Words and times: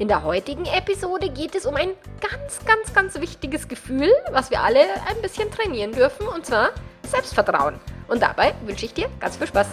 In 0.00 0.08
der 0.08 0.24
heutigen 0.24 0.64
Episode 0.64 1.28
geht 1.28 1.54
es 1.54 1.66
um 1.66 1.74
ein 1.74 1.90
ganz, 2.22 2.64
ganz, 2.64 2.94
ganz 2.94 3.20
wichtiges 3.20 3.68
Gefühl, 3.68 4.10
was 4.30 4.50
wir 4.50 4.62
alle 4.62 4.80
ein 5.06 5.20
bisschen 5.20 5.50
trainieren 5.50 5.92
dürfen, 5.92 6.26
und 6.26 6.46
zwar 6.46 6.70
Selbstvertrauen. 7.06 7.74
Und 8.08 8.22
dabei 8.22 8.54
wünsche 8.64 8.86
ich 8.86 8.94
dir 8.94 9.10
ganz 9.20 9.36
viel 9.36 9.48
Spaß. 9.48 9.66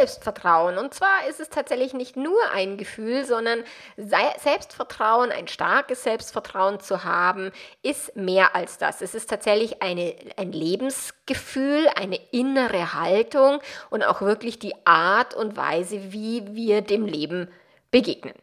Selbstvertrauen. 0.00 0.78
Und 0.78 0.94
zwar 0.94 1.26
ist 1.28 1.40
es 1.40 1.50
tatsächlich 1.50 1.92
nicht 1.92 2.16
nur 2.16 2.38
ein 2.54 2.78
Gefühl, 2.78 3.26
sondern 3.26 3.62
Selbstvertrauen, 3.98 5.30
ein 5.30 5.46
starkes 5.46 6.04
Selbstvertrauen 6.04 6.80
zu 6.80 7.04
haben, 7.04 7.52
ist 7.82 8.16
mehr 8.16 8.56
als 8.56 8.78
das. 8.78 9.02
Es 9.02 9.14
ist 9.14 9.28
tatsächlich 9.28 9.82
eine, 9.82 10.14
ein 10.38 10.52
Lebensgefühl, 10.52 11.86
eine 11.96 12.18
innere 12.32 12.94
Haltung 12.94 13.60
und 13.90 14.02
auch 14.02 14.22
wirklich 14.22 14.58
die 14.58 14.74
Art 14.86 15.34
und 15.34 15.58
Weise, 15.58 16.12
wie 16.12 16.54
wir 16.54 16.80
dem 16.80 17.04
Leben 17.04 17.52
begegnen. 17.90 18.34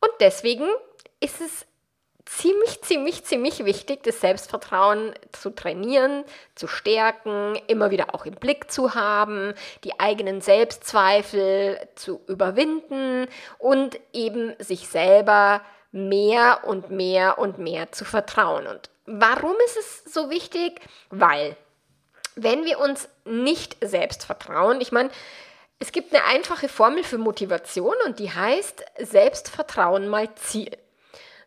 Und 0.00 0.12
deswegen 0.20 0.68
ist 1.18 1.40
es 1.40 1.66
ziemlich, 2.26 2.82
ziemlich, 2.82 3.24
ziemlich 3.24 3.64
wichtig, 3.64 4.02
das 4.02 4.20
Selbstvertrauen 4.20 5.14
zu 5.32 5.50
trainieren, 5.50 6.24
zu 6.54 6.66
stärken, 6.66 7.58
immer 7.66 7.90
wieder 7.90 8.14
auch 8.14 8.24
im 8.24 8.34
Blick 8.34 8.70
zu 8.70 8.94
haben, 8.94 9.54
die 9.84 9.98
eigenen 10.00 10.40
Selbstzweifel 10.40 11.78
zu 11.94 12.20
überwinden 12.26 13.26
und 13.58 13.98
eben 14.12 14.54
sich 14.58 14.88
selber 14.88 15.60
mehr 15.92 16.60
und 16.64 16.90
mehr 16.90 17.38
und 17.38 17.58
mehr 17.58 17.92
zu 17.92 18.04
vertrauen. 18.04 18.66
Und 18.66 18.90
warum 19.06 19.54
ist 19.66 19.76
es 19.76 20.12
so 20.12 20.30
wichtig? 20.30 20.80
Weil, 21.10 21.56
wenn 22.36 22.64
wir 22.64 22.80
uns 22.80 23.08
nicht 23.24 23.76
selbst 23.80 24.24
vertrauen, 24.24 24.80
ich 24.80 24.92
meine, 24.92 25.10
es 25.78 25.92
gibt 25.92 26.14
eine 26.14 26.24
einfache 26.24 26.68
Formel 26.68 27.04
für 27.04 27.18
Motivation 27.18 27.94
und 28.06 28.18
die 28.18 28.32
heißt 28.32 28.84
Selbstvertrauen 28.98 30.08
mal 30.08 30.34
Ziel. 30.36 30.76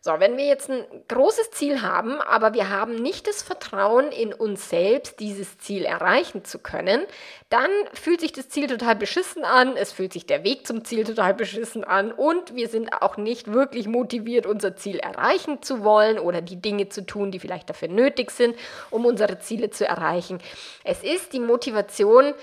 So, 0.00 0.12
wenn 0.18 0.36
wir 0.36 0.46
jetzt 0.46 0.70
ein 0.70 0.84
großes 1.08 1.50
Ziel 1.50 1.82
haben, 1.82 2.20
aber 2.20 2.54
wir 2.54 2.68
haben 2.68 2.94
nicht 2.94 3.26
das 3.26 3.42
Vertrauen 3.42 4.12
in 4.12 4.32
uns 4.32 4.68
selbst, 4.68 5.20
dieses 5.20 5.58
Ziel 5.58 5.84
erreichen 5.84 6.44
zu 6.44 6.58
können, 6.58 7.02
dann 7.50 7.70
fühlt 7.92 8.20
sich 8.20 8.32
das 8.32 8.48
Ziel 8.48 8.68
total 8.68 8.94
beschissen 8.94 9.44
an, 9.44 9.76
es 9.76 9.92
fühlt 9.92 10.12
sich 10.12 10.26
der 10.26 10.44
Weg 10.44 10.66
zum 10.66 10.84
Ziel 10.84 11.04
total 11.04 11.34
beschissen 11.34 11.82
an 11.82 12.12
und 12.12 12.54
wir 12.54 12.68
sind 12.68 12.92
auch 12.92 13.16
nicht 13.16 13.52
wirklich 13.52 13.88
motiviert, 13.88 14.46
unser 14.46 14.76
Ziel 14.76 14.98
erreichen 14.98 15.62
zu 15.62 15.82
wollen 15.82 16.18
oder 16.18 16.42
die 16.42 16.60
Dinge 16.60 16.88
zu 16.88 17.04
tun, 17.04 17.30
die 17.30 17.40
vielleicht 17.40 17.68
dafür 17.68 17.88
nötig 17.88 18.30
sind, 18.30 18.56
um 18.90 19.04
unsere 19.04 19.38
Ziele 19.40 19.70
zu 19.70 19.86
erreichen. 19.86 20.38
Es 20.84 21.02
ist 21.02 21.32
die 21.32 21.40
Motivation, 21.40 22.34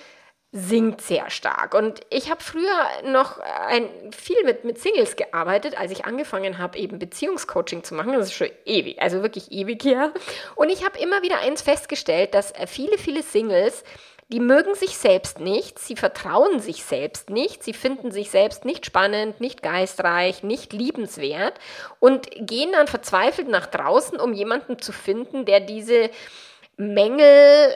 singt 0.58 1.02
sehr 1.02 1.30
stark. 1.30 1.74
Und 1.74 2.00
ich 2.10 2.32
habe 2.32 2.42
früher 2.42 3.12
noch 3.12 3.40
ein, 3.40 3.90
viel 4.16 4.42
mit, 4.46 4.64
mit 4.64 4.80
Singles 4.80 5.18
gearbeitet, 5.18 5.78
als 5.78 5.92
ich 5.92 6.06
angefangen 6.06 6.60
habe, 6.60 6.78
eben 6.78 6.98
Beziehungscoaching 6.98 7.84
zu 7.84 7.94
machen. 7.94 8.14
Das 8.14 8.28
ist 8.28 8.34
schon 8.36 8.48
ewig, 8.64 9.02
also 9.02 9.22
wirklich 9.22 9.52
ewig 9.52 9.84
her. 9.84 10.14
Und 10.56 10.70
ich 10.70 10.86
habe 10.86 10.98
immer 10.98 11.22
wieder 11.24 11.40
eins 11.40 11.62
festgestellt, 11.62 12.34
dass 12.34 12.54
viele, 12.68 12.98
viele 12.98 13.22
Singles 13.22 13.84
die 14.30 14.40
mögen 14.40 14.74
sich 14.74 14.98
selbst 14.98 15.40
nicht, 15.40 15.78
sie 15.78 15.96
vertrauen 15.96 16.60
sich 16.60 16.84
selbst 16.84 17.30
nicht, 17.30 17.64
sie 17.64 17.74
finden 17.74 18.12
sich 18.12 18.32
selbst 18.32 18.66
nicht 18.66 18.88
spannend, 18.88 19.40
nicht 19.40 19.62
geistreich, 19.62 20.42
nicht 20.42 20.74
liebenswert 20.74 21.54
und 22.00 22.28
gehen 22.32 22.72
dann 22.72 22.88
verzweifelt 22.88 23.48
nach 23.48 23.68
draußen, 23.68 24.20
um 24.20 24.34
jemanden 24.34 24.80
zu 24.80 24.94
finden, 24.94 25.46
der 25.46 25.60
diese 25.60 26.10
Mängel 26.76 27.76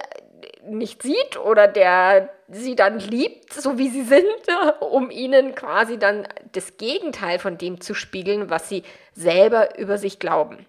nicht 0.63 1.03
sieht 1.03 1.37
oder 1.37 1.67
der 1.67 2.29
sie 2.47 2.75
dann 2.75 2.99
liebt, 2.99 3.53
so 3.53 3.77
wie 3.77 3.89
sie 3.89 4.03
sind, 4.03 4.25
um 4.79 5.11
ihnen 5.11 5.55
quasi 5.55 5.97
dann 5.97 6.27
das 6.51 6.77
Gegenteil 6.77 7.39
von 7.39 7.57
dem 7.57 7.81
zu 7.81 7.93
spiegeln, 7.93 8.49
was 8.49 8.69
sie 8.69 8.83
selber 9.13 9.77
über 9.77 9.97
sich 9.97 10.19
glauben. 10.19 10.65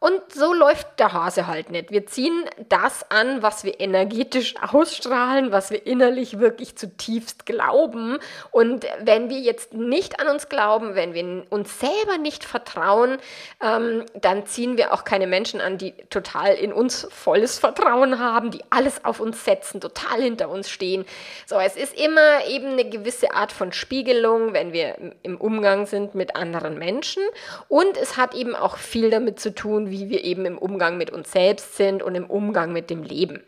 Und 0.00 0.32
so 0.32 0.54
läuft 0.54 1.00
der 1.00 1.12
Hase 1.12 1.48
halt 1.48 1.70
nicht. 1.72 1.90
Wir 1.90 2.06
ziehen 2.06 2.44
das 2.68 3.10
an, 3.10 3.42
was 3.42 3.64
wir 3.64 3.80
energetisch 3.80 4.54
ausstrahlen, 4.72 5.50
was 5.50 5.72
wir 5.72 5.86
innerlich 5.86 6.38
wirklich 6.38 6.76
zutiefst 6.76 7.46
glauben. 7.46 8.18
Und 8.52 8.86
wenn 9.00 9.28
wir 9.28 9.40
jetzt 9.40 9.74
nicht 9.74 10.20
an 10.20 10.28
uns 10.28 10.48
glauben, 10.48 10.94
wenn 10.94 11.14
wir 11.14 11.44
uns 11.50 11.80
selber 11.80 12.16
nicht 12.16 12.44
vertrauen, 12.44 13.18
ähm, 13.60 14.04
dann 14.14 14.46
ziehen 14.46 14.76
wir 14.76 14.92
auch 14.92 15.02
keine 15.02 15.26
Menschen 15.26 15.60
an, 15.60 15.78
die 15.78 15.92
total 16.10 16.54
in 16.54 16.72
uns 16.72 17.08
volles 17.10 17.58
Vertrauen 17.58 18.20
haben, 18.20 18.52
die 18.52 18.62
alles 18.70 19.04
auf 19.04 19.18
uns 19.18 19.44
setzen, 19.44 19.80
total 19.80 20.22
hinter 20.22 20.48
uns 20.48 20.70
stehen. 20.70 21.06
So, 21.44 21.58
es 21.58 21.74
ist 21.74 21.98
immer 21.98 22.46
eben 22.48 22.68
eine 22.68 22.88
gewisse 22.88 23.32
Art 23.32 23.50
von 23.50 23.72
Spiegelung, 23.72 24.52
wenn 24.52 24.72
wir 24.72 25.12
im 25.24 25.38
Umgang 25.38 25.86
sind 25.86 26.14
mit 26.14 26.36
anderen 26.36 26.78
Menschen. 26.78 27.22
Und 27.66 27.96
es 27.96 28.16
hat 28.16 28.34
eben 28.34 28.54
auch 28.54 28.76
viel 28.76 29.10
damit 29.10 29.40
zu 29.40 29.52
tun, 29.52 29.87
wie 29.90 30.08
wir 30.08 30.24
eben 30.24 30.46
im 30.46 30.58
Umgang 30.58 30.96
mit 30.96 31.10
uns 31.10 31.32
selbst 31.32 31.76
sind 31.76 32.02
und 32.02 32.14
im 32.14 32.28
Umgang 32.28 32.72
mit 32.72 32.90
dem 32.90 33.02
Leben. 33.02 33.42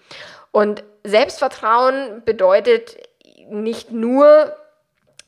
Und 0.53 0.83
Selbstvertrauen 1.05 2.23
bedeutet 2.25 2.97
nicht 3.49 3.91
nur 3.93 4.55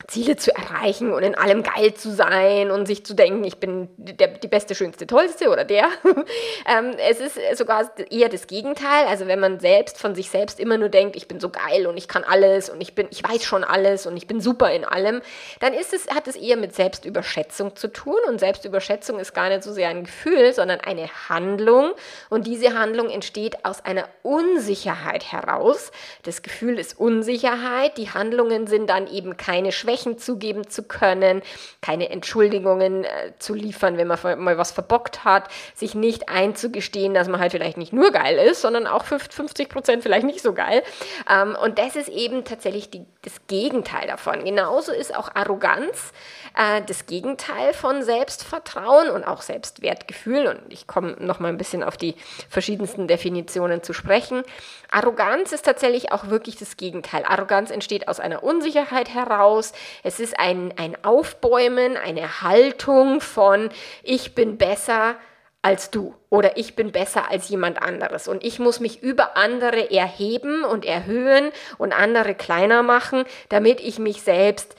Ziele 0.07 0.35
zu 0.35 0.53
erreichen 0.55 1.13
und 1.13 1.23
in 1.23 1.35
allem 1.35 1.63
geil 1.63 1.93
zu 1.93 2.11
sein 2.11 2.71
und 2.71 2.85
sich 2.85 3.05
zu 3.05 3.13
denken, 3.13 3.43
ich 3.43 3.57
bin 3.57 3.87
der, 3.97 4.27
die 4.27 4.47
beste, 4.47 4.75
schönste, 4.75 5.07
tollste 5.07 5.49
oder 5.49 5.63
der. 5.63 5.85
ähm, 6.67 6.95
es 6.97 7.19
ist 7.19 7.57
sogar 7.57 7.89
eher 8.09 8.29
das 8.29 8.47
Gegenteil. 8.47 9.07
Also 9.07 9.27
wenn 9.27 9.39
man 9.39 9.59
selbst 9.59 9.97
von 9.97 10.15
sich 10.15 10.29
selbst 10.29 10.59
immer 10.59 10.77
nur 10.77 10.89
denkt, 10.89 11.15
ich 11.15 11.27
bin 11.27 11.39
so 11.39 11.49
geil 11.49 11.87
und 11.87 11.97
ich 11.97 12.07
kann 12.07 12.23
alles 12.23 12.69
und 12.69 12.81
ich 12.81 12.95
bin, 12.95 13.07
ich 13.11 13.23
weiß 13.23 13.43
schon 13.43 13.63
alles 13.63 14.05
und 14.05 14.17
ich 14.17 14.27
bin 14.27 14.41
super 14.41 14.71
in 14.71 14.83
allem, 14.83 15.21
dann 15.59 15.73
ist 15.73 15.93
es, 15.93 16.07
hat 16.07 16.27
es 16.27 16.35
eher 16.35 16.57
mit 16.57 16.75
Selbstüberschätzung 16.75 17.75
zu 17.75 17.87
tun. 17.87 18.19
Und 18.27 18.39
Selbstüberschätzung 18.39 19.19
ist 19.19 19.33
gar 19.33 19.49
nicht 19.49 19.63
so 19.63 19.71
sehr 19.71 19.89
ein 19.89 20.03
Gefühl, 20.03 20.53
sondern 20.53 20.81
eine 20.81 21.09
Handlung. 21.29 21.91
Und 22.29 22.47
diese 22.47 22.77
Handlung 22.77 23.09
entsteht 23.09 23.63
aus 23.63 23.85
einer 23.85 24.09
Unsicherheit 24.21 25.31
heraus. 25.31 25.91
Das 26.23 26.41
Gefühl 26.41 26.77
ist 26.77 26.99
Unsicherheit. 26.99 27.97
Die 27.97 28.09
Handlungen 28.09 28.67
sind 28.67 28.89
dann 28.89 29.07
eben 29.07 29.37
keine 29.37 29.71
Schwäche 29.71 29.92
Schwächen 29.93 30.17
zugeben 30.17 30.67
zu 30.67 30.83
können, 30.83 31.41
keine 31.81 32.09
Entschuldigungen 32.09 33.03
äh, 33.03 33.33
zu 33.37 33.53
liefern, 33.53 33.97
wenn 33.97 34.07
man 34.07 34.17
mal 34.39 34.57
was 34.57 34.71
verbockt 34.71 35.23
hat, 35.23 35.49
sich 35.75 35.93
nicht 35.93 36.29
einzugestehen, 36.29 37.13
dass 37.13 37.27
man 37.27 37.39
halt 37.39 37.51
vielleicht 37.51 37.77
nicht 37.77 37.93
nur 37.93 38.11
geil 38.11 38.37
ist, 38.37 38.61
sondern 38.61 38.87
auch 38.87 39.03
50 39.05 39.69
Prozent 39.69 40.01
vielleicht 40.03 40.25
nicht 40.25 40.41
so 40.41 40.53
geil. 40.53 40.81
Ähm, 41.29 41.55
und 41.61 41.77
das 41.77 41.95
ist 41.95 42.09
eben 42.09 42.43
tatsächlich 42.43 42.89
die, 42.89 43.05
das 43.23 43.47
Gegenteil 43.47 44.07
davon. 44.07 44.43
Genauso 44.43 44.91
ist 44.91 45.15
auch 45.15 45.33
Arroganz 45.33 46.11
äh, 46.57 46.81
das 46.85 47.05
Gegenteil 47.05 47.73
von 47.73 48.03
Selbstvertrauen 48.03 49.09
und 49.09 49.23
auch 49.23 49.41
Selbstwertgefühl. 49.41 50.47
Und 50.47 50.61
ich 50.69 50.87
komme 50.87 51.15
noch 51.19 51.39
mal 51.39 51.47
ein 51.47 51.57
bisschen 51.57 51.83
auf 51.83 51.97
die 51.97 52.15
verschiedensten 52.49 53.07
Definitionen 53.07 53.81
zu 53.81 53.93
sprechen. 53.93 54.43
Arroganz 54.91 55.53
ist 55.53 55.65
tatsächlich 55.65 56.11
auch 56.11 56.27
wirklich 56.27 56.57
das 56.57 56.77
Gegenteil. 56.77 57.23
Arroganz 57.25 57.71
entsteht 57.71 58.07
aus 58.07 58.19
einer 58.19 58.43
Unsicherheit 58.43 59.09
heraus. 59.13 59.71
Es 60.03 60.19
ist 60.19 60.37
ein, 60.37 60.73
ein 60.77 60.97
Aufbäumen, 61.03 61.95
eine 61.97 62.41
Haltung 62.41 63.21
von 63.21 63.69
ich 64.03 64.35
bin 64.35 64.57
besser 64.57 65.15
als 65.63 65.89
du. 65.89 66.13
Oder 66.29 66.57
ich 66.57 66.75
bin 66.75 66.91
besser 66.91 67.31
als 67.31 67.49
jemand 67.49 67.81
anderes. 67.81 68.27
Und 68.27 68.43
ich 68.43 68.59
muss 68.59 68.79
mich 68.79 69.01
über 69.01 69.35
andere 69.35 69.89
erheben 69.89 70.63
und 70.63 70.85
erhöhen 70.85 71.51
und 71.79 71.93
andere 71.93 72.35
kleiner 72.35 72.83
machen, 72.83 73.23
damit 73.49 73.79
ich 73.79 73.97
mich 73.97 74.21
selbst 74.21 74.75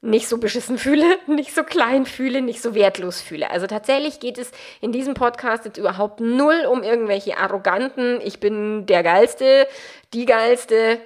nicht 0.00 0.28
so 0.28 0.38
beschissen 0.38 0.78
fühle, 0.78 1.06
nicht 1.26 1.54
so 1.54 1.64
klein 1.64 2.06
fühle, 2.06 2.42
nicht 2.42 2.62
so 2.62 2.74
wertlos 2.74 3.20
fühle. 3.20 3.50
Also 3.50 3.66
tatsächlich 3.66 4.20
geht 4.20 4.38
es 4.38 4.52
in 4.80 4.92
diesem 4.92 5.14
Podcast 5.14 5.64
jetzt 5.64 5.78
überhaupt 5.78 6.20
null 6.20 6.66
um 6.70 6.82
irgendwelche 6.82 7.36
arroganten, 7.38 8.20
ich 8.22 8.38
bin 8.38 8.86
der 8.86 9.02
geilste, 9.02 9.66
die 10.14 10.26
geilste 10.26 11.00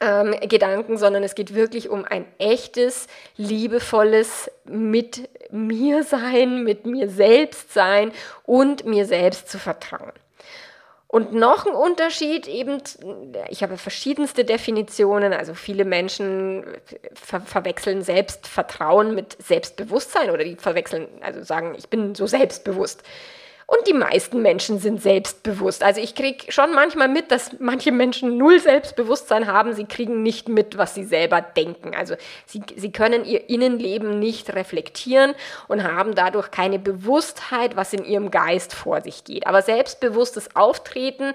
ähm, 0.00 0.34
Gedanken, 0.48 0.96
sondern 0.96 1.22
es 1.22 1.34
geht 1.34 1.54
wirklich 1.54 1.88
um 1.88 2.04
ein 2.04 2.26
echtes, 2.38 3.06
liebevolles 3.36 4.50
mit 4.64 5.28
mir 5.50 6.02
sein, 6.02 6.64
mit 6.64 6.86
mir 6.86 7.08
selbst 7.08 7.72
sein 7.72 8.12
und 8.44 8.84
mir 8.84 9.06
selbst 9.06 9.48
zu 9.48 9.58
vertrauen. 9.58 10.12
Und 11.14 11.32
noch 11.32 11.64
ein 11.64 11.74
Unterschied 11.74 12.48
eben, 12.48 12.82
ich 13.48 13.62
habe 13.62 13.76
verschiedenste 13.76 14.44
Definitionen, 14.44 15.32
also 15.32 15.54
viele 15.54 15.84
Menschen 15.84 16.64
ver 17.14 17.40
verwechseln 17.40 18.02
Selbstvertrauen 18.02 19.14
mit 19.14 19.40
Selbstbewusstsein 19.40 20.30
oder 20.30 20.42
die 20.42 20.56
verwechseln, 20.56 21.06
also 21.20 21.40
sagen, 21.44 21.76
ich 21.78 21.88
bin 21.88 22.16
so 22.16 22.26
selbstbewusst. 22.26 23.04
Und 23.66 23.86
die 23.88 23.94
meisten 23.94 24.42
Menschen 24.42 24.78
sind 24.78 25.00
selbstbewusst. 25.00 25.82
Also 25.82 26.00
ich 26.00 26.14
kriege 26.14 26.52
schon 26.52 26.74
manchmal 26.74 27.08
mit, 27.08 27.30
dass 27.30 27.58
manche 27.60 27.92
Menschen 27.92 28.36
null 28.36 28.60
Selbstbewusstsein 28.60 29.46
haben. 29.46 29.72
Sie 29.72 29.86
kriegen 29.86 30.22
nicht 30.22 30.48
mit, 30.48 30.76
was 30.76 30.94
sie 30.94 31.04
selber 31.04 31.40
denken. 31.40 31.94
Also 31.94 32.14
sie, 32.46 32.62
sie 32.76 32.92
können 32.92 33.24
ihr 33.24 33.48
Innenleben 33.48 34.18
nicht 34.18 34.54
reflektieren 34.54 35.34
und 35.68 35.82
haben 35.82 36.14
dadurch 36.14 36.50
keine 36.50 36.78
Bewusstheit, 36.78 37.74
was 37.74 37.94
in 37.94 38.04
ihrem 38.04 38.30
Geist 38.30 38.74
vor 38.74 39.00
sich 39.00 39.24
geht. 39.24 39.46
Aber 39.46 39.62
selbstbewusstes 39.62 40.54
Auftreten 40.54 41.32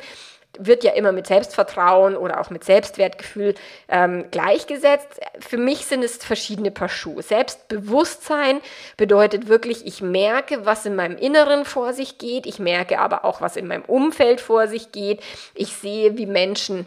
wird 0.57 0.83
ja 0.83 0.93
immer 0.93 1.11
mit 1.11 1.27
Selbstvertrauen 1.27 2.17
oder 2.17 2.41
auch 2.41 2.49
mit 2.49 2.63
Selbstwertgefühl 2.63 3.55
ähm, 3.87 4.25
gleichgesetzt. 4.31 5.19
Für 5.39 5.57
mich 5.57 5.85
sind 5.85 6.03
es 6.03 6.17
verschiedene 6.17 6.71
Paar 6.71 6.89
Schuhe. 6.89 7.21
Selbstbewusstsein 7.21 8.59
bedeutet 8.97 9.47
wirklich, 9.47 9.85
ich 9.85 10.01
merke, 10.01 10.65
was 10.65 10.85
in 10.85 10.95
meinem 10.95 11.17
Inneren 11.17 11.65
vor 11.65 11.93
sich 11.93 12.17
geht. 12.17 12.45
Ich 12.45 12.59
merke 12.59 12.99
aber 12.99 13.25
auch, 13.25 13.41
was 13.41 13.55
in 13.55 13.67
meinem 13.67 13.85
Umfeld 13.85 14.41
vor 14.41 14.67
sich 14.67 14.91
geht. 14.91 15.21
Ich 15.53 15.73
sehe, 15.73 16.17
wie 16.17 16.25
Menschen 16.25 16.85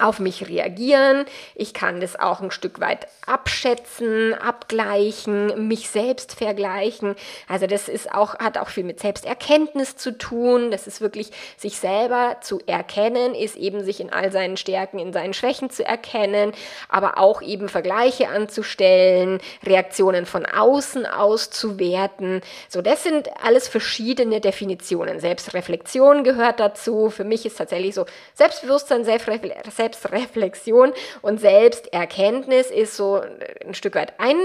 auf 0.00 0.18
mich 0.18 0.48
reagieren. 0.48 1.24
Ich 1.54 1.74
kann 1.74 2.00
das 2.00 2.18
auch 2.18 2.40
ein 2.40 2.50
Stück 2.50 2.80
weit 2.80 3.06
abschätzen, 3.26 4.34
abgleichen, 4.34 5.68
mich 5.68 5.88
selbst 5.88 6.34
vergleichen. 6.34 7.16
Also 7.48 7.66
das 7.66 7.88
ist 7.88 8.12
auch, 8.12 8.38
hat 8.38 8.58
auch 8.58 8.68
viel 8.68 8.84
mit 8.84 9.00
Selbsterkenntnis 9.00 9.96
zu 9.96 10.16
tun. 10.16 10.70
Das 10.70 10.86
ist 10.86 11.00
wirklich, 11.00 11.30
sich 11.56 11.78
selber 11.78 12.36
zu 12.40 12.60
erkennen, 12.66 13.34
ist 13.34 13.56
eben 13.56 13.84
sich 13.84 14.00
in 14.00 14.12
all 14.12 14.30
seinen 14.30 14.56
Stärken, 14.56 14.98
in 14.98 15.12
seinen 15.12 15.34
Schwächen 15.34 15.70
zu 15.70 15.84
erkennen, 15.84 16.52
aber 16.88 17.18
auch 17.18 17.42
eben 17.42 17.68
Vergleiche 17.68 18.28
anzustellen, 18.28 19.40
Reaktionen 19.64 20.26
von 20.26 20.46
außen 20.46 21.06
auszuwerten. 21.06 22.42
So, 22.68 22.82
das 22.82 23.02
sind 23.02 23.28
alles 23.42 23.68
verschiedene 23.68 24.40
Definitionen. 24.40 25.20
Selbstreflexion 25.20 26.24
gehört 26.24 26.60
dazu. 26.60 27.10
Für 27.10 27.24
mich 27.24 27.44
ist 27.44 27.58
tatsächlich 27.58 27.94
so 27.94 28.06
Selbstbewusstsein, 28.34 29.04
Selbstreflexion 29.04 29.85
Selbstreflexion 29.86 30.92
und 31.22 31.40
Selbsterkenntnis 31.40 32.70
ist 32.70 32.96
so 32.96 33.22
ein 33.64 33.74
Stück 33.74 33.94
weit 33.94 34.18
ein 34.18 34.36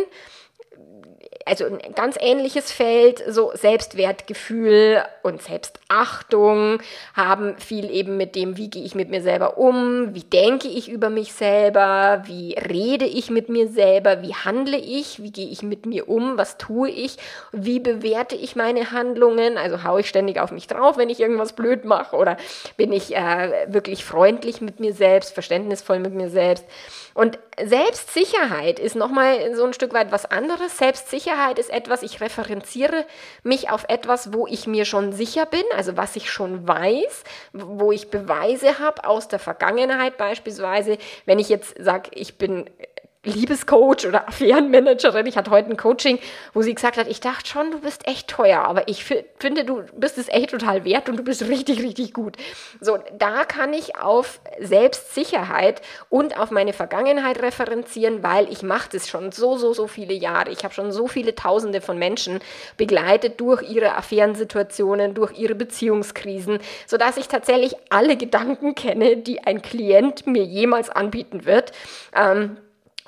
also 1.51 1.65
ein 1.65 1.93
ganz 1.95 2.15
ähnliches 2.17 2.71
Feld, 2.71 3.21
so 3.27 3.51
Selbstwertgefühl 3.53 5.03
und 5.21 5.41
Selbstachtung 5.41 6.79
haben 7.13 7.57
viel 7.57 7.91
eben 7.91 8.15
mit 8.15 8.35
dem, 8.35 8.55
wie 8.55 8.69
gehe 8.69 8.85
ich 8.85 8.95
mit 8.95 9.09
mir 9.09 9.21
selber 9.21 9.57
um, 9.57 10.15
wie 10.15 10.23
denke 10.23 10.69
ich 10.69 10.89
über 10.89 11.09
mich 11.09 11.33
selber, 11.33 12.23
wie 12.25 12.53
rede 12.53 13.03
ich 13.03 13.29
mit 13.29 13.49
mir 13.49 13.67
selber, 13.67 14.21
wie 14.21 14.33
handle 14.33 14.77
ich, 14.77 15.21
wie 15.21 15.31
gehe 15.31 15.49
ich 15.49 15.61
mit 15.61 15.85
mir 15.85 16.07
um, 16.07 16.37
was 16.37 16.57
tue 16.57 16.89
ich, 16.89 17.17
wie 17.51 17.81
bewerte 17.81 18.37
ich 18.37 18.55
meine 18.55 18.91
Handlungen, 18.91 19.57
also 19.57 19.83
haue 19.83 19.99
ich 19.99 20.07
ständig 20.07 20.39
auf 20.39 20.51
mich 20.51 20.67
drauf, 20.67 20.95
wenn 20.95 21.09
ich 21.09 21.19
irgendwas 21.19 21.51
blöd 21.51 21.83
mache 21.83 22.15
oder 22.15 22.37
bin 22.77 22.93
ich 22.93 23.13
äh, 23.13 23.65
wirklich 23.67 24.05
freundlich 24.05 24.61
mit 24.61 24.79
mir 24.79 24.93
selbst, 24.93 25.33
verständnisvoll 25.33 25.99
mit 25.99 26.13
mir 26.13 26.29
selbst. 26.29 26.63
Und 27.13 27.39
Selbstsicherheit 27.61 28.79
ist 28.79 28.95
nochmal 28.95 29.53
so 29.53 29.65
ein 29.65 29.73
Stück 29.73 29.93
weit 29.93 30.13
was 30.13 30.25
anderes. 30.25 30.77
Selbstsicherheit 30.77 31.40
ist 31.49 31.69
etwas, 31.69 32.03
ich 32.03 32.21
referenziere 32.21 33.05
mich 33.43 33.69
auf 33.69 33.85
etwas, 33.87 34.33
wo 34.33 34.47
ich 34.47 34.67
mir 34.67 34.85
schon 34.85 35.13
sicher 35.13 35.45
bin, 35.45 35.63
also 35.75 35.97
was 35.97 36.15
ich 36.15 36.29
schon 36.29 36.67
weiß, 36.67 37.23
wo 37.53 37.91
ich 37.91 38.09
Beweise 38.09 38.79
habe 38.79 39.05
aus 39.05 39.27
der 39.27 39.39
Vergangenheit 39.39 40.17
beispielsweise. 40.17 40.97
Wenn 41.25 41.39
ich 41.39 41.49
jetzt 41.49 41.75
sage, 41.79 42.11
ich 42.13 42.37
bin 42.37 42.69
Liebescoach 43.23 44.07
oder 44.07 44.27
Affärenmanagerin. 44.27 45.27
Ich 45.27 45.37
hatte 45.37 45.51
heute 45.51 45.69
ein 45.69 45.77
Coaching, 45.77 46.17
wo 46.53 46.63
sie 46.63 46.73
gesagt 46.73 46.97
hat, 46.97 47.07
ich 47.07 47.19
dachte 47.19 47.47
schon, 47.47 47.69
du 47.69 47.79
bist 47.79 48.07
echt 48.07 48.27
teuer, 48.27 48.63
aber 48.63 48.87
ich 48.87 49.03
finde, 49.03 49.63
du 49.63 49.83
bist 49.95 50.17
es 50.17 50.27
echt 50.27 50.49
total 50.49 50.85
wert 50.85 51.07
und 51.07 51.17
du 51.17 51.23
bist 51.23 51.47
richtig, 51.47 51.83
richtig 51.83 52.13
gut. 52.13 52.37
So, 52.79 52.97
da 53.19 53.45
kann 53.45 53.73
ich 53.73 53.95
auf 53.95 54.41
Selbstsicherheit 54.59 55.83
und 56.09 56.39
auf 56.39 56.49
meine 56.49 56.73
Vergangenheit 56.73 57.43
referenzieren, 57.43 58.23
weil 58.23 58.51
ich 58.51 58.63
mache 58.63 58.89
das 58.91 59.07
schon 59.07 59.31
so, 59.31 59.55
so, 59.55 59.71
so 59.73 59.85
viele 59.85 60.15
Jahre. 60.15 60.49
Ich 60.49 60.63
habe 60.63 60.73
schon 60.73 60.91
so 60.91 61.07
viele 61.07 61.35
Tausende 61.35 61.81
von 61.81 61.99
Menschen 61.99 62.39
begleitet 62.75 63.39
durch 63.39 63.61
ihre 63.69 63.95
Affärensituationen, 63.97 65.13
durch 65.13 65.37
ihre 65.37 65.53
Beziehungskrisen, 65.53 66.57
sodass 66.87 67.17
ich 67.17 67.27
tatsächlich 67.27 67.75
alle 67.91 68.17
Gedanken 68.17 68.73
kenne, 68.73 69.17
die 69.17 69.43
ein 69.43 69.61
Klient 69.61 70.25
mir 70.25 70.43
jemals 70.43 70.89
anbieten 70.89 71.45
wird. 71.45 71.71
Ähm, 72.15 72.57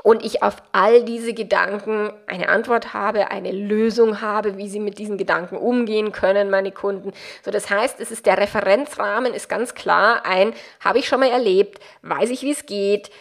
und 0.01 0.25
ich 0.25 0.43
auf 0.43 0.57
all 0.71 1.03
diese 1.03 1.33
Gedanken 1.33 2.11
eine 2.27 2.49
Antwort 2.49 2.93
habe, 2.93 3.31
eine 3.31 3.51
Lösung 3.51 4.21
habe, 4.21 4.57
wie 4.57 4.67
sie 4.67 4.79
mit 4.79 4.97
diesen 4.97 5.17
Gedanken 5.17 5.55
umgehen 5.55 6.11
können, 6.11 6.49
meine 6.49 6.71
Kunden. 6.71 7.13
So, 7.43 7.51
das 7.51 7.69
heißt, 7.69 7.99
es 7.99 8.11
ist 8.11 8.25
der 8.25 8.37
Referenzrahmen 8.37 9.33
ist 9.33 9.47
ganz 9.47 9.75
klar 9.75 10.25
ein, 10.25 10.53
habe 10.79 10.99
ich 10.99 11.07
schon 11.07 11.19
mal 11.19 11.29
erlebt, 11.29 11.79
weiß 12.01 12.29
ich, 12.31 12.41
wie 12.41 12.51
es 12.51 12.65
geht, 12.65 13.11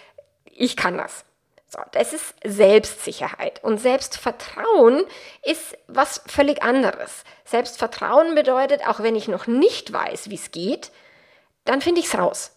ich 0.45 0.77
kann 0.77 0.99
das. 0.99 1.25
So, 1.69 1.81
das 1.93 2.13
ist 2.13 2.35
Selbstsicherheit. 2.45 3.65
Und 3.65 3.79
Selbstvertrauen 3.79 5.05
ist 5.43 5.79
was 5.87 6.21
völlig 6.27 6.63
anderes. 6.63 7.25
Selbstvertrauen 7.45 8.35
bedeutet, 8.35 8.87
auch 8.87 9.01
wenn 9.01 9.17
ich 9.17 9.27
noch 9.29 9.47
nicht 9.47 9.91
weiß, 9.91 10.29
wie 10.29 10.35
es 10.35 10.51
geht, 10.51 10.91
dann 11.65 11.81
finde 11.81 12.01
ich 12.01 12.09
es 12.09 12.19
raus. 12.19 12.53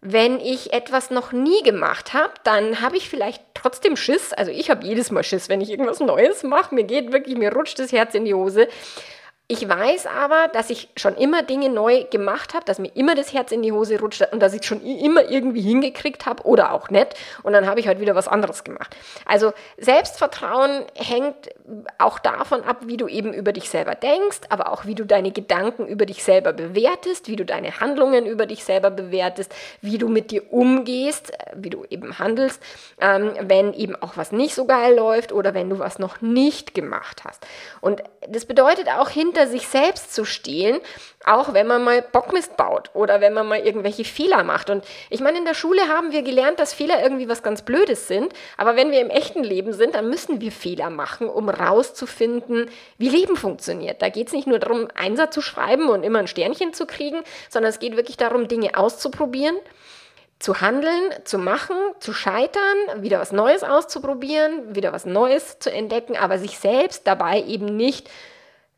Wenn 0.00 0.40
ich 0.40 0.72
etwas 0.72 1.10
noch 1.10 1.32
nie 1.32 1.62
gemacht 1.62 2.12
habe, 2.12 2.32
dann 2.44 2.80
habe 2.80 2.96
ich 2.96 3.08
vielleicht 3.08 3.42
trotzdem 3.54 3.96
Schiss. 3.96 4.32
Also 4.32 4.50
ich 4.50 4.70
habe 4.70 4.84
jedes 4.86 5.10
Mal 5.10 5.24
Schiss, 5.24 5.48
wenn 5.48 5.60
ich 5.60 5.70
irgendwas 5.70 6.00
Neues 6.00 6.42
mache. 6.42 6.74
Mir 6.74 6.84
geht 6.84 7.12
wirklich, 7.12 7.36
mir 7.36 7.52
rutscht 7.52 7.78
das 7.78 7.92
Herz 7.92 8.14
in 8.14 8.24
die 8.24 8.34
Hose. 8.34 8.68
Ich 9.48 9.68
weiß 9.68 10.06
aber, 10.06 10.48
dass 10.48 10.70
ich 10.70 10.88
schon 10.96 11.14
immer 11.14 11.44
Dinge 11.44 11.68
neu 11.68 12.02
gemacht 12.10 12.52
habe, 12.52 12.64
dass 12.64 12.80
mir 12.80 12.90
immer 12.96 13.14
das 13.14 13.32
Herz 13.32 13.52
in 13.52 13.62
die 13.62 13.70
Hose 13.70 14.00
rutscht 14.00 14.26
und 14.32 14.40
dass 14.40 14.52
ich 14.54 14.66
schon 14.66 14.82
immer 14.82 15.30
irgendwie 15.30 15.60
hingekriegt 15.60 16.26
habe 16.26 16.42
oder 16.42 16.72
auch 16.72 16.90
nicht. 16.90 17.14
Und 17.44 17.52
dann 17.52 17.68
habe 17.68 17.78
ich 17.78 17.86
halt 17.86 18.00
wieder 18.00 18.16
was 18.16 18.26
anderes 18.26 18.64
gemacht. 18.64 18.96
Also 19.24 19.52
Selbstvertrauen 19.78 20.84
hängt 20.96 21.50
auch 21.98 22.18
davon 22.18 22.64
ab, 22.64 22.78
wie 22.86 22.96
du 22.96 23.06
eben 23.06 23.32
über 23.32 23.52
dich 23.52 23.70
selber 23.70 23.94
denkst, 23.94 24.40
aber 24.48 24.72
auch 24.72 24.84
wie 24.84 24.96
du 24.96 25.04
deine 25.04 25.30
Gedanken 25.30 25.86
über 25.86 26.06
dich 26.06 26.24
selber 26.24 26.52
bewertest, 26.52 27.28
wie 27.28 27.36
du 27.36 27.44
deine 27.44 27.78
Handlungen 27.78 28.26
über 28.26 28.46
dich 28.46 28.64
selber 28.64 28.90
bewertest, 28.90 29.54
wie 29.80 29.98
du 29.98 30.08
mit 30.08 30.32
dir 30.32 30.52
umgehst, 30.52 31.32
äh, 31.32 31.52
wie 31.54 31.70
du 31.70 31.84
eben 31.88 32.18
handelst, 32.18 32.60
ähm, 33.00 33.30
wenn 33.42 33.74
eben 33.74 33.94
auch 33.94 34.16
was 34.16 34.32
nicht 34.32 34.56
so 34.56 34.64
geil 34.64 34.96
läuft 34.96 35.30
oder 35.30 35.54
wenn 35.54 35.70
du 35.70 35.78
was 35.78 36.00
noch 36.00 36.20
nicht 36.20 36.74
gemacht 36.74 37.22
hast. 37.24 37.46
Und 37.80 38.02
das 38.28 38.44
bedeutet 38.44 38.88
auch 38.88 39.08
hinter 39.08 39.35
hinter 39.36 39.50
sich 39.50 39.68
selbst 39.68 40.14
zu 40.14 40.24
stehen, 40.24 40.80
auch 41.24 41.52
wenn 41.52 41.66
man 41.66 41.84
mal 41.84 42.00
Bockmist 42.00 42.56
baut 42.56 42.90
oder 42.94 43.20
wenn 43.20 43.34
man 43.34 43.46
mal 43.46 43.58
irgendwelche 43.58 44.04
Fehler 44.04 44.44
macht. 44.44 44.70
Und 44.70 44.84
ich 45.10 45.20
meine, 45.20 45.38
in 45.38 45.44
der 45.44 45.54
Schule 45.54 45.88
haben 45.88 46.12
wir 46.12 46.22
gelernt, 46.22 46.58
dass 46.58 46.72
Fehler 46.72 47.02
irgendwie 47.02 47.28
was 47.28 47.42
ganz 47.42 47.62
Blödes 47.62 48.08
sind, 48.08 48.32
aber 48.56 48.76
wenn 48.76 48.92
wir 48.92 49.00
im 49.00 49.10
echten 49.10 49.44
Leben 49.44 49.72
sind, 49.74 49.94
dann 49.94 50.08
müssen 50.08 50.40
wir 50.40 50.52
Fehler 50.52 50.88
machen, 50.88 51.28
um 51.28 51.50
rauszufinden, 51.50 52.70
wie 52.96 53.10
Leben 53.10 53.36
funktioniert. 53.36 54.00
Da 54.00 54.08
geht 54.08 54.28
es 54.28 54.32
nicht 54.32 54.46
nur 54.46 54.58
darum, 54.58 54.88
Einsatz 54.94 55.34
zu 55.34 55.42
schreiben 55.42 55.90
und 55.90 56.02
immer 56.02 56.20
ein 56.20 56.28
Sternchen 56.28 56.72
zu 56.72 56.86
kriegen, 56.86 57.22
sondern 57.50 57.70
es 57.70 57.78
geht 57.78 57.96
wirklich 57.96 58.16
darum, 58.16 58.48
Dinge 58.48 58.76
auszuprobieren 58.76 59.56
zu 60.38 60.60
handeln, 60.60 61.14
zu 61.24 61.38
machen, 61.38 61.76
zu 61.98 62.12
scheitern, 62.12 62.76
wieder 62.98 63.18
was 63.18 63.32
Neues 63.32 63.64
auszuprobieren, 63.64 64.74
wieder 64.74 64.92
was 64.92 65.06
Neues 65.06 65.58
zu 65.60 65.72
entdecken, 65.72 66.14
aber 66.14 66.38
sich 66.38 66.58
selbst 66.58 67.06
dabei 67.06 67.42
eben 67.42 67.74
nicht 67.74 68.10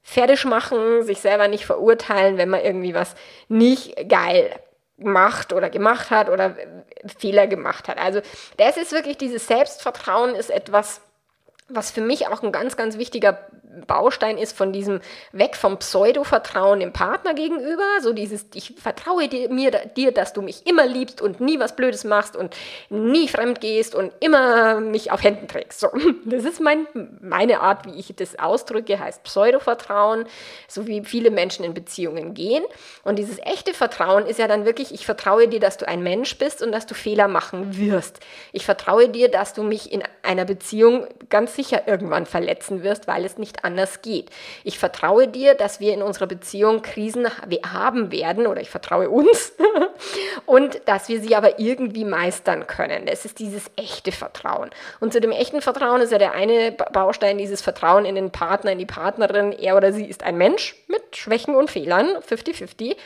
fertig 0.09 0.47
machen, 0.47 1.03
sich 1.03 1.21
selber 1.21 1.49
nicht 1.49 1.67
verurteilen, 1.67 2.39
wenn 2.39 2.49
man 2.49 2.63
irgendwie 2.63 2.95
was 2.95 3.15
nicht 3.49 4.09
geil 4.09 4.51
macht 4.97 5.53
oder 5.53 5.69
gemacht 5.69 6.11
hat 6.11 6.31
oder 6.31 6.57
Fehler 7.19 7.47
gemacht 7.47 7.89
hat. 7.89 7.99
Also 7.99 8.23
das 8.57 8.79
ist 8.79 8.93
wirklich 8.93 9.19
dieses 9.19 9.47
Selbstvertrauen 9.47 10.35
ist 10.35 10.51
etwas, 10.51 11.03
was 11.69 11.91
für 11.91 12.01
mich 12.01 12.27
auch 12.27 12.43
ein 12.43 12.53
ganz, 12.53 12.79
ganz 12.79 12.97
wichtiger 12.97 13.39
Baustein 13.87 14.39
ist 14.39 14.57
von 14.57 14.73
diesem 14.73 15.01
weg 15.33 15.57
vom 15.57 15.79
Pseudo-Vertrauen 15.79 16.81
dem 16.81 16.93
Partner 16.93 17.35
gegenüber, 17.35 17.85
so 18.03 18.13
dieses, 18.13 18.47
ich 18.55 18.75
vertraue 18.77 19.29
dir, 19.29 19.49
mir, 19.51 19.71
dir, 19.71 20.13
dass 20.13 20.33
du 20.33 20.43
mich 20.43 20.67
immer 20.67 20.87
liebst 20.87 21.21
und 21.21 21.41
nie 21.41 21.59
was 21.59 21.77
Blödes 21.77 22.05
machst 22.05 22.37
und 22.37 22.57
nie 22.91 23.29
fremd 23.29 23.61
gehst 23.61 23.95
und 23.95 24.13
immer 24.21 24.81
mich 24.81 25.11
auf 25.13 25.23
Händen 25.23 25.49
trägst. 25.49 25.81
So, 25.81 25.89
das 26.25 26.45
ist 26.45 26.61
mein, 26.61 26.87
meine 27.21 27.61
Art, 27.61 27.87
wie 27.87 27.99
ich 27.99 28.15
das 28.17 28.39
ausdrücke, 28.39 28.99
heißt 28.99 29.23
Pseudo-Vertrauen, 29.23 30.27
so 30.67 30.87
wie 30.87 31.05
viele 31.05 31.31
Menschen 31.31 31.65
in 31.65 31.75
Beziehungen 31.75 32.35
gehen. 32.35 32.65
Und 33.05 33.19
dieses 33.19 33.39
echte 33.41 33.75
Vertrauen 33.75 34.27
ist 34.27 34.39
ja 34.39 34.49
dann 34.49 34.65
wirklich, 34.65 34.93
ich 34.93 35.07
vertraue 35.07 35.49
dir, 35.49 35.61
dass 35.61 35.77
du 35.77 35.87
ein 35.87 36.03
Mensch 36.03 36.37
bist 36.39 36.63
und 36.63 36.73
dass 36.73 36.87
du 36.87 36.95
Fehler 36.95 37.29
machen 37.29 37.77
wirst. 37.79 38.21
Ich 38.53 38.65
vertraue 38.65 39.09
dir, 39.09 39.31
dass 39.31 39.55
du 39.55 39.63
mich 39.63 39.93
in 39.93 40.03
einer 40.23 40.45
Beziehung 40.45 41.07
ganz 41.29 41.55
sicher 41.55 41.87
irgendwann 41.87 42.27
verletzen 42.27 42.83
wirst, 42.83 43.07
weil 43.07 43.25
es 43.25 43.39
nicht 43.39 43.65
anders 43.69 44.03
geht. 44.03 44.31
Ich 44.65 44.79
vertraue 44.79 45.29
dir, 45.29 45.55
dass 45.55 45.79
wir 45.79 45.93
in 45.93 46.03
unserer 46.03 46.27
Beziehung 46.27 46.83
Krisen 46.83 47.29
haben 47.73 48.11
werden 48.11 48.47
oder 48.47 48.61
ich 48.61 48.71
vertraue 48.71 49.11
uns 49.11 49.53
und 50.47 50.81
dass 50.87 51.09
wir 51.09 51.21
sie 51.21 51.37
aber 51.37 51.59
irgendwie 51.61 52.05
meistern 52.05 52.67
können. 52.67 53.05
Das 53.07 53.25
ist 53.25 53.39
dieses 53.39 53.71
echte 53.77 54.11
Vertrauen. 54.11 54.71
Und 55.01 55.13
zu 55.13 55.21
dem 55.21 55.33
echten 55.33 55.61
Vertrauen 55.61 56.01
ist 56.01 56.13
ja 56.13 56.19
der 56.19 56.33
eine 56.33 56.73
Baustein 56.73 57.37
dieses 57.37 57.61
Vertrauen 57.61 58.05
in 58.05 58.15
den 58.15 58.31
Partner, 58.31 58.73
in 58.73 58.79
die 58.79 58.87
Partnerin. 58.87 59.53
Er 59.53 59.77
oder 59.77 59.93
sie 59.93 60.07
ist 60.07 60.23
ein 60.23 60.39
Mensch 60.39 60.75
mit 60.87 61.17
Schwächen 61.17 61.55
und 61.55 61.71
Fehlern, 61.71 62.07
50-50 62.29 62.97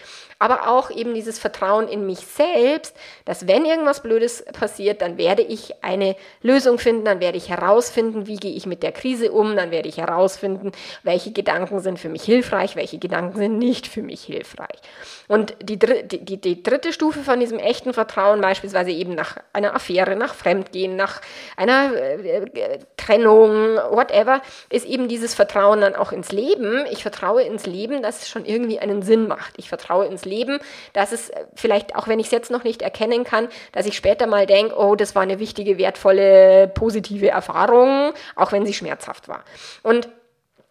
aber 0.43 0.67
auch 0.67 0.91
eben 0.91 1.15
dieses 1.15 1.39
Vertrauen 1.39 1.87
in 1.87 2.05
mich 2.05 2.19
selbst, 2.19 2.97
dass 3.25 3.47
wenn 3.47 3.65
irgendwas 3.65 4.03
Blödes 4.03 4.45
passiert, 4.53 5.01
dann 5.01 5.17
werde 5.17 5.43
ich 5.43 5.85
eine 5.85 6.17
Lösung 6.43 6.79
finden, 6.79 7.05
dann 7.05 7.21
werde 7.21 7.39
ich 7.39 7.49
herausfinden, 7.49 8.27
wie 8.27 8.35
gehe 8.35 8.53
ich 8.53 8.67
mit 8.67 8.83
der 8.83 8.91
Krise 8.91 9.31
um, 9.31 9.55
dann 9.55 9.71
werde 9.71 9.89
ich 9.89 9.99
herausfinden, 9.99 10.73
welche 11.05 11.31
Gedanken 11.31 11.79
sind 11.79 12.01
für 12.01 12.09
mich 12.09 12.25
hilfreich, 12.25 12.75
welche 12.75 12.99
Gedanken 12.99 13.39
sind 13.39 13.59
nicht 13.59 13.87
für 13.87 14.03
mich 14.03 14.25
hilfreich. 14.25 14.81
Und 15.29 15.55
die, 15.63 15.79
die, 15.79 16.41
die 16.41 16.63
dritte 16.65 16.93
Stufe 16.93 17.21
von 17.21 17.39
diesem 17.39 17.61
echten 17.61 17.95
Vertrauen, 17.95 18.41
beispielsweise 18.41 18.91
eben 18.91 19.15
nach 19.15 19.37
einer 19.53 19.77
Affäre, 19.77 20.17
nach 20.17 20.35
Fremdgehen, 20.35 20.97
nach 20.97 21.21
einer 21.57 21.95
äh, 21.95 22.81
Trennung, 22.97 23.77
whatever, 23.91 24.43
ist 24.71 24.87
eben 24.87 25.07
dieses 25.07 25.35
Vertrauen 25.35 25.83
dann 25.83 25.95
auch 25.95 26.11
ins 26.11 26.33
Leben. 26.33 26.85
Ich 26.91 27.03
vertraue 27.03 27.43
ins 27.43 27.65
Leben, 27.65 28.03
dass 28.03 28.23
es 28.23 28.29
schon 28.29 28.45
irgendwie 28.45 28.81
einen 28.81 29.03
Sinn 29.03 29.29
macht. 29.29 29.55
Ich 29.57 29.69
vertraue 29.69 30.07
ins 30.07 30.25
Leben, 30.33 30.59
dass 30.93 31.13
es 31.13 31.31
äh, 31.31 31.45
vielleicht, 31.55 31.95
auch 31.95 32.09
wenn 32.09 32.19
ich 32.19 32.27
es 32.27 32.33
jetzt 32.33 32.51
noch 32.51 32.65
nicht 32.65 32.83
erkennen 32.83 33.25
kann, 33.25 33.49
dass 33.73 33.87
ich 33.87 33.97
später 33.97 34.27
mal 34.27 34.47
denke, 34.47 34.77
oh, 34.77 34.97
das 34.97 35.15
war 35.15 35.23
eine 35.23 35.39
wichtige, 35.39 35.79
wertvolle, 35.79 36.69
positive 36.69 37.29
Erfahrung, 37.29 38.13
auch 38.37 38.53
wenn 38.53 38.65
sie 38.67 38.75
schmerzhaft 38.75 39.29
war. 39.29 39.45
Und 39.83 40.09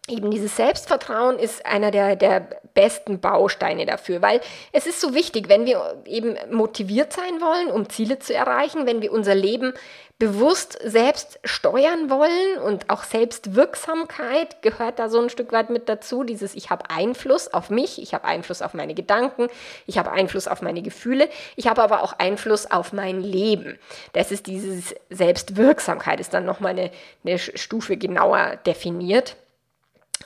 eben 0.08 0.30
dieses 0.30 0.56
Selbstvertrauen 0.56 1.38
ist 1.38 1.64
einer 1.64 1.90
der, 1.90 2.16
der 2.16 2.48
besten 2.74 3.20
Bausteine 3.20 3.86
dafür, 3.86 4.22
weil 4.22 4.40
es 4.72 4.86
ist 4.86 5.00
so 5.00 5.14
wichtig, 5.14 5.48
wenn 5.48 5.66
wir 5.66 6.02
eben 6.06 6.36
motiviert 6.50 7.12
sein 7.12 7.40
wollen, 7.40 7.70
um 7.70 7.88
Ziele 7.88 8.18
zu 8.18 8.34
erreichen, 8.34 8.86
wenn 8.86 9.02
wir 9.02 9.12
unser 9.12 9.34
Leben 9.34 9.74
bewusst 10.22 10.78
selbst 10.84 11.40
steuern 11.42 12.08
wollen 12.08 12.58
und 12.64 12.90
auch 12.90 13.02
Selbstwirksamkeit 13.02 14.62
gehört 14.62 15.00
da 15.00 15.08
so 15.08 15.20
ein 15.20 15.30
Stück 15.30 15.50
weit 15.50 15.68
mit 15.68 15.88
dazu. 15.88 16.22
Dieses 16.22 16.54
Ich 16.54 16.70
habe 16.70 16.90
Einfluss 16.90 17.52
auf 17.52 17.70
mich, 17.70 18.00
ich 18.00 18.14
habe 18.14 18.24
Einfluss 18.24 18.62
auf 18.62 18.72
meine 18.72 18.94
Gedanken, 18.94 19.48
ich 19.88 19.98
habe 19.98 20.12
Einfluss 20.12 20.46
auf 20.46 20.62
meine 20.62 20.80
Gefühle, 20.80 21.28
ich 21.56 21.66
habe 21.66 21.82
aber 21.82 22.04
auch 22.04 22.12
Einfluss 22.20 22.70
auf 22.70 22.92
mein 22.92 23.20
Leben. 23.20 23.80
Das 24.12 24.30
ist 24.30 24.46
dieses 24.46 24.94
Selbstwirksamkeit, 25.10 26.20
ist 26.20 26.32
dann 26.32 26.44
nochmal 26.44 26.70
eine, 26.70 26.92
eine 27.24 27.40
Stufe 27.40 27.96
genauer 27.96 28.58
definiert 28.64 29.34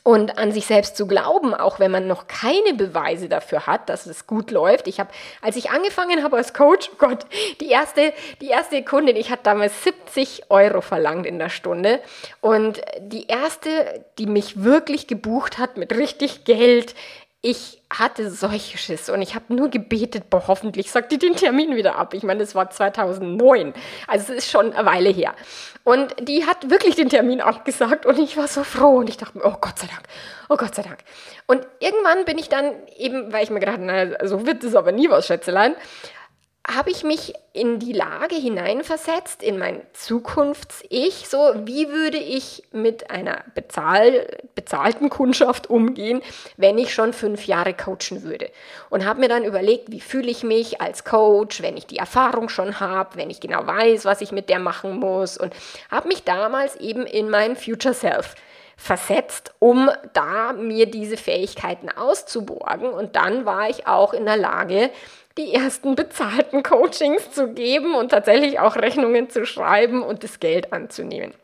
und 0.06 0.38
an 0.38 0.52
sich 0.52 0.66
selbst 0.66 0.96
zu 0.96 1.08
glauben, 1.08 1.52
auch 1.52 1.80
wenn 1.80 1.90
man 1.90 2.06
noch 2.06 2.28
keine 2.28 2.74
Beweise 2.74 3.28
dafür 3.28 3.66
hat, 3.66 3.88
dass 3.88 4.06
es 4.06 4.28
gut 4.28 4.52
läuft. 4.52 4.86
Ich 4.86 5.00
habe, 5.00 5.10
als 5.42 5.56
ich 5.56 5.70
angefangen 5.70 6.22
habe 6.22 6.36
als 6.36 6.54
Coach, 6.54 6.90
oh 6.92 6.96
Gott, 6.96 7.26
die 7.60 7.70
erste, 7.70 8.12
die 8.40 8.46
erste 8.46 8.84
Kundin, 8.84 9.16
ich 9.16 9.32
hatte 9.32 9.42
damals 9.42 9.82
70 9.82 10.44
Euro 10.48 10.80
verlangt 10.80 11.26
in 11.26 11.40
der 11.40 11.48
Stunde 11.48 11.98
und 12.40 12.80
die 13.00 13.26
erste, 13.26 14.04
die 14.18 14.26
mich 14.26 14.62
wirklich 14.62 15.08
gebucht 15.08 15.58
hat 15.58 15.76
mit 15.76 15.92
richtig 15.92 16.44
Geld, 16.44 16.94
ich 17.48 17.80
hatte 17.90 18.28
solche 18.28 18.76
Schiss 18.76 19.08
und 19.08 19.22
ich 19.22 19.36
habe 19.36 19.54
nur 19.54 19.68
gebetet, 19.68 20.30
boah, 20.30 20.48
hoffentlich 20.48 20.90
sagt 20.90 21.12
die 21.12 21.18
den 21.18 21.36
Termin 21.36 21.76
wieder 21.76 21.94
ab. 21.94 22.12
Ich 22.12 22.24
meine, 22.24 22.40
das 22.40 22.56
war 22.56 22.70
2009, 22.70 23.72
also 24.08 24.32
es 24.32 24.38
ist 24.38 24.50
schon 24.50 24.72
eine 24.72 24.84
Weile 24.84 25.10
her. 25.10 25.32
Und 25.84 26.12
die 26.20 26.44
hat 26.44 26.70
wirklich 26.70 26.96
den 26.96 27.08
Termin 27.08 27.40
abgesagt 27.40 28.04
und 28.04 28.18
ich 28.18 28.36
war 28.36 28.48
so 28.48 28.64
froh 28.64 28.96
und 28.96 29.08
ich 29.08 29.16
dachte 29.16 29.38
mir, 29.38 29.44
oh 29.44 29.54
Gott 29.60 29.78
sei 29.78 29.86
Dank, 29.86 30.02
oh 30.48 30.56
Gott 30.56 30.74
sei 30.74 30.82
Dank. 30.82 30.98
Und 31.46 31.64
irgendwann 31.78 32.24
bin 32.24 32.36
ich 32.36 32.48
dann 32.48 32.72
eben, 32.96 33.32
weil 33.32 33.44
ich 33.44 33.50
mir 33.50 33.60
gedacht, 33.60 33.78
na, 33.80 34.26
so 34.26 34.44
wird 34.44 34.64
es 34.64 34.74
aber 34.74 34.90
nie 34.90 35.08
was, 35.08 35.28
Schätzelein, 35.28 35.76
habe 36.68 36.90
ich 36.90 37.04
mich 37.04 37.32
in 37.52 37.78
die 37.78 37.92
Lage 37.92 38.34
hineinversetzt, 38.34 39.42
in 39.42 39.58
mein 39.58 39.82
Zukunfts-Ich, 39.92 41.28
so 41.28 41.38
wie 41.64 41.88
würde 41.88 42.18
ich 42.18 42.64
mit 42.72 43.10
einer 43.10 43.44
bezahl 43.54 44.26
bezahlten 44.54 45.08
Kundschaft 45.08 45.70
umgehen, 45.70 46.22
wenn 46.56 46.76
ich 46.76 46.92
schon 46.92 47.12
fünf 47.12 47.46
Jahre 47.46 47.72
coachen 47.72 48.24
würde. 48.24 48.50
Und 48.90 49.04
habe 49.04 49.20
mir 49.20 49.28
dann 49.28 49.44
überlegt, 49.44 49.92
wie 49.92 50.00
fühle 50.00 50.30
ich 50.30 50.42
mich 50.42 50.80
als 50.80 51.04
Coach, 51.04 51.62
wenn 51.62 51.76
ich 51.76 51.86
die 51.86 51.98
Erfahrung 51.98 52.48
schon 52.48 52.80
habe, 52.80 53.16
wenn 53.16 53.30
ich 53.30 53.40
genau 53.40 53.64
weiß, 53.66 54.04
was 54.04 54.20
ich 54.20 54.32
mit 54.32 54.48
der 54.48 54.58
machen 54.58 54.98
muss. 54.98 55.38
Und 55.38 55.54
habe 55.90 56.08
mich 56.08 56.24
damals 56.24 56.76
eben 56.76 57.06
in 57.06 57.30
mein 57.30 57.54
Future 57.54 57.94
Self 57.94 58.34
versetzt, 58.76 59.54
um 59.58 59.90
da 60.12 60.52
mir 60.52 60.86
diese 60.86 61.16
Fähigkeiten 61.16 61.88
auszuborgen. 61.88 62.90
Und 62.90 63.16
dann 63.16 63.46
war 63.46 63.70
ich 63.70 63.86
auch 63.86 64.12
in 64.12 64.26
der 64.26 64.36
Lage, 64.36 64.90
die 65.38 65.52
ersten 65.52 65.94
bezahlten 65.94 66.62
Coachings 66.62 67.30
zu 67.30 67.52
geben 67.52 67.94
und 67.94 68.10
tatsächlich 68.10 68.58
auch 68.58 68.76
Rechnungen 68.76 69.28
zu 69.28 69.44
schreiben 69.44 70.02
und 70.02 70.24
das 70.24 70.40
Geld 70.40 70.72
anzunehmen. 70.72 71.34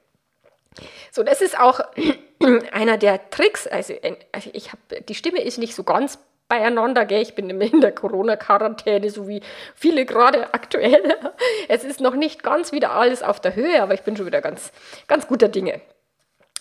So, 1.11 1.23
das 1.23 1.43
ist 1.43 1.59
auch 1.59 1.81
einer 2.73 2.97
der 2.97 3.31
Tricks. 3.31 3.67
Also, 3.67 3.95
also 4.33 4.51
ich 4.53 4.73
habe, 4.73 5.03
die 5.03 5.15
Stimme 5.15 5.43
ist 5.43 5.59
nicht 5.59 5.75
so 5.75 5.85
ganz 5.85 6.19
beieinander, 6.49 7.05
gell? 7.07 7.23
Ich 7.23 7.35
bin 7.35 7.49
in 7.49 7.81
der 7.81 7.93
Corona-Quarantäne, 7.93 9.11
so 9.11 9.29
wie 9.29 9.43
viele 9.75 10.05
gerade 10.05 10.53
aktuell. 10.55 11.03
Es 11.69 11.85
ist 11.85 12.01
noch 12.01 12.15
nicht 12.15 12.43
ganz 12.43 12.73
wieder 12.73 12.93
alles 12.93 13.23
auf 13.23 13.41
der 13.41 13.55
Höhe, 13.55 13.83
aber 13.83 13.95
ich 13.95 14.03
bin 14.03 14.17
schon 14.17 14.27
wieder 14.27 14.41
ganz, 14.41 14.73
ganz 15.07 15.27
guter 15.27 15.49
Dinge. 15.49 15.81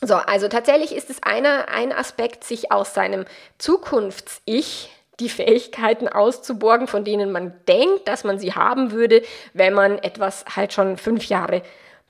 So, 0.01 0.15
also 0.15 0.47
tatsächlich 0.47 0.95
ist 0.95 1.09
es 1.09 1.21
einer, 1.21 1.67
ein 1.69 1.91
Aspekt, 1.91 2.43
sich 2.43 2.71
aus 2.71 2.93
seinem 2.93 3.25
Zukunfts-Ich 3.57 4.89
die 5.21 5.29
Fähigkeiten 5.29 6.07
auszuborgen, 6.07 6.87
von 6.87 7.03
denen 7.05 7.31
man 7.31 7.53
denkt, 7.67 8.07
dass 8.07 8.23
man 8.23 8.39
sie 8.39 8.53
haben 8.53 8.91
würde, 8.91 9.21
wenn 9.53 9.73
man 9.73 9.97
etwas 9.99 10.43
halt 10.55 10.73
schon 10.73 10.97
fünf 10.97 11.25
Jahre 11.25 11.61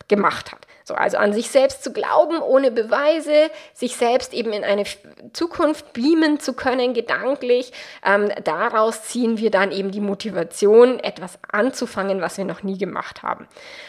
gemacht 0.07 0.51
hat. 0.51 0.65
So, 0.83 0.95
also 0.95 1.17
an 1.17 1.33
sich 1.33 1.49
selbst 1.49 1.83
zu 1.83 1.93
glauben, 1.93 2.41
ohne 2.41 2.71
Beweise, 2.71 3.51
sich 3.73 3.95
selbst 3.95 4.33
eben 4.33 4.53
in 4.53 4.63
eine 4.63 4.83
Zukunft 5.33 5.93
beamen 5.93 6.39
zu 6.39 6.53
können, 6.53 6.93
gedanklich. 6.93 7.71
Ähm, 8.05 8.31
daraus 8.43 9.03
ziehen 9.03 9.37
wir 9.37 9.51
dann 9.51 9.71
eben 9.71 9.91
die 9.91 10.01
Motivation, 10.01 10.99
etwas 10.99 11.39
anzufangen, 11.51 12.21
was 12.21 12.37
wir 12.37 12.45
noch 12.45 12.63
nie 12.63 12.77
gemacht 12.77 13.23
haben. 13.23 13.47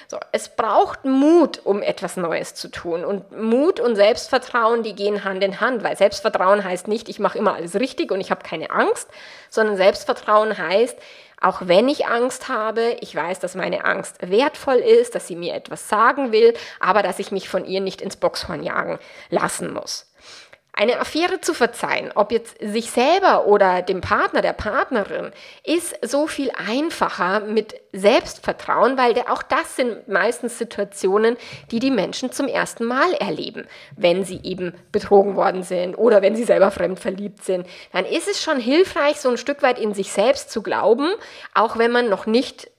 So, 0.09 0.19
es 0.33 0.49
braucht 0.51 1.05
Mut, 1.05 1.61
um 1.65 1.83
etwas 1.83 2.17
Neues 2.17 2.55
zu 2.55 2.69
tun. 2.69 3.05
Und 3.05 3.33
Mut 3.33 3.81
und 3.81 3.97
Selbstvertrauen, 3.97 4.83
die 4.83 4.95
gehen 4.95 5.25
Hand 5.25 5.43
in 5.43 5.61
Hand, 5.61 5.83
weil 5.83 5.97
Selbstvertrauen 5.97 6.65
heißt 6.65 6.89
nicht, 6.89 7.09
ich 7.09 7.19
mache 7.19 7.39
immer 7.39 7.55
alles 7.55 7.75
richtig 7.77 8.11
und 8.11 8.21
ich 8.21 8.31
habe 8.31 8.43
keine 8.43 8.71
Angst, 8.71 9.09
sondern 9.49 9.77
Selbstvertrauen 9.77 10.57
heißt, 10.59 10.99
auch 11.43 11.63
wenn 11.67 11.89
ich 11.89 12.07
Angst 12.07 12.49
habe, 12.49 12.97
ich 13.01 13.15
weiß, 13.15 13.41
dass 13.41 13.55
meine 13.55 13.85
Angst 13.85 14.17
wertvoll 14.21 14.77
ist, 14.77 15.15
dass 15.15 15.27
sie 15.27 15.37
mir 15.37 15.55
etwas 15.55 15.89
sagen 15.89 16.33
will, 16.33 16.55
aber 16.81 17.03
dass 17.03 17.19
ich 17.19 17.33
mich 17.33 17.49
von 17.49 17.65
ihr 17.65 17.81
nicht 17.81 18.01
ins 18.01 18.17
Boxhorn 18.17 18.63
jagen 18.63 18.99
lassen 19.29 19.73
muss. 19.73 20.12
Eine 20.75 21.00
Affäre 21.00 21.43
zu 21.43 21.52
verzeihen, 21.52 22.12
ob 22.14 22.33
jetzt 22.33 22.57
sich 22.59 22.91
selber 22.91 23.47
oder 23.47 23.83
dem 23.83 24.00
Partner, 24.00 24.41
der 24.41 24.55
Partnerin, 24.55 25.31
ist 25.64 25.95
so 26.02 26.26
viel 26.26 26.50
einfacher 26.50 27.41
mit 27.41 27.75
Selbstvertrauen, 27.93 28.97
weil 28.97 29.12
auch 29.29 29.43
das 29.43 29.76
sind 29.76 30.09
meistens 30.09 30.57
Situationen, 30.57 31.37
die 31.71 31.79
die 31.79 31.91
Menschen 31.91 32.33
zum 32.33 32.49
ersten 32.49 32.87
Mal 32.87 33.12
erleben, 33.12 33.67
wenn 33.97 34.25
sie 34.25 34.41
eben 34.45 34.73
betrogen 34.93 35.37
worden 35.37 35.62
sind 35.62 35.95
oder 35.95 36.23
wenn 36.23 36.37
sie 36.37 36.45
selber 36.45 36.71
fremd 36.71 36.99
verliebt 36.99 37.45
sind. 37.45 37.67
Dann 37.93 38.07
ist 38.07 38.26
es 38.26 38.43
schon 38.43 38.59
hilfreich, 38.59 39.21
so 39.21 39.29
ein 39.29 39.37
Stück 39.37 39.62
weit 39.62 39.79
in 39.79 39.93
sich 39.93 40.11
selbst 40.11 40.50
zu 40.50 40.62
glauben, 40.62 41.12
auch 41.52 41.76
wenn 41.76 41.93
man 41.93 42.09
noch 42.09 42.25
nicht 42.25 42.72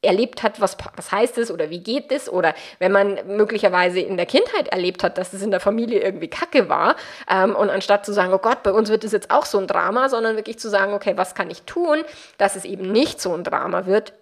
erlebt 0.00 0.42
hat, 0.42 0.60
was, 0.60 0.76
was 0.96 1.10
heißt 1.10 1.38
es 1.38 1.50
oder 1.50 1.70
wie 1.70 1.80
geht 1.80 2.12
es 2.12 2.30
oder 2.30 2.54
wenn 2.78 2.92
man 2.92 3.18
möglicherweise 3.26 3.98
in 3.98 4.16
der 4.16 4.26
Kindheit 4.26 4.68
erlebt 4.68 5.02
hat, 5.02 5.18
dass 5.18 5.32
es 5.32 5.42
in 5.42 5.50
der 5.50 5.60
Familie 5.60 6.00
irgendwie 6.00 6.28
Kacke 6.28 6.68
war 6.68 6.94
ähm, 7.28 7.56
und 7.56 7.68
anstatt 7.68 8.06
zu 8.06 8.12
sagen, 8.12 8.32
oh 8.32 8.38
Gott, 8.38 8.62
bei 8.62 8.72
uns 8.72 8.90
wird 8.90 9.02
es 9.02 9.12
jetzt 9.12 9.30
auch 9.30 9.44
so 9.44 9.58
ein 9.58 9.66
Drama, 9.66 10.08
sondern 10.08 10.36
wirklich 10.36 10.58
zu 10.58 10.70
sagen, 10.70 10.92
okay, 10.92 11.16
was 11.16 11.34
kann 11.34 11.50
ich 11.50 11.62
tun, 11.62 12.04
dass 12.38 12.54
es 12.54 12.64
eben 12.64 12.92
nicht 12.92 13.20
so 13.20 13.34
ein 13.34 13.42
Drama 13.42 13.86
wird 13.86 14.12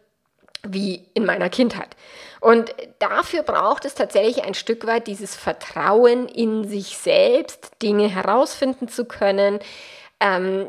wie 0.68 1.04
in 1.14 1.26
meiner 1.26 1.50
Kindheit. 1.50 1.94
Und 2.40 2.74
dafür 2.98 3.42
braucht 3.42 3.84
es 3.84 3.94
tatsächlich 3.94 4.44
ein 4.44 4.54
Stück 4.54 4.86
weit 4.86 5.06
dieses 5.06 5.36
Vertrauen 5.36 6.28
in 6.28 6.66
sich 6.66 6.96
selbst, 6.96 7.82
Dinge 7.82 8.08
herausfinden 8.08 8.88
zu 8.88 9.04
können, 9.04 9.58
ähm, 10.20 10.68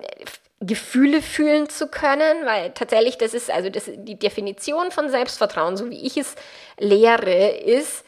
Gefühle 0.60 1.22
fühlen 1.22 1.70
zu 1.70 1.88
können, 1.88 2.46
weil 2.46 2.72
tatsächlich 2.72 3.18
das 3.18 3.34
ist, 3.34 3.52
also 3.52 3.70
das, 3.70 3.90
die 3.96 4.18
Definition 4.18 4.92
von 4.92 5.10
Selbstvertrauen, 5.10 5.78
so 5.78 5.90
wie 5.90 6.06
ich 6.06 6.18
es 6.18 6.36
lehre, 6.80 7.50
ist, 7.58 8.04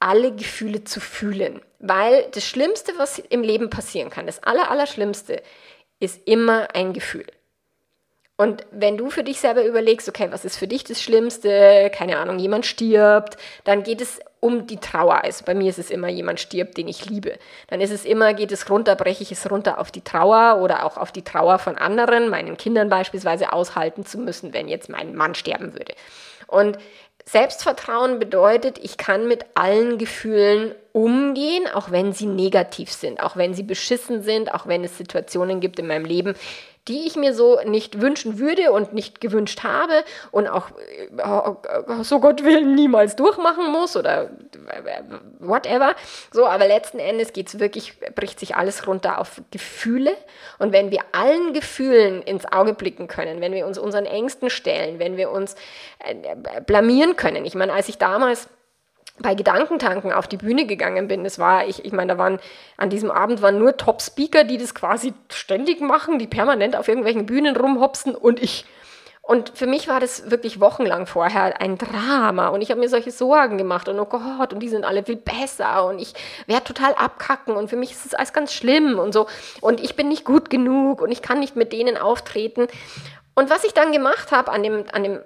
alle 0.00 0.34
Gefühle 0.34 0.84
zu 0.84 1.00
fühlen. 1.00 1.60
Weil 1.78 2.26
das 2.32 2.44
Schlimmste, 2.44 2.92
was 2.98 3.18
im 3.18 3.42
Leben 3.42 3.70
passieren 3.70 4.10
kann, 4.10 4.26
das 4.26 4.42
Allerallerschlimmste, 4.42 5.42
ist 6.00 6.20
immer 6.26 6.74
ein 6.74 6.92
Gefühl. 6.92 7.26
Und 8.36 8.64
wenn 8.70 8.96
du 8.96 9.10
für 9.10 9.24
dich 9.24 9.40
selber 9.40 9.64
überlegst, 9.64 10.08
okay, 10.08 10.28
was 10.30 10.44
ist 10.44 10.56
für 10.56 10.68
dich 10.68 10.84
das 10.84 11.02
Schlimmste, 11.02 11.90
keine 11.92 12.18
Ahnung, 12.18 12.38
jemand 12.38 12.66
stirbt, 12.66 13.36
dann 13.64 13.82
geht 13.82 14.00
es 14.00 14.20
um 14.40 14.66
die 14.66 14.78
Trauer. 14.78 15.24
Also 15.24 15.44
bei 15.44 15.54
mir 15.54 15.70
ist 15.70 15.78
es 15.78 15.90
immer, 15.90 16.08
jemand 16.08 16.40
stirbt, 16.40 16.76
den 16.76 16.88
ich 16.88 17.06
liebe. 17.06 17.38
Dann 17.68 17.80
ist 17.80 17.90
es 17.90 18.04
immer, 18.04 18.34
geht 18.34 18.52
es 18.52 18.70
runter, 18.70 18.94
breche 18.96 19.22
ich 19.22 19.32
es 19.32 19.50
runter 19.50 19.78
auf 19.78 19.90
die 19.90 20.02
Trauer 20.02 20.60
oder 20.62 20.84
auch 20.84 20.96
auf 20.96 21.12
die 21.12 21.22
Trauer 21.22 21.58
von 21.58 21.76
anderen, 21.76 22.28
meinen 22.28 22.56
Kindern 22.56 22.88
beispielsweise 22.88 23.52
aushalten 23.52 24.04
zu 24.06 24.18
müssen, 24.18 24.52
wenn 24.52 24.68
jetzt 24.68 24.88
mein 24.88 25.14
Mann 25.14 25.34
sterben 25.34 25.74
würde. 25.74 25.94
Und 26.46 26.78
Selbstvertrauen 27.24 28.18
bedeutet, 28.18 28.78
ich 28.78 28.96
kann 28.96 29.28
mit 29.28 29.44
allen 29.54 29.98
Gefühlen 29.98 30.74
umgehen, 30.92 31.66
auch 31.72 31.90
wenn 31.90 32.14
sie 32.14 32.26
negativ 32.26 32.90
sind, 32.90 33.22
auch 33.22 33.36
wenn 33.36 33.52
sie 33.52 33.64
beschissen 33.64 34.22
sind, 34.22 34.54
auch 34.54 34.66
wenn 34.66 34.82
es 34.82 34.96
Situationen 34.96 35.60
gibt 35.60 35.78
in 35.78 35.86
meinem 35.86 36.06
Leben, 36.06 36.34
die 36.88 37.06
ich 37.06 37.16
mir 37.16 37.34
so 37.34 37.60
nicht 37.64 38.00
wünschen 38.00 38.38
würde 38.38 38.72
und 38.72 38.94
nicht 38.94 39.20
gewünscht 39.20 39.62
habe 39.62 40.04
und 40.30 40.48
auch 40.48 40.70
äh, 40.70 42.02
so 42.02 42.20
Gott 42.20 42.44
willen 42.44 42.74
niemals 42.74 43.16
durchmachen 43.16 43.70
muss 43.70 43.96
oder 43.96 44.30
whatever. 45.38 45.94
So, 46.32 46.46
aber 46.46 46.66
letzten 46.66 46.98
Endes 46.98 47.32
geht 47.32 47.48
es 47.48 47.60
wirklich, 47.60 47.98
bricht 48.14 48.40
sich 48.40 48.56
alles 48.56 48.86
runter 48.86 49.18
auf 49.18 49.40
Gefühle. 49.50 50.16
Und 50.58 50.72
wenn 50.72 50.90
wir 50.90 51.00
allen 51.12 51.52
Gefühlen 51.52 52.22
ins 52.22 52.50
Auge 52.50 52.74
blicken 52.74 53.08
können, 53.08 53.40
wenn 53.40 53.52
wir 53.52 53.66
uns 53.66 53.78
unseren 53.78 54.06
Ängsten 54.06 54.50
stellen, 54.50 54.98
wenn 54.98 55.16
wir 55.16 55.30
uns 55.30 55.54
äh, 55.98 56.14
blamieren 56.66 57.16
können. 57.16 57.44
Ich 57.44 57.54
meine, 57.54 57.72
als 57.72 57.88
ich 57.88 57.98
damals 57.98 58.48
bei 59.20 59.34
Gedankentanken 59.34 60.12
auf 60.12 60.26
die 60.26 60.36
Bühne 60.36 60.66
gegangen 60.66 61.08
bin. 61.08 61.24
Das 61.24 61.38
war, 61.38 61.66
ich, 61.66 61.84
ich 61.84 61.92
meine, 61.92 62.12
da 62.12 62.18
waren 62.18 62.38
an 62.76 62.90
diesem 62.90 63.10
Abend 63.10 63.42
waren 63.42 63.58
nur 63.58 63.76
Top-Speaker, 63.76 64.44
die 64.44 64.58
das 64.58 64.74
quasi 64.74 65.14
ständig 65.30 65.80
machen, 65.80 66.18
die 66.18 66.26
permanent 66.26 66.76
auf 66.76 66.88
irgendwelchen 66.88 67.26
Bühnen 67.26 67.56
rumhopsen 67.56 68.14
und 68.14 68.40
ich. 68.42 68.64
Und 69.28 69.52
für 69.54 69.66
mich 69.66 69.88
war 69.88 70.00
das 70.00 70.30
wirklich 70.30 70.58
wochenlang 70.58 71.06
vorher 71.06 71.60
ein 71.60 71.76
Drama 71.76 72.48
und 72.48 72.62
ich 72.62 72.70
habe 72.70 72.80
mir 72.80 72.88
solche 72.88 73.10
Sorgen 73.10 73.58
gemacht 73.58 73.86
und 73.86 74.00
oh 74.00 74.06
Gott, 74.06 74.54
und 74.54 74.60
die 74.60 74.70
sind 74.70 74.86
alle 74.86 75.04
viel 75.04 75.16
besser 75.16 75.84
und 75.86 75.98
ich 75.98 76.14
werde 76.46 76.64
total 76.64 76.94
abkacken 76.94 77.54
und 77.54 77.68
für 77.68 77.76
mich 77.76 77.90
ist 77.90 78.06
das 78.06 78.14
alles 78.14 78.32
ganz 78.32 78.54
schlimm 78.54 78.98
und 78.98 79.12
so 79.12 79.26
und 79.60 79.80
ich 79.80 79.96
bin 79.96 80.08
nicht 80.08 80.24
gut 80.24 80.48
genug 80.48 81.02
und 81.02 81.10
ich 81.10 81.20
kann 81.20 81.40
nicht 81.40 81.56
mit 81.56 81.74
denen 81.74 81.98
auftreten. 81.98 82.68
Und 83.38 83.50
was 83.50 83.62
ich 83.62 83.72
dann 83.72 83.92
gemacht 83.92 84.32
habe 84.32 84.50
an 84.50 84.64
dem, 84.64 84.84
an 84.90 85.04
dem 85.04 85.20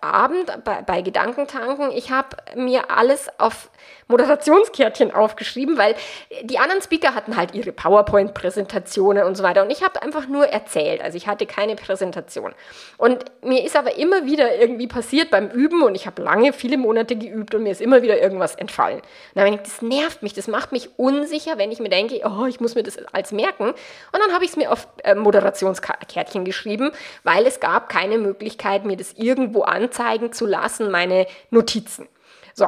Abend 0.00 0.50
bei, 0.64 0.80
bei 0.80 1.02
Gedankentanken, 1.02 1.90
ich 1.90 2.10
habe 2.10 2.34
mir 2.56 2.90
alles 2.90 3.28
auf 3.38 3.68
Moderationskärtchen 4.10 5.12
aufgeschrieben, 5.14 5.78
weil 5.78 5.94
die 6.42 6.58
anderen 6.58 6.82
Speaker 6.82 7.14
hatten 7.14 7.36
halt 7.36 7.54
ihre 7.54 7.72
PowerPoint-Präsentationen 7.72 9.24
und 9.24 9.36
so 9.36 9.42
weiter. 9.42 9.62
Und 9.62 9.70
ich 9.70 9.82
habe 9.82 10.02
einfach 10.02 10.28
nur 10.28 10.46
erzählt. 10.46 11.02
Also 11.02 11.16
ich 11.16 11.26
hatte 11.26 11.46
keine 11.46 11.76
Präsentation. 11.76 12.52
Und 12.98 13.24
mir 13.42 13.64
ist 13.64 13.76
aber 13.76 13.96
immer 13.96 14.26
wieder 14.26 14.56
irgendwie 14.56 14.86
passiert 14.86 15.30
beim 15.30 15.48
Üben 15.48 15.82
und 15.82 15.94
ich 15.94 16.06
habe 16.06 16.22
lange, 16.22 16.52
viele 16.52 16.76
Monate 16.76 17.16
geübt 17.16 17.54
und 17.54 17.62
mir 17.62 17.72
ist 17.72 17.80
immer 17.80 18.02
wieder 18.02 18.20
irgendwas 18.20 18.54
entfallen. 18.54 18.98
Und 18.98 19.04
dann 19.34 19.52
ich, 19.52 19.60
das 19.60 19.82
nervt 19.82 20.22
mich, 20.22 20.34
das 20.34 20.48
macht 20.48 20.72
mich 20.72 20.90
unsicher, 20.98 21.58
wenn 21.58 21.72
ich 21.72 21.80
mir 21.80 21.88
denke, 21.88 22.20
oh, 22.24 22.46
ich 22.46 22.60
muss 22.60 22.74
mir 22.74 22.82
das 22.82 22.98
als 23.12 23.32
merken. 23.32 23.68
Und 23.68 23.76
dann 24.12 24.32
habe 24.32 24.44
ich 24.44 24.50
es 24.50 24.56
mir 24.56 24.72
auf 24.72 24.88
äh, 25.02 25.14
Moderationskärtchen 25.14 26.44
geschrieben, 26.44 26.92
weil 27.22 27.46
es 27.46 27.60
gab 27.60 27.88
keine 27.88 28.18
Möglichkeit, 28.18 28.84
mir 28.84 28.96
das 28.96 29.12
irgendwo 29.14 29.62
anzeigen 29.62 30.32
zu 30.32 30.46
lassen, 30.46 30.90
meine 30.90 31.26
Notizen. 31.50 32.08
So, 32.54 32.66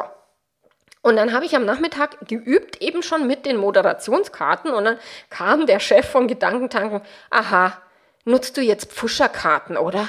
und 1.02 1.16
dann 1.16 1.32
habe 1.32 1.44
ich 1.44 1.56
am 1.56 1.64
Nachmittag 1.64 2.28
geübt, 2.28 2.80
eben 2.80 3.02
schon 3.02 3.26
mit 3.26 3.44
den 3.44 3.56
Moderationskarten. 3.56 4.72
Und 4.72 4.84
dann 4.84 4.98
kam 5.30 5.66
der 5.66 5.80
Chef 5.80 6.08
von 6.08 6.28
Gedankentanken, 6.28 7.02
aha, 7.28 7.76
nutzt 8.24 8.56
du 8.56 8.60
jetzt 8.60 8.92
Pfuscherkarten, 8.92 9.76
oder? 9.76 10.08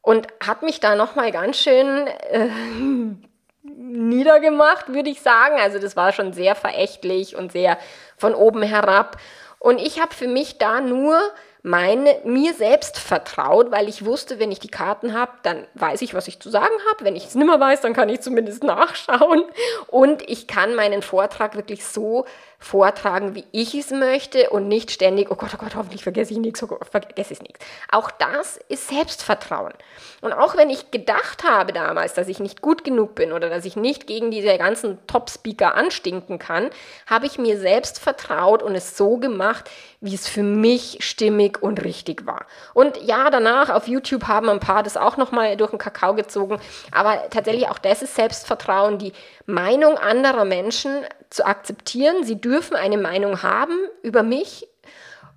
Und 0.00 0.26
hat 0.44 0.62
mich 0.62 0.80
da 0.80 0.94
nochmal 0.94 1.30
ganz 1.30 1.58
schön 1.58 2.06
äh, 2.06 2.48
niedergemacht, 3.62 4.94
würde 4.94 5.10
ich 5.10 5.20
sagen. 5.20 5.60
Also 5.60 5.78
das 5.78 5.94
war 5.94 6.12
schon 6.12 6.32
sehr 6.32 6.54
verächtlich 6.54 7.36
und 7.36 7.52
sehr 7.52 7.76
von 8.16 8.34
oben 8.34 8.62
herab. 8.62 9.18
Und 9.58 9.78
ich 9.78 10.00
habe 10.00 10.14
für 10.14 10.28
mich 10.28 10.56
da 10.56 10.80
nur 10.80 11.20
meine, 11.62 12.16
mir 12.24 12.54
selbst 12.54 12.98
vertraut, 12.98 13.70
weil 13.70 13.88
ich 13.88 14.04
wusste, 14.04 14.38
wenn 14.38 14.52
ich 14.52 14.60
die 14.60 14.68
Karten 14.68 15.12
habe, 15.12 15.32
dann 15.42 15.66
weiß 15.74 16.02
ich, 16.02 16.14
was 16.14 16.28
ich 16.28 16.40
zu 16.40 16.50
sagen 16.50 16.74
habe. 16.90 17.04
Wenn 17.04 17.16
ich 17.16 17.26
es 17.26 17.34
nimmer 17.34 17.58
weiß, 17.58 17.80
dann 17.80 17.94
kann 17.94 18.08
ich 18.08 18.20
zumindest 18.20 18.62
nachschauen. 18.64 19.44
Und 19.88 20.28
ich 20.28 20.46
kann 20.46 20.74
meinen 20.74 21.02
Vortrag 21.02 21.56
wirklich 21.56 21.84
so 21.84 22.24
vortragen, 22.60 23.36
wie 23.36 23.44
ich 23.52 23.74
es 23.74 23.90
möchte 23.90 24.50
und 24.50 24.66
nicht 24.66 24.90
ständig, 24.90 25.30
oh 25.30 25.36
Gott, 25.36 25.50
oh 25.54 25.58
Gott, 25.58 25.76
hoffentlich 25.76 26.02
vergesse 26.02 26.32
ich 26.32 26.38
nichts, 26.40 26.60
oh 26.62 26.78
vergesse 26.90 27.32
ich 27.32 27.40
nichts. 27.40 27.64
Auch 27.90 28.10
das 28.10 28.58
ist 28.68 28.88
Selbstvertrauen. 28.88 29.72
Und 30.20 30.32
auch 30.32 30.56
wenn 30.56 30.68
ich 30.68 30.90
gedacht 30.90 31.44
habe 31.44 31.72
damals, 31.72 32.14
dass 32.14 32.26
ich 32.26 32.40
nicht 32.40 32.60
gut 32.60 32.82
genug 32.82 33.14
bin 33.14 33.32
oder 33.32 33.48
dass 33.48 33.64
ich 33.64 33.76
nicht 33.76 34.08
gegen 34.08 34.32
diese 34.32 34.58
ganzen 34.58 34.98
Top-Speaker 35.06 35.76
anstinken 35.76 36.40
kann, 36.40 36.70
habe 37.06 37.26
ich 37.26 37.38
mir 37.38 37.58
selbst 37.60 38.00
vertraut 38.00 38.64
und 38.64 38.74
es 38.74 38.96
so 38.96 39.18
gemacht, 39.18 39.70
wie 40.00 40.14
es 40.14 40.28
für 40.28 40.42
mich 40.42 40.98
stimmig 41.00 41.62
und 41.62 41.84
richtig 41.84 42.26
war. 42.26 42.46
Und 42.74 43.00
ja, 43.04 43.30
danach 43.30 43.70
auf 43.70 43.86
YouTube 43.86 44.26
haben 44.26 44.48
ein 44.48 44.60
paar 44.60 44.82
das 44.82 44.96
auch 44.96 45.16
nochmal 45.16 45.56
durch 45.56 45.70
den 45.70 45.78
Kakao 45.78 46.14
gezogen, 46.14 46.58
aber 46.90 47.30
tatsächlich 47.30 47.68
auch 47.68 47.78
das 47.78 48.02
ist 48.02 48.16
Selbstvertrauen, 48.16 48.98
die 48.98 49.12
Meinung 49.46 49.96
anderer 49.96 50.44
Menschen 50.44 51.04
zu 51.30 51.46
akzeptieren. 51.46 52.24
Sie 52.24 52.40
dürfen 52.40 52.76
eine 52.76 52.98
Meinung 52.98 53.42
haben 53.42 53.78
über 54.02 54.22
mich 54.22 54.68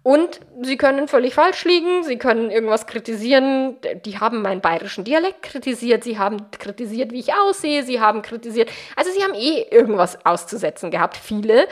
und 0.04 0.40
sie 0.64 0.78
können 0.78 1.08
völlig 1.08 1.36
falsch 1.36 1.64
liegen, 1.64 2.04
sie 2.04 2.18
können 2.18 2.50
irgendwas 2.50 2.88
kritisieren. 2.88 3.78
Die 4.04 4.20
haben 4.20 4.42
meinen 4.42 4.60
bayerischen 4.60 5.04
Dialekt 5.04 5.44
kritisiert, 5.44 6.04
sie 6.04 6.18
haben 6.18 6.50
kritisiert, 6.50 7.12
wie 7.12 7.20
ich 7.20 7.34
aussehe, 7.34 7.84
sie 7.84 8.00
haben 8.00 8.24
kritisiert. 8.24 8.70
Also 8.96 9.12
sie 9.12 9.24
haben 9.24 9.36
eh 9.36 9.68
irgendwas 9.70 10.26
auszusetzen 10.26 10.90
gehabt, 10.90 11.18
viele 11.18 11.68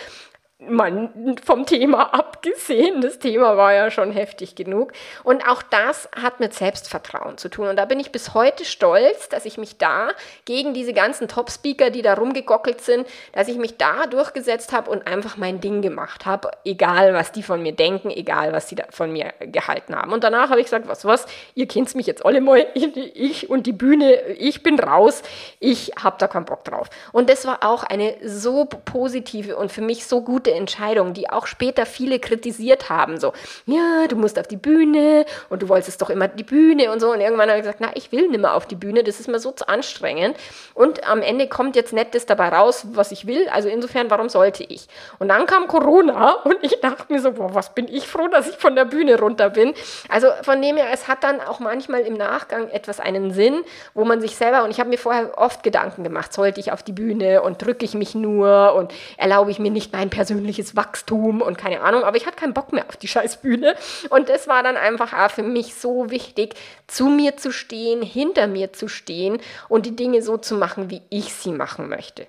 mal 0.59 1.09
vom 1.43 1.65
Thema 1.65 2.13
abgesehen, 2.13 2.99
das 2.99 3.17
Thema 3.17 3.55
war 3.55 3.73
ja 3.73 3.89
schon 3.89 4.11
heftig 4.11 4.55
genug. 4.55 4.91
Und 5.23 5.47
auch 5.47 5.61
das 5.63 6.09
hat 6.21 6.41
mit 6.41 6.53
Selbstvertrauen 6.53 7.37
zu 7.37 7.47
tun. 7.47 7.69
Und 7.69 7.77
da 7.77 7.85
bin 7.85 7.99
ich 7.99 8.11
bis 8.11 8.33
heute 8.33 8.65
stolz, 8.65 9.29
dass 9.29 9.45
ich 9.45 9.57
mich 9.57 9.77
da 9.77 10.09
gegen 10.43 10.73
diese 10.73 10.91
ganzen 10.91 11.29
Top-Speaker, 11.29 11.91
die 11.91 12.01
da 12.01 12.15
rumgegockelt 12.15 12.81
sind, 12.81 13.07
dass 13.31 13.47
ich 13.47 13.57
mich 13.57 13.77
da 13.77 14.05
durchgesetzt 14.07 14.73
habe 14.73 14.91
und 14.91 15.07
einfach 15.07 15.37
mein 15.37 15.61
Ding 15.61 15.81
gemacht 15.81 16.25
habe, 16.25 16.51
egal 16.65 17.13
was 17.13 17.31
die 17.31 17.43
von 17.43 17.63
mir 17.63 17.73
denken, 17.73 18.09
egal 18.09 18.51
was 18.51 18.67
sie 18.67 18.75
von 18.89 19.13
mir 19.13 19.33
gehalten 19.39 19.95
haben. 19.95 20.11
Und 20.11 20.25
danach 20.25 20.49
habe 20.49 20.59
ich 20.59 20.65
gesagt, 20.65 20.89
was, 20.89 21.05
was, 21.05 21.25
ihr 21.55 21.67
kennt 21.67 21.95
mich 21.95 22.05
jetzt 22.05 22.25
alle 22.25 22.41
mal, 22.41 22.67
ich 22.73 23.49
und 23.49 23.65
die 23.65 23.71
Bühne, 23.71 24.21
ich 24.37 24.61
bin 24.61 24.77
raus, 24.77 25.23
ich 25.59 25.93
habe 26.03 26.17
da 26.19 26.27
keinen 26.27 26.45
Bock 26.45 26.65
drauf. 26.65 26.89
Und 27.13 27.29
das 27.29 27.45
war 27.45 27.63
auch 27.63 27.83
eine 27.83 28.17
so 28.23 28.65
positive 28.65 29.55
und 29.55 29.71
für 29.71 29.81
mich 29.81 30.05
so 30.05 30.21
gute 30.21 30.48
gute 30.49 30.57
Entscheidung, 30.57 31.13
die 31.13 31.29
auch 31.29 31.47
später 31.47 31.85
viele 31.85 32.19
kritisiert 32.19 32.89
haben. 32.89 33.19
So, 33.19 33.33
ja, 33.65 34.07
du 34.07 34.15
musst 34.15 34.39
auf 34.39 34.47
die 34.47 34.57
Bühne 34.57 35.25
und 35.49 35.61
du 35.61 35.69
wolltest 35.69 36.01
doch 36.01 36.09
immer 36.09 36.27
die 36.27 36.43
Bühne 36.43 36.91
und 36.91 36.99
so. 36.99 37.11
Und 37.11 37.21
irgendwann 37.21 37.49
habe 37.49 37.59
ich 37.59 37.63
gesagt, 37.63 37.79
na, 37.81 37.91
ich 37.95 38.11
will 38.11 38.27
nicht 38.27 38.41
mehr 38.41 38.55
auf 38.55 38.65
die 38.65 38.75
Bühne, 38.75 39.03
das 39.03 39.19
ist 39.19 39.27
mir 39.27 39.39
so 39.39 39.51
zu 39.51 39.67
anstrengend. 39.67 40.37
Und 40.73 41.07
am 41.07 41.21
Ende 41.21 41.47
kommt 41.47 41.75
jetzt 41.75 41.93
das 42.11 42.25
dabei 42.25 42.49
raus, 42.49 42.87
was 42.93 43.11
ich 43.11 43.27
will. 43.27 43.47
Also 43.49 43.69
insofern, 43.69 44.09
warum 44.09 44.29
sollte 44.29 44.63
ich? 44.63 44.87
Und 45.19 45.29
dann 45.29 45.45
kam 45.45 45.67
Corona 45.67 46.33
und 46.43 46.57
ich 46.61 46.79
dachte 46.81 47.05
mir 47.09 47.19
so, 47.19 47.31
boah, 47.31 47.53
was 47.53 47.73
bin 47.73 47.87
ich 47.87 48.07
froh, 48.07 48.27
dass 48.27 48.49
ich 48.49 48.55
von 48.55 48.75
der 48.75 48.85
Bühne 48.85 49.19
runter 49.19 49.49
bin. 49.49 49.73
Also 50.07 50.27
von 50.43 50.61
dem 50.61 50.77
her, 50.77 50.87
es 50.91 51.07
hat 51.07 51.23
dann 51.23 51.41
auch 51.41 51.59
manchmal 51.59 52.01
im 52.01 52.15
Nachgang 52.15 52.69
etwas 52.69 52.99
einen 52.99 53.31
Sinn, 53.31 53.61
wo 53.93 54.05
man 54.05 54.21
sich 54.21 54.35
selber, 54.35 54.63
und 54.63 54.71
ich 54.71 54.79
habe 54.79 54.89
mir 54.89 54.97
vorher 54.97 55.37
oft 55.37 55.63
Gedanken 55.63 56.03
gemacht, 56.03 56.33
sollte 56.33 56.59
ich 56.59 56.71
auf 56.71 56.83
die 56.83 56.93
Bühne 56.93 57.41
und 57.41 57.61
drücke 57.61 57.85
ich 57.85 57.93
mich 57.93 58.15
nur 58.15 58.73
und 58.75 58.93
erlaube 59.17 59.51
ich 59.51 59.59
mir 59.59 59.71
nicht 59.71 59.93
mein 59.93 60.09
persönliches 60.09 60.38
persönliches 60.39 60.75
Wachstum 60.75 61.41
und 61.41 61.57
keine 61.57 61.81
Ahnung, 61.81 62.03
aber 62.03 62.15
ich 62.15 62.25
hatte 62.25 62.37
keinen 62.37 62.53
Bock 62.53 62.71
mehr 62.71 62.85
auf 62.87 62.95
die 62.95 63.07
Scheißbühne. 63.07 63.75
Und 64.09 64.29
das 64.29 64.47
war 64.47 64.63
dann 64.63 64.77
einfach 64.77 65.13
auch 65.13 65.31
für 65.31 65.43
mich 65.43 65.75
so 65.75 66.09
wichtig, 66.09 66.55
zu 66.87 67.07
mir 67.07 67.35
zu 67.35 67.51
stehen, 67.51 68.01
hinter 68.01 68.47
mir 68.47 68.71
zu 68.71 68.87
stehen 68.87 69.39
und 69.67 69.85
die 69.85 69.95
Dinge 69.95 70.21
so 70.21 70.37
zu 70.37 70.55
machen, 70.55 70.89
wie 70.89 71.01
ich 71.09 71.33
sie 71.33 71.51
machen 71.51 71.89
möchte. 71.89 72.27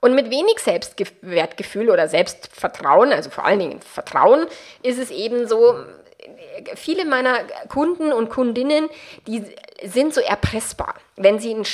Und 0.00 0.14
mit 0.14 0.30
wenig 0.30 0.60
Selbstwertgefühl 0.60 1.90
oder 1.90 2.08
Selbstvertrauen, 2.08 3.12
also 3.12 3.30
vor 3.30 3.44
allen 3.44 3.58
Dingen 3.58 3.80
Vertrauen, 3.80 4.46
ist 4.82 4.98
es 4.98 5.10
eben 5.10 5.48
so, 5.48 5.74
viele 6.74 7.04
meiner 7.04 7.38
Kunden 7.68 8.12
und 8.12 8.28
Kundinnen, 8.30 8.88
die 9.26 9.44
sind 9.84 10.12
so 10.12 10.20
erpressbar. 10.20 10.94
Wenn 11.16 11.38
sie 11.38 11.54
ein 11.54 11.64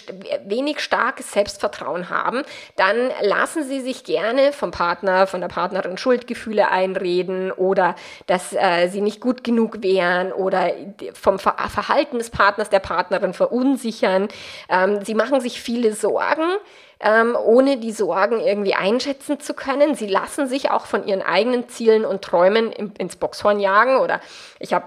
wenig 0.46 0.80
starkes 0.80 1.32
Selbstvertrauen 1.32 2.10
haben, 2.10 2.42
dann 2.76 3.10
lassen 3.20 3.64
sie 3.64 3.80
sich 3.80 4.04
gerne 4.04 4.52
vom 4.52 4.70
Partner, 4.70 5.26
von 5.26 5.40
der 5.40 5.48
Partnerin 5.48 5.98
Schuldgefühle 5.98 6.70
einreden 6.70 7.52
oder 7.52 7.94
dass 8.26 8.52
äh, 8.52 8.88
sie 8.88 9.00
nicht 9.00 9.20
gut 9.20 9.44
genug 9.44 9.82
wären 9.82 10.32
oder 10.32 10.72
vom 11.14 11.38
Ver 11.38 11.54
Verhalten 11.68 12.18
des 12.18 12.30
Partners, 12.30 12.70
der 12.70 12.80
Partnerin 12.80 13.32
verunsichern. 13.32 14.28
Ähm, 14.68 15.04
sie 15.04 15.14
machen 15.14 15.40
sich 15.40 15.60
viele 15.60 15.94
Sorgen, 15.94 16.58
ähm, 17.00 17.36
ohne 17.42 17.78
die 17.78 17.92
Sorgen 17.92 18.40
irgendwie 18.40 18.74
einschätzen 18.74 19.40
zu 19.40 19.54
können. 19.54 19.94
Sie 19.94 20.06
lassen 20.06 20.46
sich 20.46 20.70
auch 20.70 20.86
von 20.86 21.06
ihren 21.06 21.22
eigenen 21.22 21.68
Zielen 21.68 22.04
und 22.04 22.22
Träumen 22.22 22.72
ins 22.72 23.16
Boxhorn 23.16 23.60
jagen 23.60 23.98
oder 23.98 24.20
ich 24.58 24.72
habe 24.72 24.86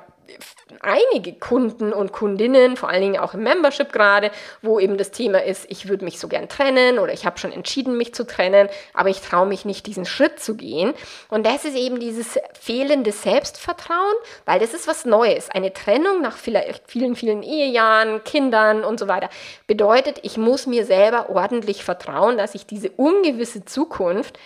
einige 0.82 1.34
Kunden 1.34 1.94
und 1.94 2.12
Kundinnen, 2.12 2.78
vor 2.78 2.90
allen 2.90 3.02
Dingen 3.02 3.20
auch 3.20 3.34
im 3.34 3.44
Membership 3.44 3.92
gerade, 3.92 4.32
wo 4.62 4.80
eben 4.80 4.98
das 4.98 5.12
Thema 5.12 5.44
ist, 5.44 5.66
ich 5.70 5.88
würde 5.88 6.06
mich 6.06 6.20
so 6.20 6.28
gern 6.28 6.50
trennen 6.50 7.00
oder 7.00 7.14
ich 7.14 7.26
habe 7.26 7.40
schon 7.40 7.52
entschieden, 7.52 7.98
mich 7.98 8.14
zu 8.14 8.26
trennen, 8.26 8.70
aber 8.94 9.10
ich 9.10 9.22
traue 9.22 9.46
mich 9.46 9.66
nicht, 9.66 9.86
diesen 9.86 10.06
Schritt 10.06 10.40
zu 10.40 10.56
gehen. 10.56 10.94
Und 11.30 11.46
das 11.46 11.66
ist 11.66 11.76
eben 11.76 12.00
dieses 12.00 12.40
fehlende 12.60 13.12
Selbstvertrauen, 13.12 14.16
weil 14.46 14.60
das 14.60 14.74
ist 14.74 14.88
was 14.88 15.06
Neues. 15.06 15.50
Eine 15.50 15.74
Trennung 15.74 16.22
nach 16.22 16.38
vielleicht 16.38 16.90
vielen, 16.90 17.16
vielen 17.16 17.44
Ehejahren, 17.44 18.24
Kindern 18.24 18.84
und 18.84 19.00
so 19.00 19.08
weiter 19.08 19.30
bedeutet, 19.68 20.20
ich 20.24 20.38
muss 20.38 20.68
mir 20.68 20.86
selber 20.86 21.30
ordentlich 21.30 21.84
vertrauen, 21.84 22.38
dass 22.38 22.56
ich 22.56 22.66
diese 22.66 22.90
ungewisse 22.92 23.66
Zukunft 23.66 24.38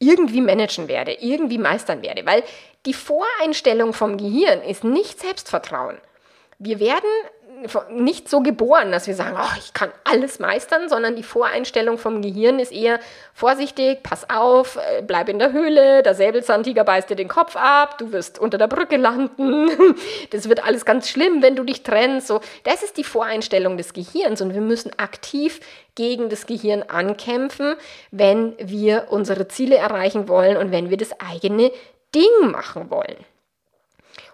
irgendwie 0.00 0.40
managen 0.40 0.88
werde, 0.88 1.12
irgendwie 1.12 1.58
meistern 1.58 2.02
werde, 2.02 2.26
weil 2.26 2.42
die 2.86 2.94
Voreinstellung 2.94 3.92
vom 3.92 4.16
Gehirn 4.16 4.62
ist 4.62 4.82
nicht 4.82 5.20
Selbstvertrauen. 5.20 5.98
Wir 6.58 6.80
werden 6.80 7.08
nicht 7.90 8.28
so 8.28 8.40
geboren, 8.40 8.92
dass 8.92 9.06
wir 9.06 9.14
sagen, 9.14 9.36
oh, 9.38 9.56
ich 9.58 9.74
kann 9.74 9.90
alles 10.04 10.38
meistern, 10.38 10.88
sondern 10.88 11.16
die 11.16 11.22
Voreinstellung 11.22 11.98
vom 11.98 12.22
Gehirn 12.22 12.58
ist 12.58 12.72
eher 12.72 13.00
vorsichtig, 13.34 14.02
pass 14.02 14.28
auf, 14.30 14.76
äh, 14.76 15.02
bleib 15.02 15.28
in 15.28 15.38
der 15.38 15.52
Höhle, 15.52 16.02
der 16.02 16.14
Säbelzahntiger 16.14 16.84
beißt 16.84 17.10
dir 17.10 17.16
den 17.16 17.28
Kopf 17.28 17.56
ab, 17.56 17.98
du 17.98 18.12
wirst 18.12 18.38
unter 18.38 18.58
der 18.58 18.68
Brücke 18.68 18.96
landen, 18.96 19.70
das 20.30 20.48
wird 20.48 20.64
alles 20.64 20.84
ganz 20.84 21.08
schlimm, 21.08 21.42
wenn 21.42 21.56
du 21.56 21.64
dich 21.64 21.82
trennst. 21.82 22.26
So, 22.28 22.40
das 22.64 22.82
ist 22.82 22.96
die 22.96 23.04
Voreinstellung 23.04 23.76
des 23.76 23.92
Gehirns 23.92 24.40
und 24.40 24.54
wir 24.54 24.60
müssen 24.60 24.98
aktiv 24.98 25.60
gegen 25.94 26.28
das 26.28 26.46
Gehirn 26.46 26.82
ankämpfen, 26.82 27.74
wenn 28.10 28.54
wir 28.58 29.08
unsere 29.10 29.48
Ziele 29.48 29.76
erreichen 29.76 30.28
wollen 30.28 30.56
und 30.56 30.70
wenn 30.72 30.90
wir 30.90 30.96
das 30.96 31.10
eigene 31.20 31.72
Ding 32.14 32.50
machen 32.50 32.90
wollen. 32.90 33.16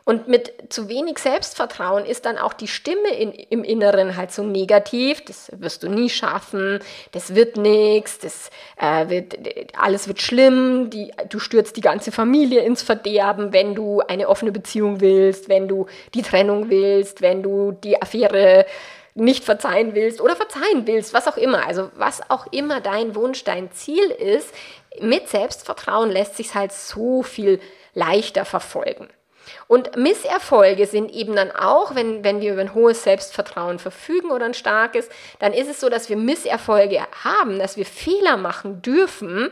Und 0.08 0.28
mit 0.28 0.72
zu 0.72 0.88
wenig 0.88 1.18
Selbstvertrauen 1.18 2.04
ist 2.06 2.26
dann 2.26 2.38
auch 2.38 2.52
die 2.52 2.68
Stimme 2.68 3.08
in, 3.08 3.32
im 3.32 3.64
Inneren 3.64 4.16
halt 4.16 4.30
so 4.30 4.44
negativ. 4.44 5.24
Das 5.24 5.50
wirst 5.58 5.82
du 5.82 5.88
nie 5.88 6.08
schaffen, 6.08 6.78
das 7.10 7.34
wird 7.34 7.56
nichts, 7.56 8.20
das 8.20 8.50
äh, 8.76 9.08
wird, 9.08 9.36
alles 9.76 10.06
wird 10.06 10.22
schlimm, 10.22 10.90
die, 10.90 11.10
du 11.28 11.40
stürzt 11.40 11.76
die 11.76 11.80
ganze 11.80 12.12
Familie 12.12 12.60
ins 12.60 12.82
Verderben, 12.82 13.52
wenn 13.52 13.74
du 13.74 13.98
eine 13.98 14.28
offene 14.28 14.52
Beziehung 14.52 15.00
willst, 15.00 15.48
wenn 15.48 15.66
du 15.66 15.86
die 16.14 16.22
Trennung 16.22 16.70
willst, 16.70 17.20
wenn 17.20 17.42
du 17.42 17.72
die 17.72 18.00
Affäre 18.00 18.64
nicht 19.16 19.42
verzeihen 19.42 19.96
willst 19.96 20.20
oder 20.20 20.36
verzeihen 20.36 20.86
willst, 20.86 21.14
was 21.14 21.26
auch 21.26 21.36
immer. 21.36 21.66
Also 21.66 21.90
was 21.96 22.30
auch 22.30 22.46
immer 22.52 22.80
dein 22.80 23.16
Wunsch, 23.16 23.42
dein 23.42 23.72
Ziel 23.72 24.04
ist, 24.10 24.54
mit 25.00 25.28
Selbstvertrauen 25.28 26.12
lässt 26.12 26.36
sich 26.36 26.54
halt 26.54 26.70
so 26.72 27.24
viel 27.24 27.58
leichter 27.92 28.44
verfolgen. 28.44 29.08
Und 29.68 29.96
Misserfolge 29.96 30.86
sind 30.86 31.12
eben 31.12 31.36
dann 31.36 31.50
auch, 31.50 31.94
wenn, 31.94 32.24
wenn 32.24 32.40
wir 32.40 32.52
über 32.52 32.62
ein 32.62 32.74
hohes 32.74 33.02
Selbstvertrauen 33.02 33.78
verfügen 33.78 34.30
oder 34.30 34.44
ein 34.46 34.54
starkes, 34.54 35.08
dann 35.38 35.52
ist 35.52 35.68
es 35.68 35.80
so, 35.80 35.88
dass 35.88 36.08
wir 36.08 36.16
Misserfolge 36.16 37.00
haben, 37.24 37.58
dass 37.58 37.76
wir 37.76 37.86
Fehler 37.86 38.36
machen 38.36 38.82
dürfen, 38.82 39.50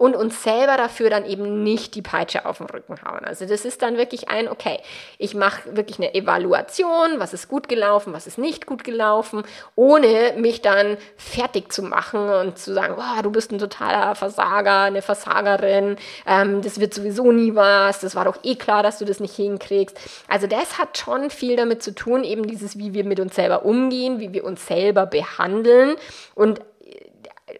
und 0.00 0.16
uns 0.16 0.42
selber 0.42 0.78
dafür 0.78 1.10
dann 1.10 1.26
eben 1.26 1.62
nicht 1.62 1.94
die 1.94 2.00
Peitsche 2.00 2.46
auf 2.46 2.56
den 2.56 2.68
Rücken 2.68 2.94
hauen. 3.04 3.22
Also 3.22 3.44
das 3.44 3.66
ist 3.66 3.82
dann 3.82 3.98
wirklich 3.98 4.30
ein, 4.30 4.48
okay, 4.48 4.80
ich 5.18 5.34
mache 5.34 5.76
wirklich 5.76 5.98
eine 5.98 6.14
Evaluation, 6.14 7.18
was 7.18 7.34
ist 7.34 7.48
gut 7.48 7.68
gelaufen, 7.68 8.14
was 8.14 8.26
ist 8.26 8.38
nicht 8.38 8.64
gut 8.64 8.82
gelaufen, 8.82 9.42
ohne 9.76 10.32
mich 10.38 10.62
dann 10.62 10.96
fertig 11.18 11.70
zu 11.70 11.82
machen 11.82 12.30
und 12.30 12.56
zu 12.56 12.72
sagen, 12.72 12.94
oh, 12.96 13.22
du 13.22 13.30
bist 13.30 13.52
ein 13.52 13.58
totaler 13.58 14.14
Versager, 14.14 14.84
eine 14.84 15.02
Versagerin, 15.02 15.96
ähm, 16.26 16.62
das 16.62 16.80
wird 16.80 16.94
sowieso 16.94 17.30
nie 17.30 17.54
was, 17.54 18.00
das 18.00 18.14
war 18.14 18.24
doch 18.24 18.38
eh 18.42 18.54
klar, 18.54 18.82
dass 18.82 19.00
du 19.00 19.04
das 19.04 19.20
nicht 19.20 19.36
hinkriegst. 19.36 20.00
Also 20.28 20.46
das 20.46 20.78
hat 20.78 20.96
schon 20.96 21.28
viel 21.28 21.56
damit 21.56 21.82
zu 21.82 21.94
tun, 21.94 22.24
eben 22.24 22.46
dieses, 22.46 22.78
wie 22.78 22.94
wir 22.94 23.04
mit 23.04 23.20
uns 23.20 23.34
selber 23.34 23.66
umgehen, 23.66 24.18
wie 24.18 24.32
wir 24.32 24.44
uns 24.44 24.66
selber 24.66 25.04
behandeln 25.04 25.96
und 26.34 26.62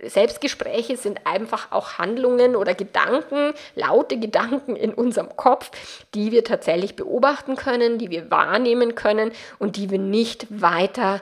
Selbstgespräche 0.03 0.97
sind 0.97 1.27
einfach 1.27 1.73
auch 1.73 1.99
Handlungen 1.99 2.57
oder 2.57 2.75
Gedanken, 2.75 3.55
laute 3.75 4.19
Gedanken 4.19 4.77
in 4.77 4.95
unserem 4.95 5.37
Kopf, 5.37 5.71
die 6.15 6.33
wir 6.33 6.45
tatsächlich 6.45 6.97
beobachten 6.97 7.57
können, 7.57 7.99
die 7.99 8.11
wir 8.11 8.31
wahrnehmen 8.31 8.95
können 8.95 9.33
und 9.59 9.77
die 9.77 9.91
wir 9.91 9.99
nicht 9.99 10.47
weiter 10.51 11.21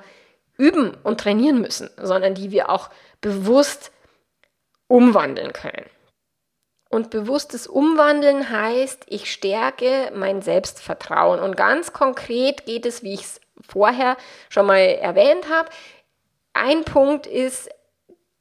üben 0.57 0.97
und 1.03 1.21
trainieren 1.21 1.61
müssen, 1.61 1.91
sondern 1.97 2.35
die 2.35 2.51
wir 2.51 2.71
auch 2.71 2.91
bewusst 3.21 3.93
umwandeln 4.89 5.53
können. 5.53 5.87
Und 6.91 7.11
bewusstes 7.11 7.67
Umwandeln 7.67 8.51
heißt, 8.51 9.05
ich 9.09 9.31
stärke 9.31 10.11
mein 10.15 10.41
Selbstvertrauen. 10.41 11.39
Und 11.39 11.57
ganz 11.57 11.93
konkret 11.93 12.65
geht 12.65 12.87
es, 12.87 13.03
wie 13.03 13.13
ich 13.13 13.21
es 13.21 13.41
vorher 13.61 14.17
schon 14.49 14.67
mal 14.67 14.79
erwähnt 14.79 15.51
habe. 15.51 15.69
Ein 16.55 16.85
Punkt 16.85 17.27
ist, 17.27 17.69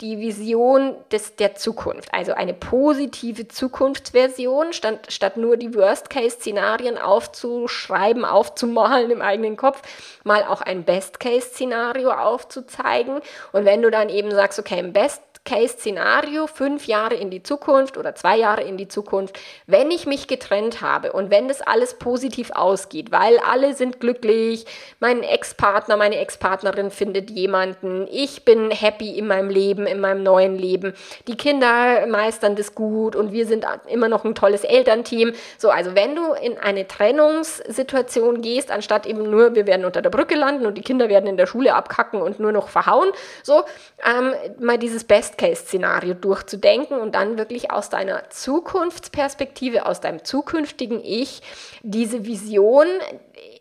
die 0.01 0.19
Vision 0.19 0.95
des, 1.12 1.36
der 1.38 1.55
Zukunft, 1.55 2.13
also 2.13 2.33
eine 2.33 2.53
positive 2.53 3.47
Zukunftsversion, 3.47 4.71
statt, 4.71 5.12
statt 5.12 5.38
nur 5.38 5.57
die 5.57 5.73
Worst-Case-Szenarien 5.73 6.99
aufzuschreiben, 6.99 8.23
aufzumalen 8.23 9.10
im 9.10 9.23
eigenen 9.23 9.57
Kopf, 9.57 9.81
mal 10.23 10.43
auch 10.43 10.62
ein 10.62 10.83
Best-Case-Szenario 10.83 12.12
aufzuzeigen. 12.12 13.21
Und 13.53 13.65
wenn 13.65 13.81
du 13.81 13.89
dann 13.89 14.10
eben 14.10 14.29
sagst, 14.29 14.60
okay, 14.60 14.79
im 14.79 14.93
Best 14.93 15.23
Case-Szenario, 15.47 16.45
fünf 16.45 16.88
Jahre 16.88 17.15
in 17.15 17.29
die 17.29 17.41
Zukunft 17.41 17.97
oder 17.97 18.13
zwei 18.15 18.38
Jahre 18.38 18.63
in 18.63 18.75
die 18.75 18.89
Zukunft, 18.89 19.39
wenn 19.65 19.91
ich 19.91 20.05
mich 20.05 20.27
getrennt 20.27 20.81
habe 20.81 21.13
und 21.13 21.31
wenn 21.31 21.47
das 21.47 21.62
alles 21.62 21.93
positiv 21.93 22.51
ausgeht, 22.53 23.13
weil 23.13 23.39
alle 23.39 23.73
sind 23.73 24.01
glücklich, 24.01 24.65
mein 24.99 25.23
Ex-Partner, 25.23 25.95
meine 25.95 26.17
Ex-Partnerin 26.17 26.91
findet 26.91 27.29
jemanden, 27.29 28.07
ich 28.12 28.43
bin 28.43 28.71
happy 28.71 29.17
in 29.17 29.27
meinem 29.27 29.49
Leben, 29.49 29.88
in 29.88 30.01
meinem 30.01 30.21
neuen 30.21 30.57
Leben, 30.57 30.93
die 31.29 31.38
Kinder 31.38 32.05
meistern 32.07 32.57
das 32.57 32.75
gut 32.75 33.15
und 33.15 33.31
wir 33.31 33.45
sind 33.45 33.65
immer 33.88 34.10
noch 34.10 34.25
ein 34.25 34.36
tolles 34.36 34.65
Elternteam. 34.65 35.31
So, 35.57 35.69
also 35.69 35.95
wenn 35.95 36.13
du 36.13 36.33
in 36.33 36.57
eine 36.57 36.89
Trennungssituation 36.89 38.41
gehst, 38.41 38.69
anstatt 38.69 39.05
eben 39.05 39.29
nur, 39.29 39.55
wir 39.55 39.65
werden 39.65 39.86
unter 39.86 40.01
der 40.01 40.10
Brücke 40.10 40.36
landen 40.36 40.65
und 40.65 40.77
die 40.77 40.81
Kinder 40.81 41.07
werden 41.07 41.27
in 41.27 41.38
der 41.38 41.47
Schule 41.47 41.73
abkacken 41.73 42.21
und 42.21 42.41
nur 42.41 42.51
noch 42.51 42.67
verhauen, 42.67 43.10
so, 43.43 43.63
ähm, 44.05 44.33
mal 44.60 44.77
dieses 44.77 45.05
Best 45.05 45.37
Best-Case-Szenario 45.38 46.15
durchzudenken 46.15 47.00
und 47.00 47.15
dann 47.15 47.38
wirklich 47.38 47.71
aus 47.71 47.89
deiner 47.89 48.30
Zukunftsperspektive, 48.30 49.86
aus 49.86 50.02
deinem 50.02 50.23
zukünftigen 50.23 51.04
Ich 51.04 51.41
diese 51.84 52.26
Vision 52.26 52.88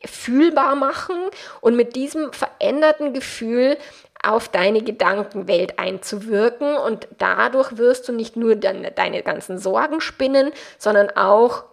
fühlbar 0.05 0.75
machen 0.75 1.17
und 1.61 1.77
mit 1.77 1.95
diesem 1.95 2.33
veränderten 2.33 3.13
Gefühl 3.13 3.77
auf 4.23 4.49
deine 4.49 4.83
Gedankenwelt 4.83 5.79
einzuwirken 5.79 6.77
und 6.77 7.07
dadurch 7.19 7.77
wirst 7.77 8.09
du 8.09 8.13
nicht 8.13 8.37
nur 8.37 8.57
deine, 8.57 8.91
deine 8.91 9.23
ganzen 9.23 9.59
Sorgen 9.59 10.01
spinnen, 10.01 10.51
sondern 10.79 11.11
auch 11.11 11.65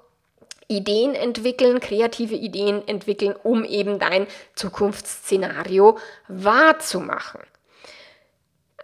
Ideen 0.67 1.13
entwickeln, 1.15 1.79
kreative 1.79 2.35
Ideen 2.35 2.87
entwickeln, 2.87 3.35
um 3.43 3.63
eben 3.65 3.99
dein 3.99 4.27
Zukunftsszenario 4.55 5.97
wahrzumachen. 6.27 7.41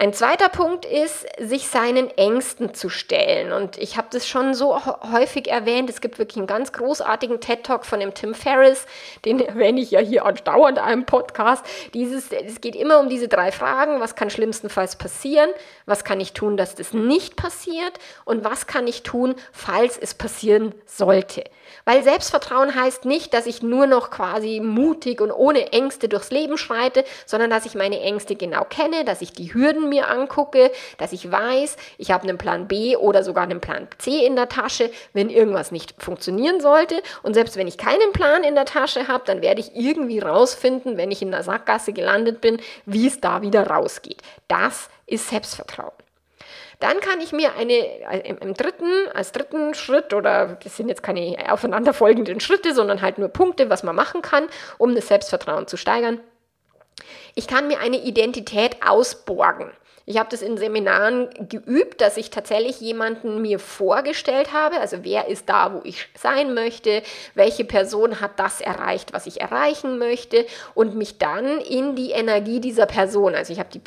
Ein 0.01 0.13
zweiter 0.13 0.47
Punkt 0.47 0.85
ist, 0.85 1.27
sich 1.39 1.67
seinen 1.67 2.09
Ängsten 2.11 2.73
zu 2.73 2.87
stellen. 2.87 3.51
Und 3.51 3.77
ich 3.77 3.97
habe 3.97 4.07
das 4.09 4.25
schon 4.25 4.53
so 4.53 4.79
häufig 5.11 5.49
erwähnt. 5.49 5.89
Es 5.89 5.99
gibt 5.99 6.19
wirklich 6.19 6.37
einen 6.37 6.47
ganz 6.47 6.71
großartigen 6.71 7.41
TED-Talk 7.41 7.85
von 7.85 7.99
dem 7.99 8.13
Tim 8.13 8.33
Ferriss, 8.33 8.85
den 9.25 9.41
erwähne 9.45 9.81
ich 9.81 9.91
ja 9.91 9.99
hier 9.99 10.23
andauernd 10.23 10.77
in 10.77 10.83
einem 10.85 11.05
Podcast. 11.05 11.65
Dieses, 11.93 12.31
es 12.31 12.61
geht 12.61 12.77
immer 12.77 13.01
um 13.01 13.09
diese 13.09 13.27
drei 13.27 13.51
Fragen. 13.51 13.99
Was 13.99 14.15
kann 14.15 14.29
schlimmstenfalls 14.29 14.95
passieren? 14.95 15.49
Was 15.85 16.05
kann 16.05 16.21
ich 16.21 16.31
tun, 16.31 16.55
dass 16.55 16.75
das 16.75 16.93
nicht 16.93 17.35
passiert? 17.35 17.99
Und 18.23 18.45
was 18.45 18.67
kann 18.67 18.87
ich 18.87 19.03
tun, 19.03 19.35
falls 19.51 19.97
es 19.97 20.13
passieren 20.13 20.73
sollte? 20.85 21.43
Weil 21.85 22.03
Selbstvertrauen 22.03 22.75
heißt 22.75 23.05
nicht, 23.05 23.33
dass 23.33 23.45
ich 23.45 23.61
nur 23.61 23.87
noch 23.87 24.11
quasi 24.11 24.59
mutig 24.59 25.21
und 25.21 25.31
ohne 25.31 25.71
Ängste 25.71 26.07
durchs 26.07 26.31
Leben 26.31 26.57
schreite, 26.57 27.03
sondern 27.25 27.49
dass 27.49 27.65
ich 27.65 27.75
meine 27.75 27.99
Ängste 28.01 28.35
genau 28.35 28.63
kenne, 28.63 29.05
dass 29.05 29.21
ich 29.21 29.33
die 29.33 29.53
Hürden 29.53 29.88
mir 29.89 30.09
angucke, 30.09 30.71
dass 30.97 31.11
ich 31.11 31.29
weiß, 31.29 31.77
ich 31.97 32.11
habe 32.11 32.23
einen 32.23 32.37
Plan 32.37 32.67
B 32.67 32.95
oder 32.95 33.23
sogar 33.23 33.43
einen 33.43 33.59
Plan 33.59 33.87
C 33.97 34.25
in 34.25 34.35
der 34.35 34.49
Tasche, 34.49 34.91
wenn 35.13 35.29
irgendwas 35.29 35.71
nicht 35.71 36.01
funktionieren 36.01 36.61
sollte. 36.61 37.01
Und 37.23 37.33
selbst 37.33 37.57
wenn 37.57 37.67
ich 37.67 37.77
keinen 37.77 38.11
Plan 38.13 38.43
in 38.43 38.55
der 38.55 38.65
Tasche 38.65 39.07
habe, 39.07 39.23
dann 39.25 39.41
werde 39.41 39.61
ich 39.61 39.75
irgendwie 39.75 40.19
rausfinden, 40.19 40.97
wenn 40.97 41.11
ich 41.11 41.21
in 41.21 41.31
der 41.31 41.43
Sackgasse 41.43 41.93
gelandet 41.93 42.41
bin, 42.41 42.59
wie 42.85 43.07
es 43.07 43.19
da 43.19 43.41
wieder 43.41 43.67
rausgeht. 43.67 44.21
Das 44.47 44.89
ist 45.05 45.29
Selbstvertrauen. 45.29 45.91
Dann 46.79 47.01
kann 47.01 47.19
ich 47.19 47.33
mir 47.33 47.55
eine 47.55 47.73
äh, 47.73 48.21
im, 48.29 48.37
im, 48.37 48.53
dritten, 48.53 49.09
als 49.13 49.33
dritten 49.33 49.73
Schritt, 49.73 50.13
oder 50.13 50.57
das 50.63 50.77
sind 50.77 50.87
jetzt 50.87 51.03
keine 51.03 51.35
aufeinanderfolgenden 51.51 52.39
Schritte, 52.39 52.73
sondern 52.73 53.01
halt 53.01 53.17
nur 53.17 53.27
Punkte, 53.27 53.69
was 53.69 53.83
man 53.83 53.95
machen 53.95 54.21
kann, 54.21 54.47
um 54.77 54.95
das 54.95 55.09
Selbstvertrauen 55.09 55.67
zu 55.67 55.75
steigern. 55.75 56.21
Ich 57.35 57.47
kann 57.47 57.67
mir 57.67 57.79
eine 57.79 57.97
Identität 57.97 58.77
ausborgen. 58.85 59.71
Ich 60.09 60.17
habe 60.17 60.29
das 60.31 60.41
in 60.41 60.57
Seminaren 60.57 61.29
geübt, 61.49 62.01
dass 62.01 62.17
ich 62.17 62.31
tatsächlich 62.31 62.81
jemanden 62.81 63.43
mir 63.43 63.59
vorgestellt 63.59 64.51
habe, 64.51 64.79
also 64.79 65.03
wer 65.03 65.27
ist 65.27 65.47
da, 65.47 65.71
wo 65.71 65.81
ich 65.83 66.07
sein 66.17 66.55
möchte, 66.55 67.03
welche 67.35 67.63
Person 67.63 68.19
hat 68.19 68.31
das 68.37 68.59
erreicht, 68.59 69.13
was 69.13 69.27
ich 69.27 69.39
erreichen 69.39 69.99
möchte? 69.99 70.47
Und 70.73 70.95
mich 70.95 71.19
dann 71.19 71.61
in 71.61 71.95
die 71.95 72.09
Energie 72.09 72.59
dieser 72.59 72.87
Person, 72.87 73.35
also 73.35 73.53
ich 73.53 73.59
habe 73.59 73.69
die 73.69 73.81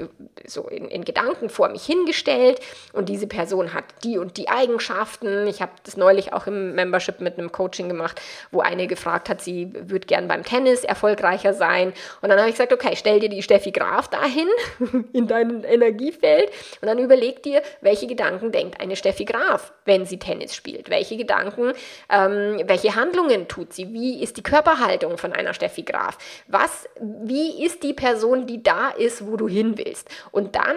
so 0.47 0.69
in, 0.69 0.87
in 0.87 1.05
Gedanken 1.05 1.49
vor 1.49 1.69
mich 1.71 1.85
hingestellt 1.85 2.61
und 2.93 3.09
diese 3.09 3.27
Person 3.27 3.75
hat 3.75 3.87
die 4.05 4.17
und 4.17 4.37
die 4.37 4.49
Eigenschaften. 4.49 5.49
Ich 5.49 5.61
habe 5.61 5.73
das 5.83 5.97
neulich 5.97 6.33
auch 6.33 6.47
im 6.47 6.77
Membership 6.77 7.21
mit 7.21 7.37
einem 7.37 7.51
Coaching 7.51 7.89
gemacht, 7.89 8.23
wo 8.53 8.61
eine 8.61 8.87
gefragt 8.87 9.29
hat, 9.29 9.41
sie 9.41 9.73
würde 9.75 10.07
gern 10.07 10.29
beim 10.29 10.45
Tennis 10.45 10.85
erfolgreicher 10.85 11.53
sein. 11.53 11.93
Und 12.21 12.29
dann 12.29 12.39
habe 12.39 12.49
ich 12.49 12.55
gesagt, 12.55 12.73
okay, 12.73 12.95
stell 12.95 13.19
dir 13.19 13.29
die 13.29 13.43
Steffi 13.43 13.73
Graf 13.73 14.07
dahin 14.07 14.47
in 15.13 15.27
deinen 15.27 15.65
Energie 15.65 16.12
Energiefeld 16.12 16.51
und 16.81 16.88
dann 16.88 16.98
überleg 16.98 17.42
dir, 17.42 17.62
welche 17.81 18.07
Gedanken 18.07 18.53
denkt 18.53 18.81
eine 18.81 18.96
Steffi 18.96 19.25
Graf, 19.25 19.72
wenn 19.85 20.07
sie 20.07 20.18
Tennis 20.18 20.55
spielt. 20.55 20.90
Welche 20.90 21.16
Gedanken, 21.16 21.72
ähm, 22.11 22.62
welche 22.66 22.94
Handlungen 22.94 23.48
tut 23.48 23.72
sie? 23.72 23.92
Wie 23.92 24.22
ist 24.22 24.37
die 24.37 24.42
Körperhaltung 24.42 25.18
von 25.18 25.33
einer 25.33 25.55
Steffi 25.55 25.83
Graf? 25.83 26.18
Was, 26.46 26.88
wie 27.01 27.64
ist 27.64 27.83
die 27.83 27.94
Person, 27.94 28.46
die 28.46 28.62
da 28.62 28.90
ist, 28.90 29.27
wo 29.27 29.37
du 29.37 29.48
hin 29.48 29.79
willst? 29.79 30.09
Und 30.31 30.57
dann 30.57 30.77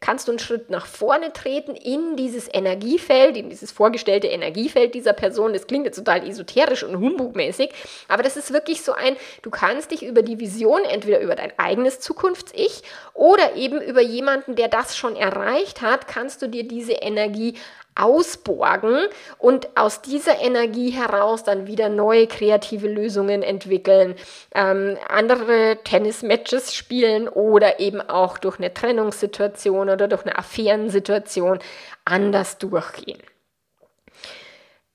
kannst 0.00 0.28
du 0.28 0.32
einen 0.32 0.38
Schritt 0.38 0.70
nach 0.70 0.86
vorne 0.86 1.32
treten 1.32 1.74
in 1.74 2.16
dieses 2.16 2.48
Energiefeld, 2.52 3.36
in 3.36 3.50
dieses 3.50 3.70
vorgestellte 3.70 4.28
Energiefeld 4.28 4.94
dieser 4.94 5.12
Person. 5.12 5.52
Das 5.52 5.66
klingt 5.66 5.84
jetzt 5.84 5.96
total 5.96 6.26
esoterisch 6.26 6.82
und 6.82 6.98
humbugmäßig, 6.98 7.70
aber 8.08 8.22
das 8.22 8.36
ist 8.36 8.52
wirklich 8.52 8.82
so 8.82 8.92
ein, 8.92 9.16
du 9.42 9.50
kannst 9.50 9.90
dich 9.90 10.04
über 10.04 10.22
die 10.22 10.40
Vision, 10.40 10.84
entweder 10.84 11.20
über 11.20 11.34
dein 11.34 11.52
eigenes 11.58 12.00
Zukunfts-Ich 12.00 12.82
oder 13.14 13.54
eben 13.56 13.80
über 13.80 14.00
jemanden, 14.00 14.54
der 14.60 14.68
das 14.68 14.94
schon 14.94 15.16
erreicht 15.16 15.80
hat, 15.80 16.06
kannst 16.06 16.42
du 16.42 16.46
dir 16.46 16.68
diese 16.68 16.92
Energie 16.92 17.54
ausborgen 17.94 19.06
und 19.38 19.74
aus 19.74 20.02
dieser 20.02 20.38
Energie 20.38 20.90
heraus 20.90 21.44
dann 21.44 21.66
wieder 21.66 21.88
neue 21.88 22.26
kreative 22.26 22.86
Lösungen 22.86 23.42
entwickeln, 23.42 24.16
ähm, 24.54 24.98
andere 25.08 25.78
Tennismatches 25.82 26.74
spielen 26.74 27.26
oder 27.26 27.80
eben 27.80 28.02
auch 28.02 28.36
durch 28.36 28.58
eine 28.58 28.74
Trennungssituation 28.74 29.88
oder 29.88 30.08
durch 30.08 30.26
eine 30.26 30.36
Affärensituation 30.36 31.58
anders 32.04 32.58
durchgehen. 32.58 33.22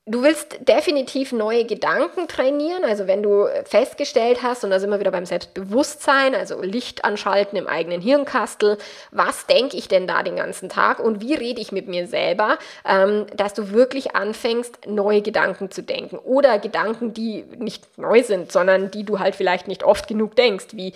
Du 0.07 0.21
willst 0.21 0.57
definitiv 0.67 1.31
neue 1.31 1.65
Gedanken 1.65 2.27
trainieren. 2.27 2.83
Also 2.83 3.07
wenn 3.07 3.23
du 3.23 3.47
festgestellt 3.65 4.43
hast, 4.43 4.63
und 4.63 4.69
da 4.69 4.79
sind 4.79 4.91
wir 4.91 4.99
wieder 4.99 5.09
beim 5.09 5.25
Selbstbewusstsein, 5.25 6.35
also 6.35 6.61
Licht 6.61 7.03
anschalten 7.03 7.57
im 7.57 7.65
eigenen 7.65 8.01
Hirnkastel, 8.01 8.77
was 9.09 9.47
denke 9.47 9.75
ich 9.77 9.87
denn 9.87 10.05
da 10.05 10.21
den 10.21 10.35
ganzen 10.35 10.69
Tag 10.69 10.99
und 10.99 11.21
wie 11.21 11.33
rede 11.33 11.59
ich 11.59 11.71
mit 11.71 11.87
mir 11.87 12.05
selber, 12.05 12.59
ähm, 12.87 13.25
dass 13.35 13.55
du 13.55 13.71
wirklich 13.71 14.15
anfängst, 14.15 14.85
neue 14.85 15.23
Gedanken 15.23 15.71
zu 15.71 15.81
denken. 15.81 16.19
Oder 16.19 16.59
Gedanken, 16.59 17.15
die 17.15 17.43
nicht 17.57 17.97
neu 17.97 18.21
sind, 18.21 18.51
sondern 18.51 18.91
die 18.91 19.05
du 19.05 19.17
halt 19.17 19.33
vielleicht 19.33 19.67
nicht 19.67 19.83
oft 19.83 20.07
genug 20.07 20.35
denkst, 20.35 20.67
wie 20.73 20.93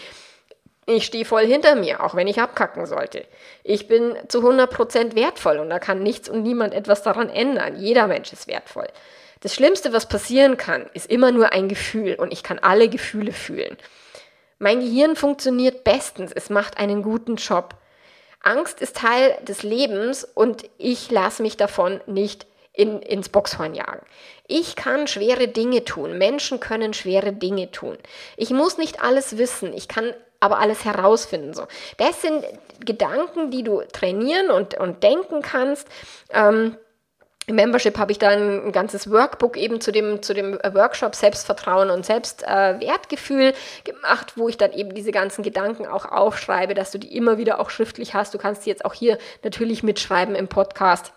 ich 0.89 1.05
stehe 1.05 1.25
voll 1.25 1.45
hinter 1.45 1.75
mir, 1.75 2.03
auch 2.03 2.15
wenn 2.15 2.27
ich 2.27 2.39
abkacken 2.39 2.85
sollte. 2.85 3.25
Ich 3.63 3.87
bin 3.87 4.15
zu 4.27 4.39
100% 4.39 5.15
wertvoll 5.15 5.57
und 5.57 5.69
da 5.69 5.79
kann 5.79 6.03
nichts 6.03 6.29
und 6.29 6.43
niemand 6.43 6.73
etwas 6.73 7.03
daran 7.03 7.29
ändern. 7.29 7.75
Jeder 7.75 8.07
Mensch 8.07 8.31
ist 8.33 8.47
wertvoll. 8.47 8.87
Das 9.41 9.53
Schlimmste, 9.53 9.93
was 9.93 10.07
passieren 10.07 10.57
kann, 10.57 10.89
ist 10.93 11.09
immer 11.09 11.31
nur 11.31 11.53
ein 11.53 11.69
Gefühl 11.69 12.15
und 12.15 12.33
ich 12.33 12.43
kann 12.43 12.59
alle 12.59 12.89
Gefühle 12.89 13.31
fühlen. 13.31 13.77
Mein 14.57 14.81
Gehirn 14.81 15.15
funktioniert 15.15 15.85
bestens, 15.85 16.33
es 16.33 16.49
macht 16.49 16.77
einen 16.77 17.01
guten 17.01 17.37
Job. 17.37 17.75
Angst 18.41 18.81
ist 18.81 18.97
Teil 18.97 19.37
des 19.41 19.63
Lebens 19.63 20.25
und 20.25 20.69
ich 20.77 21.09
lasse 21.11 21.41
mich 21.41 21.55
davon 21.55 22.01
nicht 22.05 22.47
in, 22.73 23.01
ins 23.01 23.29
Boxhorn 23.29 23.73
jagen. 23.73 24.05
Ich 24.47 24.75
kann 24.75 25.07
schwere 25.07 25.47
Dinge 25.47 25.83
tun. 25.83 26.17
Menschen 26.17 26.59
können 26.59 26.93
schwere 26.93 27.33
Dinge 27.33 27.71
tun. 27.71 27.97
Ich 28.37 28.51
muss 28.51 28.77
nicht 28.77 29.01
alles 29.01 29.37
wissen. 29.37 29.73
Ich 29.73 29.87
kann 29.87 30.13
aber 30.39 30.59
alles 30.59 30.85
herausfinden. 30.85 31.53
So. 31.53 31.67
Das 31.97 32.21
sind 32.21 32.45
Gedanken, 32.85 33.51
die 33.51 33.63
du 33.63 33.81
trainieren 33.91 34.49
und, 34.49 34.75
und 34.75 35.03
denken 35.03 35.41
kannst. 35.41 35.87
Ähm, 36.31 36.77
im 37.49 37.55
Membership 37.55 37.97
habe 37.97 38.11
ich 38.11 38.19
dann 38.19 38.67
ein 38.67 38.71
ganzes 38.71 39.09
Workbook 39.09 39.57
eben 39.57 39.81
zu 39.81 39.91
dem, 39.91 40.21
zu 40.21 40.35
dem 40.35 40.59
Workshop 40.71 41.15
Selbstvertrauen 41.15 41.89
und 41.89 42.05
Selbstwertgefühl 42.05 43.53
äh, 43.53 43.53
gemacht, 43.83 44.33
wo 44.35 44.49
ich 44.49 44.57
dann 44.57 44.71
eben 44.71 44.93
diese 44.93 45.11
ganzen 45.11 45.41
Gedanken 45.41 45.87
auch 45.87 46.05
aufschreibe, 46.05 46.75
dass 46.75 46.91
du 46.91 46.99
die 46.99 47.15
immer 47.15 47.39
wieder 47.39 47.59
auch 47.59 47.71
schriftlich 47.71 48.13
hast. 48.13 48.35
Du 48.35 48.37
kannst 48.37 48.65
die 48.65 48.69
jetzt 48.69 48.85
auch 48.85 48.93
hier 48.93 49.17
natürlich 49.43 49.81
mitschreiben 49.81 50.35
im 50.35 50.47
Podcast 50.47 51.11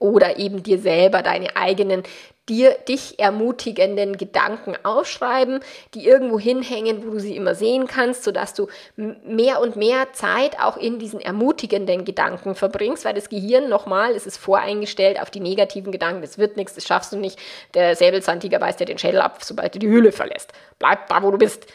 oder 0.00 0.36
eben 0.36 0.64
dir 0.64 0.80
selber 0.80 1.22
deine 1.22 1.56
eigenen 1.56 2.02
dir 2.48 2.72
dich 2.88 3.18
ermutigenden 3.18 4.16
Gedanken 4.16 4.74
aufschreiben, 4.84 5.60
die 5.94 6.06
irgendwo 6.06 6.38
hinhängen, 6.38 7.04
wo 7.06 7.10
du 7.10 7.18
sie 7.18 7.36
immer 7.36 7.54
sehen 7.54 7.86
kannst, 7.86 8.24
sodass 8.24 8.54
du 8.54 8.68
mehr 8.96 9.60
und 9.60 9.76
mehr 9.76 10.12
Zeit 10.12 10.60
auch 10.60 10.76
in 10.76 10.98
diesen 10.98 11.20
ermutigenden 11.20 12.04
Gedanken 12.04 12.54
verbringst, 12.54 13.04
weil 13.04 13.14
das 13.14 13.28
Gehirn 13.28 13.68
nochmal, 13.68 14.14
es 14.14 14.26
ist 14.26 14.36
voreingestellt 14.36 15.20
auf 15.20 15.30
die 15.30 15.40
negativen 15.40 15.92
Gedanken, 15.92 16.22
das 16.22 16.38
wird 16.38 16.56
nichts, 16.56 16.74
das 16.74 16.86
schaffst 16.86 17.12
du 17.12 17.16
nicht. 17.16 17.38
Der 17.74 17.96
Säbelzahntiger 17.96 18.58
beißt 18.58 18.80
dir 18.80 18.86
den 18.86 18.98
Schädel 18.98 19.20
ab, 19.20 19.38
sobald 19.42 19.74
du 19.74 19.78
die 19.78 19.88
Hülle 19.88 20.12
verlässt. 20.12 20.52
Bleib 20.78 21.08
da, 21.08 21.22
wo 21.22 21.30
du 21.30 21.38
bist. 21.38 21.66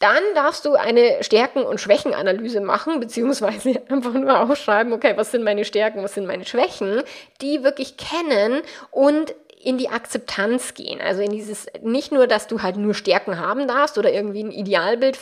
Dann 0.00 0.22
darfst 0.34 0.64
du 0.64 0.74
eine 0.74 1.22
Stärken- 1.22 1.62
und 1.62 1.78
Schwächenanalyse 1.78 2.60
machen, 2.60 3.00
beziehungsweise 3.00 3.82
einfach 3.88 4.14
nur 4.14 4.40
aufschreiben, 4.40 4.92
okay, 4.92 5.12
was 5.16 5.30
sind 5.30 5.44
meine 5.44 5.64
Stärken, 5.64 6.02
was 6.02 6.14
sind 6.14 6.26
meine 6.26 6.44
Schwächen, 6.44 7.02
die 7.40 7.62
wirklich 7.62 7.96
kennen 7.96 8.62
und 8.90 9.34
in 9.62 9.76
die 9.76 9.90
Akzeptanz 9.90 10.72
gehen. 10.72 11.02
Also 11.02 11.20
in 11.20 11.32
dieses, 11.32 11.66
nicht 11.82 12.12
nur, 12.12 12.26
dass 12.26 12.46
du 12.46 12.62
halt 12.62 12.76
nur 12.76 12.94
Stärken 12.94 13.38
haben 13.38 13.68
darfst 13.68 13.98
oder 13.98 14.10
irgendwie 14.10 14.42
ein 14.42 14.52
Idealbild 14.52 15.18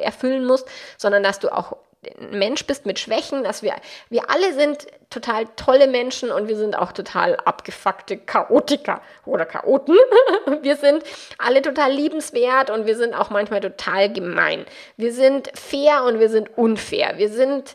erfüllen 0.00 0.46
musst, 0.46 0.66
sondern 0.96 1.22
dass 1.22 1.38
du 1.38 1.54
auch 1.54 1.76
ein 2.18 2.38
Mensch 2.38 2.66
bist 2.66 2.86
mit 2.86 2.98
Schwächen, 2.98 3.44
dass 3.44 3.62
wir, 3.62 3.74
wir 4.08 4.30
alle 4.30 4.54
sind 4.54 4.86
total 5.10 5.46
tolle 5.56 5.86
Menschen 5.86 6.30
und 6.30 6.48
wir 6.48 6.56
sind 6.56 6.76
auch 6.76 6.92
total 6.92 7.36
abgefuckte 7.36 8.16
Chaotiker 8.16 9.02
oder 9.26 9.44
Chaoten. 9.44 9.96
wir 10.62 10.76
sind 10.76 11.02
alle 11.36 11.60
total 11.60 11.92
liebenswert 11.92 12.70
und 12.70 12.86
wir 12.86 12.96
sind 12.96 13.14
auch 13.14 13.30
manchmal 13.30 13.60
total 13.60 14.10
gemein. 14.12 14.64
Wir 14.96 15.12
sind 15.12 15.50
fair 15.54 16.04
und 16.04 16.20
wir 16.20 16.30
sind 16.30 16.56
unfair. 16.56 17.18
Wir 17.18 17.28
sind 17.28 17.74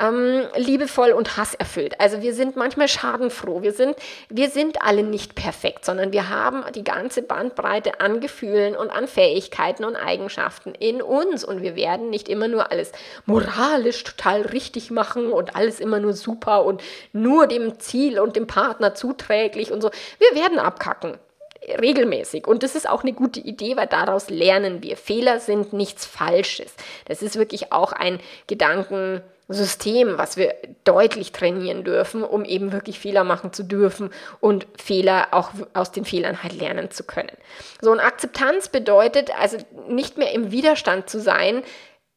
ähm, 0.00 0.46
liebevoll 0.56 1.10
und 1.10 1.36
hasserfüllt. 1.36 2.00
Also 2.00 2.22
wir 2.22 2.34
sind 2.34 2.56
manchmal 2.56 2.88
schadenfroh. 2.88 3.62
Wir 3.62 3.72
sind, 3.72 3.96
wir 4.28 4.48
sind 4.48 4.82
alle 4.82 5.02
nicht 5.02 5.34
perfekt, 5.34 5.84
sondern 5.84 6.12
wir 6.12 6.28
haben 6.28 6.64
die 6.74 6.84
ganze 6.84 7.22
Bandbreite 7.22 8.00
an 8.00 8.20
Gefühlen 8.20 8.76
und 8.76 8.90
an 8.90 9.06
Fähigkeiten 9.06 9.84
und 9.84 9.96
Eigenschaften 9.96 10.74
in 10.74 11.02
uns 11.02 11.44
und 11.44 11.62
wir 11.62 11.76
werden 11.76 12.10
nicht 12.10 12.28
immer 12.28 12.48
nur 12.48 12.70
alles 12.70 12.92
moralisch 13.26 14.04
total 14.04 14.42
richtig 14.42 14.90
machen 14.90 15.32
und 15.32 15.56
alles 15.56 15.80
immer 15.80 16.00
nur 16.00 16.12
super 16.12 16.64
und 16.64 16.82
nur 17.12 17.46
dem 17.46 17.78
Ziel 17.78 18.20
und 18.20 18.36
dem 18.36 18.46
Partner 18.46 18.94
zuträglich 18.94 19.72
und 19.72 19.80
so. 19.80 19.90
Wir 20.18 20.40
werden 20.40 20.58
abkacken 20.58 21.18
regelmäßig. 21.68 22.46
Und 22.46 22.62
das 22.62 22.74
ist 22.74 22.88
auch 22.88 23.02
eine 23.02 23.12
gute 23.12 23.40
Idee, 23.40 23.76
weil 23.76 23.86
daraus 23.86 24.30
lernen 24.30 24.82
wir. 24.82 24.96
Fehler 24.96 25.40
sind 25.40 25.72
nichts 25.72 26.06
Falsches. 26.06 26.74
Das 27.06 27.22
ist 27.22 27.36
wirklich 27.36 27.72
auch 27.72 27.92
ein 27.92 28.20
Gedanken, 28.46 29.22
System, 29.48 30.18
was 30.18 30.36
wir 30.36 30.54
deutlich 30.84 31.32
trainieren 31.32 31.82
dürfen, 31.82 32.22
um 32.22 32.44
eben 32.44 32.72
wirklich 32.72 32.98
Fehler 32.98 33.24
machen 33.24 33.52
zu 33.52 33.62
dürfen 33.62 34.10
und 34.40 34.66
Fehler 34.76 35.28
auch 35.30 35.50
aus 35.72 35.90
den 35.90 36.04
Fehlern 36.04 36.42
halt 36.42 36.58
lernen 36.58 36.90
zu 36.90 37.04
können. 37.04 37.32
So 37.80 37.90
eine 37.90 38.02
Akzeptanz 38.02 38.68
bedeutet 38.68 39.30
also 39.38 39.56
nicht 39.88 40.18
mehr 40.18 40.32
im 40.32 40.50
Widerstand 40.50 41.08
zu 41.08 41.18
sein. 41.18 41.62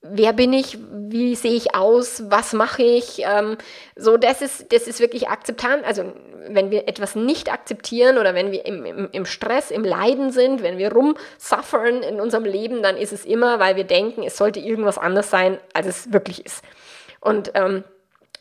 Wer 0.02 0.34
bin 0.34 0.52
ich? 0.52 0.78
Wie 0.92 1.36
sehe 1.36 1.54
ich 1.54 1.76
aus? 1.76 2.24
Was 2.30 2.54
mache 2.54 2.82
ich? 2.82 3.22
Ähm, 3.24 3.58
so, 3.96 4.18
das 4.18 4.42
ist, 4.42 4.74
das 4.74 4.88
ist 4.88 5.00
wirklich 5.00 5.30
Akzeptanz. 5.30 5.86
Also, 5.86 6.12
wenn 6.50 6.72
wir 6.72 6.88
etwas 6.88 7.16
nicht 7.16 7.54
akzeptieren 7.54 8.18
oder 8.18 8.34
wenn 8.34 8.52
wir 8.52 8.66
im, 8.66 8.84
im, 8.84 9.10
im 9.12 9.26
Stress, 9.26 9.70
im 9.70 9.84
Leiden 9.84 10.32
sind, 10.32 10.64
wenn 10.64 10.80
wir 10.80 10.92
rumsuffern 10.92 12.02
in 12.02 12.20
unserem 12.20 12.46
Leben, 12.46 12.82
dann 12.82 12.98
ist 12.98 13.14
es 13.14 13.26
immer, 13.26 13.60
weil 13.60 13.76
wir 13.76 13.84
denken, 13.84 14.24
es 14.24 14.38
sollte 14.38 14.60
irgendwas 14.60 14.98
anders 14.98 15.30
sein, 15.30 15.60
als 15.74 15.86
es 15.86 16.12
wirklich 16.12 16.46
ist. 16.48 16.64
Und 17.22 17.52
ähm, 17.54 17.84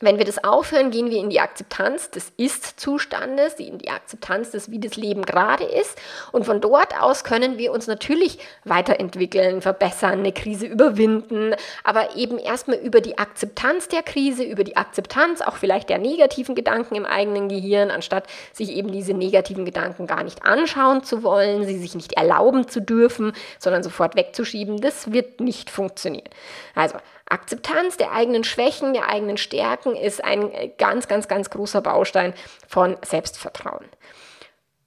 wenn 0.03 0.17
wir 0.17 0.25
das 0.25 0.43
aufhören, 0.43 0.91
gehen 0.91 1.11
wir 1.11 1.19
in 1.19 1.29
die 1.29 1.41
Akzeptanz 1.41 2.11
des 2.11 2.33
Ist-Zustandes, 2.39 3.55
in 3.57 3.77
die 3.77 3.91
Akzeptanz 3.91 4.51
des, 4.51 4.71
wie 4.71 4.81
das 4.81 4.97
Leben 4.97 5.27
gerade 5.27 5.65
ist. 5.65 5.99
Und 6.33 6.47
von 6.47 6.63
dort 6.63 6.99
aus 6.99 7.23
können 7.23 7.59
wir 7.59 7.71
uns 7.71 7.87
natürlich 7.87 8.39
weiterentwickeln, 8.65 9.61
verbessern, 9.61 10.21
eine 10.21 10.33
Krise 10.33 10.65
überwinden, 10.67 11.55
aber 11.85 12.17
eben 12.17 12.39
erstmal 12.39 12.79
über 12.79 13.03
die 13.03 13.19
Akzeptanz 13.19 13.89
der 13.89 14.03
Krise, 14.03 14.43
über 14.43 14.65
die 14.65 14.79
Akzeptanz 14.79 15.43
auch 15.43 15.57
vielleicht 15.57 15.91
der 15.91 15.99
negativen 15.99 16.55
Gedanken 16.55 16.95
im 16.95 17.05
eigenen 17.05 17.51
Gehirn, 17.51 17.91
anstatt 17.91 18.25
sich 18.55 18.71
eben 18.71 18.91
diese 18.91 19.13
negativen 19.13 19.67
Gedanken 19.67 20.07
gar 20.07 20.25
nicht 20.25 20.45
anschauen 20.45 21.05
zu 21.05 21.23
wollen, 21.23 21.67
sie 21.67 21.79
sich 21.79 21.95
nicht 21.95 22.15
erlauben 22.15 22.69
zu 22.69 22.81
dürfen, 22.81 23.35
sondern 23.59 23.83
sofort 23.83 24.17
wegzuschieben. 24.17 24.81
Das 24.81 25.13
wird 25.13 25.41
nicht 25.41 25.69
funktionieren. 25.69 26.31
Also 26.75 26.97
Akzeptanz 27.31 27.97
der 27.97 28.13
eigenen 28.13 28.45
Schwächen, 28.45 28.93
der 28.93 29.09
eigenen 29.09 29.37
Stärken 29.37 29.97
ist 29.97 30.23
ein 30.23 30.51
ganz, 30.79 31.09
ganz, 31.09 31.29
ganz 31.29 31.49
großer 31.49 31.81
Baustein 31.81 32.35
von 32.69 32.97
Selbstvertrauen. 33.03 33.87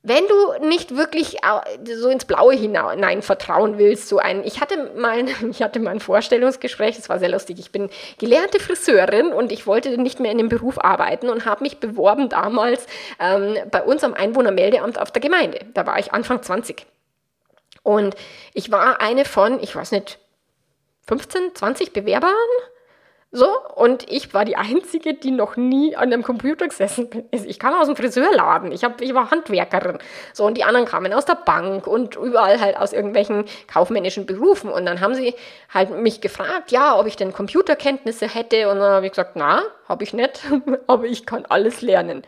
Wenn 0.06 0.28
du 0.28 0.68
nicht 0.68 0.98
wirklich 0.98 1.38
so 1.86 2.10
ins 2.10 2.26
Blaue 2.26 2.54
hinein 2.54 3.22
vertrauen 3.22 3.78
willst, 3.78 4.10
so 4.10 4.18
ein, 4.18 4.44
ich 4.44 4.60
hatte 4.60 4.92
mal, 4.98 5.24
ich 5.50 5.64
hatte 5.64 5.80
mal 5.80 5.92
ein 5.92 6.02
Vorstellungsgespräch, 6.02 6.98
das 6.98 7.08
war 7.08 7.20
sehr 7.20 7.30
lustig. 7.30 7.58
Ich 7.60 7.72
bin 7.72 7.90
gelernte 8.20 8.60
Friseurin 8.60 9.32
und 9.32 9.54
ich 9.54 9.66
wollte 9.66 9.98
nicht 9.98 10.20
mehr 10.20 10.32
in 10.32 10.38
dem 10.38 10.50
Beruf 10.50 10.78
arbeiten 10.84 11.30
und 11.30 11.46
habe 11.46 11.64
mich 11.64 11.78
beworben 11.78 12.28
damals 12.28 12.86
ähm, 13.18 13.56
bei 13.72 13.82
uns 13.82 14.04
am 14.04 14.14
Einwohnermeldeamt 14.14 15.00
auf 15.00 15.12
der 15.12 15.22
Gemeinde. 15.22 15.60
Da 15.74 15.86
war 15.86 15.98
ich 15.98 16.12
Anfang 16.12 16.44
20. 16.44 16.86
Und 17.82 18.16
ich 18.54 18.72
war 18.72 19.00
eine 19.00 19.24
von, 19.24 19.62
ich 19.62 19.74
weiß 19.74 19.92
nicht, 19.92 20.20
15, 21.06 21.56
20 21.56 21.94
Bewerbern 21.94 22.34
so, 23.36 23.48
und 23.74 24.12
ich 24.12 24.32
war 24.36 24.46
die 24.46 24.58
Einzige, 24.58 25.16
die 25.16 25.32
noch 25.32 25.58
nie 25.58 25.96
an 25.96 26.14
einem 26.14 26.22
Computer 26.22 26.68
gesessen 26.68 27.10
bin. 27.10 27.26
Also 27.34 27.48
ich 27.48 27.58
kam 27.58 27.74
aus 27.74 27.88
dem 27.88 27.96
Friseurladen, 27.96 28.72
ich, 28.72 28.84
hab, 28.84 29.02
ich 29.02 29.12
war 29.16 29.32
Handwerkerin. 29.32 29.98
So, 30.34 30.46
und 30.46 30.56
die 30.56 30.64
anderen 30.64 30.86
kamen 30.86 31.12
aus 31.14 31.26
der 31.26 31.34
Bank 31.34 31.88
und 31.88 32.16
überall 32.16 32.62
halt 32.62 32.78
aus 32.78 32.94
irgendwelchen 32.94 33.46
kaufmännischen 33.66 34.28
Berufen. 34.28 34.70
Und 34.70 34.86
dann 34.86 35.02
haben 35.02 35.16
sie 35.16 35.34
halt 35.74 35.90
mich 35.90 36.22
gefragt, 36.22 36.72
ja, 36.72 36.96
ob 37.00 37.08
ich 37.08 37.16
denn 37.16 37.34
Computerkenntnisse 37.34 38.28
hätte. 38.28 38.70
Und 38.70 38.78
dann 38.78 38.92
habe 38.92 39.08
ich 39.08 39.14
gesagt, 39.14 39.32
na, 39.34 39.64
habe 39.90 40.04
ich 40.04 40.14
nicht, 40.14 40.44
aber 40.86 41.06
ich 41.06 41.26
kann 41.26 41.48
alles 41.50 41.82
lernen. 41.82 42.22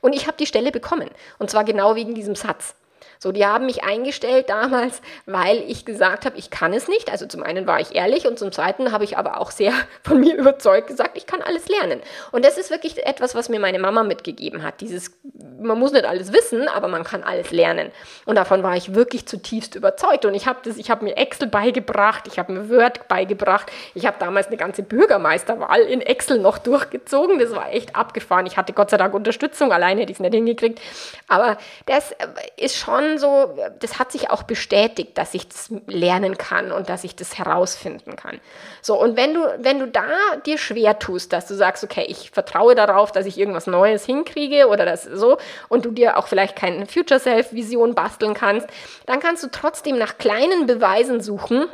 Und 0.00 0.14
ich 0.14 0.28
habe 0.28 0.36
die 0.36 0.46
Stelle 0.46 0.70
bekommen. 0.70 1.10
Und 1.40 1.50
zwar 1.50 1.64
genau 1.64 1.96
wegen 1.96 2.14
diesem 2.14 2.36
Satz. 2.36 2.76
So, 3.22 3.30
die 3.30 3.46
haben 3.46 3.66
mich 3.66 3.84
eingestellt 3.84 4.48
damals, 4.48 5.00
weil 5.26 5.58
ich 5.68 5.84
gesagt 5.84 6.26
habe, 6.26 6.36
ich 6.36 6.50
kann 6.50 6.72
es 6.72 6.88
nicht. 6.88 7.08
Also 7.08 7.24
zum 7.24 7.44
einen 7.44 7.68
war 7.68 7.78
ich 7.78 7.94
ehrlich 7.94 8.26
und 8.26 8.36
zum 8.36 8.50
zweiten 8.50 8.90
habe 8.90 9.04
ich 9.04 9.16
aber 9.16 9.40
auch 9.40 9.52
sehr 9.52 9.72
von 10.02 10.18
mir 10.18 10.34
überzeugt 10.34 10.88
gesagt, 10.88 11.16
ich 11.16 11.24
kann 11.24 11.40
alles 11.40 11.68
lernen. 11.68 12.00
Und 12.32 12.44
das 12.44 12.58
ist 12.58 12.72
wirklich 12.72 13.06
etwas, 13.06 13.36
was 13.36 13.48
mir 13.48 13.60
meine 13.60 13.78
Mama 13.78 14.02
mitgegeben 14.02 14.64
hat. 14.64 14.80
Dieses, 14.80 15.12
man 15.60 15.78
muss 15.78 15.92
nicht 15.92 16.04
alles 16.04 16.32
wissen, 16.32 16.66
aber 16.66 16.88
man 16.88 17.04
kann 17.04 17.22
alles 17.22 17.52
lernen. 17.52 17.92
Und 18.26 18.34
davon 18.34 18.64
war 18.64 18.76
ich 18.76 18.92
wirklich 18.92 19.24
zutiefst 19.28 19.76
überzeugt. 19.76 20.24
Und 20.24 20.34
ich 20.34 20.48
habe 20.48 20.58
das, 20.64 20.76
ich 20.76 20.90
habe 20.90 21.04
mir 21.04 21.16
Excel 21.16 21.46
beigebracht, 21.46 22.26
ich 22.26 22.40
habe 22.40 22.52
mir 22.52 22.70
Word 22.70 23.06
beigebracht. 23.06 23.70
Ich 23.94 24.04
habe 24.04 24.16
damals 24.18 24.48
eine 24.48 24.56
ganze 24.56 24.82
Bürgermeisterwahl 24.82 25.82
in 25.82 26.00
Excel 26.00 26.40
noch 26.40 26.58
durchgezogen. 26.58 27.38
Das 27.38 27.54
war 27.54 27.72
echt 27.72 27.94
abgefahren. 27.94 28.46
Ich 28.46 28.56
hatte 28.56 28.72
Gott 28.72 28.90
sei 28.90 28.96
Dank 28.96 29.14
Unterstützung, 29.14 29.72
alleine 29.72 30.00
hätte 30.00 30.10
ich 30.10 30.16
es 30.16 30.20
nicht 30.20 30.34
hingekriegt. 30.34 30.80
Aber 31.28 31.56
das 31.86 32.16
ist 32.56 32.76
schon 32.76 33.11
so, 33.18 33.56
das 33.80 33.98
hat 33.98 34.12
sich 34.12 34.30
auch 34.30 34.42
bestätigt, 34.42 35.16
dass 35.18 35.34
ich 35.34 35.48
das 35.48 35.70
lernen 35.86 36.38
kann 36.38 36.72
und 36.72 36.88
dass 36.88 37.04
ich 37.04 37.16
das 37.16 37.38
herausfinden 37.38 38.16
kann. 38.16 38.40
So, 38.80 39.00
und 39.00 39.16
wenn 39.16 39.34
du, 39.34 39.40
wenn 39.58 39.78
du 39.78 39.88
da 39.88 40.06
dir 40.44 40.58
schwer 40.58 40.98
tust, 40.98 41.32
dass 41.32 41.46
du 41.46 41.54
sagst, 41.54 41.84
okay, 41.84 42.04
ich 42.08 42.30
vertraue 42.30 42.74
darauf, 42.74 43.12
dass 43.12 43.26
ich 43.26 43.38
irgendwas 43.38 43.66
Neues 43.66 44.04
hinkriege 44.04 44.68
oder 44.68 44.84
das 44.84 45.04
so, 45.04 45.38
und 45.68 45.84
du 45.84 45.90
dir 45.90 46.16
auch 46.18 46.26
vielleicht 46.26 46.56
keine 46.56 46.86
Future 46.86 47.20
Self-Vision 47.20 47.94
basteln 47.94 48.34
kannst, 48.34 48.66
dann 49.06 49.20
kannst 49.20 49.42
du 49.42 49.48
trotzdem 49.50 49.98
nach 49.98 50.18
kleinen 50.18 50.66
Beweisen 50.66 51.20
suchen, 51.20 51.66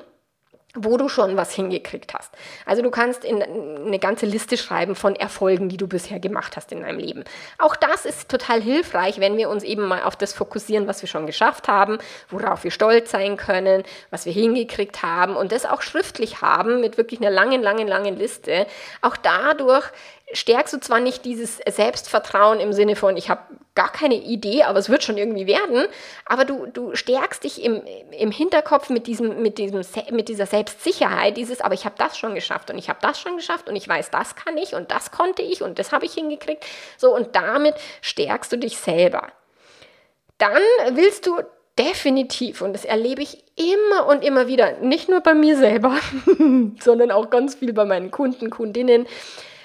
wo 0.75 0.99
du 0.99 1.09
schon 1.09 1.37
was 1.37 1.53
hingekriegt 1.53 2.13
hast. 2.13 2.31
Also 2.67 2.83
du 2.83 2.91
kannst 2.91 3.25
in 3.25 3.43
eine 3.43 3.99
ganze 3.99 4.27
Liste 4.27 4.59
schreiben 4.59 4.95
von 4.95 5.17
Erfolgen, 5.17 5.71
die 5.71 5.79
du 5.79 5.89
bisher 5.89 6.21
gemacht 6.21 6.57
hast 6.57 6.73
in 6.73 6.83
deinem 6.83 6.99
Leben. 6.99 7.25
Auch 7.59 7.75
das 7.75 8.05
ist 8.05 8.29
total 8.29 8.61
hilfreich, 8.61 9.19
wenn 9.19 9.39
wir 9.39 9.49
uns 9.49 9.65
eben 9.65 9.87
mal 9.87 10.03
auf 10.03 10.15
das 10.15 10.35
fokussieren, 10.35 10.87
was 10.87 11.01
wir 11.03 11.09
schon 11.09 11.27
geschafft 11.27 11.69
haben, 11.69 11.99
worauf 12.29 12.65
wir 12.65 12.71
stolz 12.71 13.11
sein 13.11 13.39
können, 13.39 13.83
was 14.11 14.27
wir 14.27 14.33
hingekriegt 14.33 15.03
haben 15.03 15.37
und 15.37 15.53
das 15.53 15.65
auch 15.65 15.81
schriftlich 15.81 16.43
haben 16.43 16.81
mit 16.81 16.99
wirklich 16.99 17.21
einer 17.21 17.31
langen, 17.31 17.63
langen, 17.63 17.89
langen 17.89 18.17
Liste. 18.17 18.67
Auch 19.01 19.17
dadurch 19.17 19.91
stärkst 20.33 20.75
du 20.75 20.81
zwar 20.81 21.01
nicht 21.01 21.25
dieses 21.25 21.59
Selbstvertrauen 21.69 22.61
im 22.61 22.73
Sinne 22.73 22.97
von, 22.97 23.17
ich 23.17 23.31
habe 23.31 23.41
gar 23.75 23.91
keine 23.91 24.17
Idee, 24.17 24.65
aber 24.65 24.79
es 24.79 24.89
wird 24.89 25.05
schon 25.05 25.17
irgendwie 25.17 25.47
werden, 25.47 25.87
aber 26.27 26.45
du, 26.45 26.67
du 26.67 26.95
stärkst 26.95 27.45
dich 27.45 27.63
im, 27.63 27.83
im 28.11 28.31
Hinterkopf 28.31 28.91
mit, 28.91 29.07
diesem, 29.07 29.41
mit, 29.41 29.59
diesem, 29.59 29.83
mit 30.11 30.29
dieser 30.29 30.47
Selbstsicherheit, 30.47 31.37
dieses, 31.37 31.61
aber 31.61 31.75
ich 31.75 31.85
habe 31.85 31.95
das 31.97 32.19
schon 32.19 32.35
geschafft 32.35 32.71
und 32.71 32.79
ich 32.79 32.89
habe 32.89 32.99
das 33.01 33.21
schon 33.21 33.37
geschafft 33.37 33.69
und 33.69 33.77
ich 33.77 33.89
weiß, 33.89 34.11
das 34.11 34.37
kann 34.37 34.57
ich 34.57 34.75
und 34.75 34.91
das 34.91 35.11
konnte 35.13 35.43
ich 35.43 35.63
und 35.63 35.79
das 35.79 35.93
habe 35.93 36.05
ich 36.07 36.15
hingekriegt. 36.15 36.65
So, 36.97 37.15
und 37.15 37.37
damit 37.37 37.75
stärkst 38.01 38.53
du 38.53 38.57
dich 38.57 38.79
selber. 38.79 39.29
Dann 40.39 40.63
willst 40.93 41.27
du 41.27 41.41
definitiv, 41.79 42.61
und 42.61 42.73
das 42.73 42.85
erlebe 42.85 43.23
ich 43.23 43.45
immer 43.57 44.07
und 44.07 44.25
immer 44.25 44.49
wieder, 44.49 44.79
nicht 44.81 45.09
nur 45.09 45.21
bei 45.21 45.35
mir 45.35 45.57
selber, 45.57 45.97
sondern 46.81 47.11
auch 47.11 47.31
ganz 47.31 47.55
viel 47.55 47.73
bei 47.73 47.85
meinen 47.85 48.11
Kunden, 48.11 48.51
Kundinnen, 48.51 49.07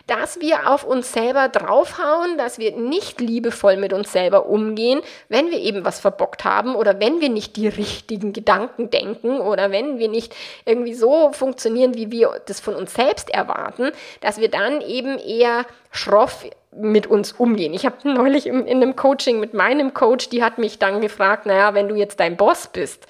dass 0.07 0.41
wir 0.41 0.69
auf 0.69 0.83
uns 0.83 1.13
selber 1.13 1.47
draufhauen, 1.47 2.37
dass 2.37 2.57
wir 2.57 2.75
nicht 2.75 3.21
liebevoll 3.21 3.77
mit 3.77 3.93
uns 3.93 4.11
selber 4.11 4.47
umgehen, 4.47 5.01
wenn 5.29 5.49
wir 5.49 5.59
eben 5.59 5.85
was 5.85 5.99
verbockt 6.01 6.43
haben 6.43 6.75
oder 6.75 6.99
wenn 6.99 7.21
wir 7.21 7.29
nicht 7.29 7.55
die 7.55 7.69
richtigen 7.69 8.33
Gedanken 8.33 8.89
denken 8.89 9.39
oder 9.39 9.71
wenn 9.71 9.99
wir 9.99 10.09
nicht 10.09 10.35
irgendwie 10.65 10.93
so 10.93 11.31
funktionieren, 11.31 11.95
wie 11.95 12.11
wir 12.11 12.41
das 12.45 12.59
von 12.59 12.75
uns 12.75 12.93
selbst 12.93 13.29
erwarten, 13.29 13.91
dass 14.19 14.39
wir 14.39 14.49
dann 14.49 14.81
eben 14.81 15.17
eher 15.19 15.65
schroff 15.91 16.45
mit 16.75 17.07
uns 17.07 17.31
umgehen. 17.31 17.73
Ich 17.73 17.85
habe 17.85 17.97
neulich 18.03 18.47
in, 18.47 18.65
in 18.65 18.81
einem 18.81 18.95
Coaching 18.95 19.39
mit 19.39 19.53
meinem 19.53 19.93
Coach, 19.93 20.27
die 20.29 20.43
hat 20.43 20.57
mich 20.57 20.79
dann 20.79 20.99
gefragt, 20.99 21.45
naja, 21.45 21.73
wenn 21.75 21.87
du 21.87 21.95
jetzt 21.95 22.19
dein 22.19 22.35
Boss 22.35 22.67
bist, 22.67 23.07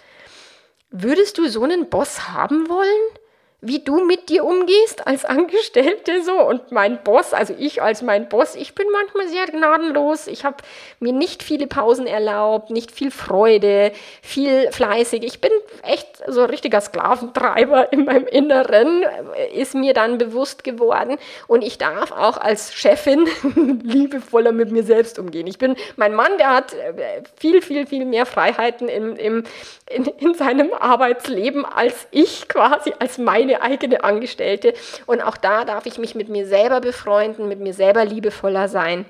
würdest 0.91 1.39
du 1.39 1.47
so 1.47 1.63
einen 1.63 1.89
Boss 1.89 2.29
haben 2.29 2.69
wollen? 2.69 3.17
Wie 3.65 3.79
du 3.79 4.03
mit 4.03 4.27
dir 4.27 4.43
umgehst 4.43 5.07
als 5.07 5.23
Angestellte 5.23 6.21
so 6.21 6.33
und 6.33 6.71
mein 6.73 7.01
Boss, 7.01 7.33
also 7.33 7.55
ich 7.57 7.81
als 7.81 8.01
mein 8.01 8.27
Boss, 8.27 8.55
ich 8.55 8.75
bin 8.75 8.87
manchmal 8.91 9.29
sehr 9.29 9.45
gnadenlos. 9.45 10.27
Ich 10.27 10.43
habe 10.43 10.57
mir 10.99 11.13
nicht 11.13 11.43
viele 11.43 11.65
Pausen 11.65 12.05
erlaubt, 12.05 12.71
nicht 12.71 12.91
viel 12.91 13.09
Freude, 13.09 13.93
viel 14.21 14.69
fleißig. 14.71 15.23
Ich 15.23 15.39
bin 15.39 15.51
echt 15.81 16.07
so 16.27 16.41
ein 16.41 16.49
richtiger 16.49 16.81
Sklaventreiber 16.81 17.93
in 17.93 18.03
meinem 18.03 18.27
Inneren, 18.27 19.03
äh, 19.35 19.57
ist 19.57 19.75
mir 19.75 19.93
dann 19.93 20.17
bewusst 20.17 20.65
geworden 20.65 21.17
und 21.47 21.63
ich 21.63 21.77
darf 21.77 22.11
auch 22.11 22.37
als 22.37 22.73
Chefin 22.73 23.27
liebevoller 23.83 24.51
mit 24.51 24.71
mir 24.71 24.83
selbst 24.83 25.17
umgehen. 25.19 25.47
Ich 25.47 25.57
bin, 25.57 25.77
mein 25.95 26.13
Mann, 26.13 26.37
der 26.37 26.53
hat 26.53 26.73
äh, 26.73 27.23
viel, 27.37 27.61
viel, 27.61 27.87
viel 27.87 28.03
mehr 28.03 28.25
Freiheiten 28.25 28.89
im, 28.89 29.15
im, 29.15 29.43
in, 29.89 30.05
in 30.05 30.33
seinem 30.33 30.73
Arbeitsleben 30.73 31.63
als 31.63 32.07
ich 32.11 32.49
quasi, 32.49 32.93
als 32.99 33.17
meine 33.17 33.52
meine 33.53 33.61
eigene 33.61 34.03
Angestellte. 34.03 34.73
Und 35.05 35.21
auch 35.21 35.37
da 35.37 35.65
darf 35.65 35.85
ich 35.85 35.97
mich 35.97 36.15
mit 36.15 36.29
mir 36.29 36.45
selber 36.45 36.81
befreunden, 36.81 37.47
mit 37.47 37.59
mir 37.59 37.73
selber 37.73 38.05
liebevoller 38.05 38.67
sein. 38.67 39.05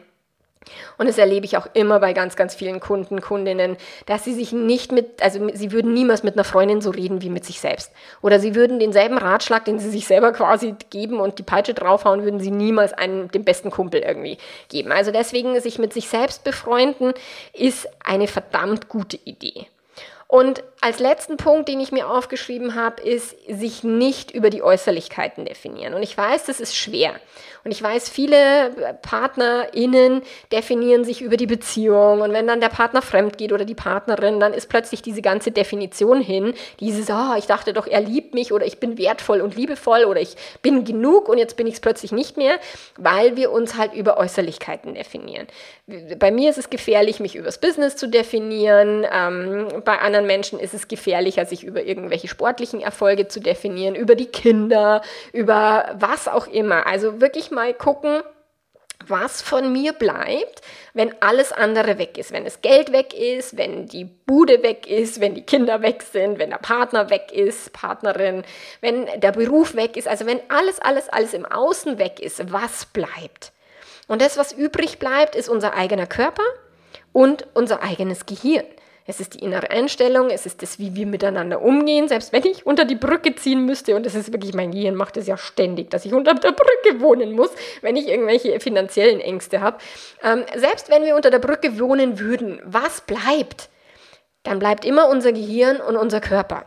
Und 0.97 1.09
das 1.09 1.17
erlebe 1.17 1.45
ich 1.45 1.57
auch 1.57 1.67
immer 1.73 1.99
bei 1.99 2.13
ganz, 2.13 2.37
ganz 2.37 2.55
vielen 2.55 2.79
Kunden, 2.79 3.19
Kundinnen, 3.19 3.75
dass 4.05 4.23
sie 4.23 4.33
sich 4.33 4.53
nicht 4.53 4.93
mit, 4.93 5.21
also 5.21 5.49
sie 5.53 5.73
würden 5.73 5.93
niemals 5.93 6.23
mit 6.23 6.35
einer 6.35 6.45
Freundin 6.45 6.79
so 6.79 6.89
reden 6.89 7.21
wie 7.21 7.29
mit 7.29 7.43
sich 7.43 7.59
selbst. 7.59 7.91
Oder 8.21 8.39
sie 8.39 8.55
würden 8.55 8.79
denselben 8.79 9.17
Ratschlag, 9.17 9.65
den 9.65 9.79
sie 9.79 9.89
sich 9.89 10.07
selber 10.07 10.31
quasi 10.31 10.75
geben 10.89 11.19
und 11.19 11.37
die 11.37 11.43
Peitsche 11.43 11.73
draufhauen, 11.73 12.23
würden 12.23 12.39
sie 12.39 12.51
niemals 12.51 12.93
einem, 12.93 13.29
dem 13.29 13.43
besten 13.43 13.71
Kumpel 13.71 14.03
irgendwie 14.03 14.37
geben. 14.69 14.93
Also 14.93 15.11
deswegen 15.11 15.59
sich 15.59 15.79
mit 15.79 15.91
sich 15.91 16.07
selbst 16.07 16.45
befreunden 16.45 17.13
ist 17.51 17.89
eine 18.05 18.27
verdammt 18.27 18.87
gute 18.87 19.19
Idee. 19.25 19.67
Und 20.33 20.63
als 20.81 20.97
letzten 20.97 21.37
Punkt, 21.37 21.69
den 21.69 21.79
ich 21.79 21.91
mir 21.91 22.09
aufgeschrieben 22.09 22.73
habe, 22.73 23.03
ist, 23.03 23.35
sich 23.47 23.83
nicht 23.83 24.31
über 24.31 24.49
die 24.49 24.63
Äußerlichkeiten 24.63 25.45
definieren. 25.45 25.93
Und 25.93 26.01
ich 26.01 26.17
weiß, 26.17 26.45
das 26.45 26.59
ist 26.59 26.75
schwer. 26.75 27.13
Und 27.63 27.71
ich 27.71 27.81
weiß, 27.81 28.09
viele 28.09 28.97
PartnerInnen 29.01 30.21
definieren 30.51 31.05
sich 31.05 31.21
über 31.21 31.37
die 31.37 31.45
Beziehung. 31.45 32.21
Und 32.21 32.33
wenn 32.33 32.45
dann 32.45 32.59
der 32.59 32.69
Partner 32.69 33.01
fremd 33.01 33.37
geht 33.37 33.53
oder 33.53 33.63
die 33.63 33.75
Partnerin, 33.75 34.39
dann 34.39 34.53
ist 34.53 34.67
plötzlich 34.67 35.01
diese 35.01 35.21
ganze 35.21 35.51
Definition 35.51 36.19
hin. 36.19 36.53
Dieses, 36.81 37.09
oh, 37.09 37.35
ich 37.37 37.45
dachte 37.45 37.71
doch, 37.71 37.87
er 37.87 38.01
liebt 38.01 38.33
mich 38.33 38.51
oder 38.51 38.65
ich 38.65 38.79
bin 38.79 38.97
wertvoll 38.97 39.39
und 39.39 39.55
liebevoll 39.55 40.03
oder 40.03 40.19
ich 40.19 40.35
bin 40.61 40.83
genug 40.83 41.29
und 41.29 41.37
jetzt 41.37 41.55
bin 41.55 41.67
ich 41.67 41.75
es 41.75 41.79
plötzlich 41.79 42.11
nicht 42.11 42.35
mehr, 42.35 42.59
weil 42.97 43.37
wir 43.37 43.51
uns 43.51 43.77
halt 43.77 43.93
über 43.93 44.17
Äußerlichkeiten 44.17 44.95
definieren. 44.95 45.47
Bei 46.17 46.31
mir 46.31 46.49
ist 46.49 46.57
es 46.57 46.69
gefährlich, 46.69 47.19
mich 47.19 47.35
übers 47.35 47.59
Business 47.59 47.95
zu 47.95 48.07
definieren. 48.07 49.05
Ähm, 49.09 49.67
bei 49.85 49.99
anderen 49.99 50.25
Menschen 50.25 50.59
ist 50.59 50.73
es 50.73 50.87
gefährlicher, 50.89 51.45
sich 51.45 51.63
über 51.63 51.83
irgendwelche 51.83 52.27
sportlichen 52.27 52.81
Erfolge 52.81 53.27
zu 53.27 53.39
definieren, 53.39 53.95
über 53.95 54.15
die 54.15 54.25
Kinder, 54.25 55.01
über 55.31 55.95
was 55.97 56.27
auch 56.27 56.47
immer. 56.47 56.87
Also 56.87 57.21
wirklich 57.21 57.51
mal 57.53 57.73
gucken, 57.73 58.23
was 59.07 59.41
von 59.41 59.71
mir 59.71 59.93
bleibt, 59.93 60.61
wenn 60.93 61.13
alles 61.21 61.51
andere 61.51 61.97
weg 61.97 62.17
ist, 62.17 62.31
wenn 62.31 62.45
das 62.45 62.61
Geld 62.61 62.91
weg 62.91 63.13
ist, 63.13 63.57
wenn 63.57 63.87
die 63.87 64.05
Bude 64.05 64.63
weg 64.63 64.87
ist, 64.87 65.19
wenn 65.19 65.35
die 65.35 65.45
Kinder 65.45 65.81
weg 65.81 66.03
sind, 66.03 66.39
wenn 66.39 66.49
der 66.49 66.57
Partner 66.57 67.09
weg 67.09 67.31
ist, 67.31 67.73
Partnerin, 67.73 68.43
wenn 68.81 69.07
der 69.19 69.31
Beruf 69.31 69.75
weg 69.75 69.97
ist, 69.97 70.07
also 70.07 70.25
wenn 70.25 70.39
alles, 70.49 70.79
alles, 70.79 71.09
alles 71.09 71.33
im 71.33 71.45
Außen 71.45 71.97
weg 71.99 72.19
ist, 72.19 72.51
was 72.51 72.85
bleibt? 72.85 73.51
Und 74.07 74.21
das, 74.21 74.37
was 74.37 74.51
übrig 74.51 74.99
bleibt, 74.99 75.35
ist 75.35 75.49
unser 75.49 75.73
eigener 75.73 76.07
Körper 76.07 76.43
und 77.11 77.47
unser 77.53 77.81
eigenes 77.81 78.25
Gehirn. 78.25 78.65
Es 79.05 79.19
ist 79.19 79.33
die 79.33 79.39
innere 79.39 79.69
Einstellung, 79.69 80.29
es 80.29 80.45
ist 80.45 80.61
das, 80.61 80.79
wie 80.79 80.95
wir 80.95 81.05
miteinander 81.05 81.61
umgehen. 81.61 82.07
Selbst 82.07 82.31
wenn 82.31 82.45
ich 82.45 82.65
unter 82.65 82.85
die 82.85 82.95
Brücke 82.95 83.35
ziehen 83.35 83.65
müsste, 83.65 83.95
und 83.95 84.05
das 84.05 84.15
ist 84.15 84.31
wirklich, 84.31 84.53
mein 84.53 84.71
Gehirn 84.71 84.95
macht 84.95 85.17
es 85.17 85.27
ja 85.27 85.37
ständig, 85.37 85.89
dass 85.89 86.05
ich 86.05 86.13
unter 86.13 86.33
der 86.33 86.53
Brücke 86.53 87.01
wohnen 87.01 87.33
muss, 87.33 87.49
wenn 87.81 87.97
ich 87.97 88.07
irgendwelche 88.07 88.59
finanziellen 88.61 89.19
Ängste 89.19 89.59
habe. 89.59 89.77
Ähm, 90.23 90.45
selbst 90.55 90.89
wenn 90.89 91.03
wir 91.03 91.17
unter 91.17 91.31
der 91.31 91.39
Brücke 91.39 91.79
wohnen 91.79 92.19
würden, 92.19 92.61
was 92.63 93.01
bleibt? 93.01 93.69
Dann 94.43 94.59
bleibt 94.59 94.85
immer 94.85 95.09
unser 95.09 95.33
Gehirn 95.33 95.81
und 95.81 95.97
unser 95.97 96.21
Körper. 96.21 96.65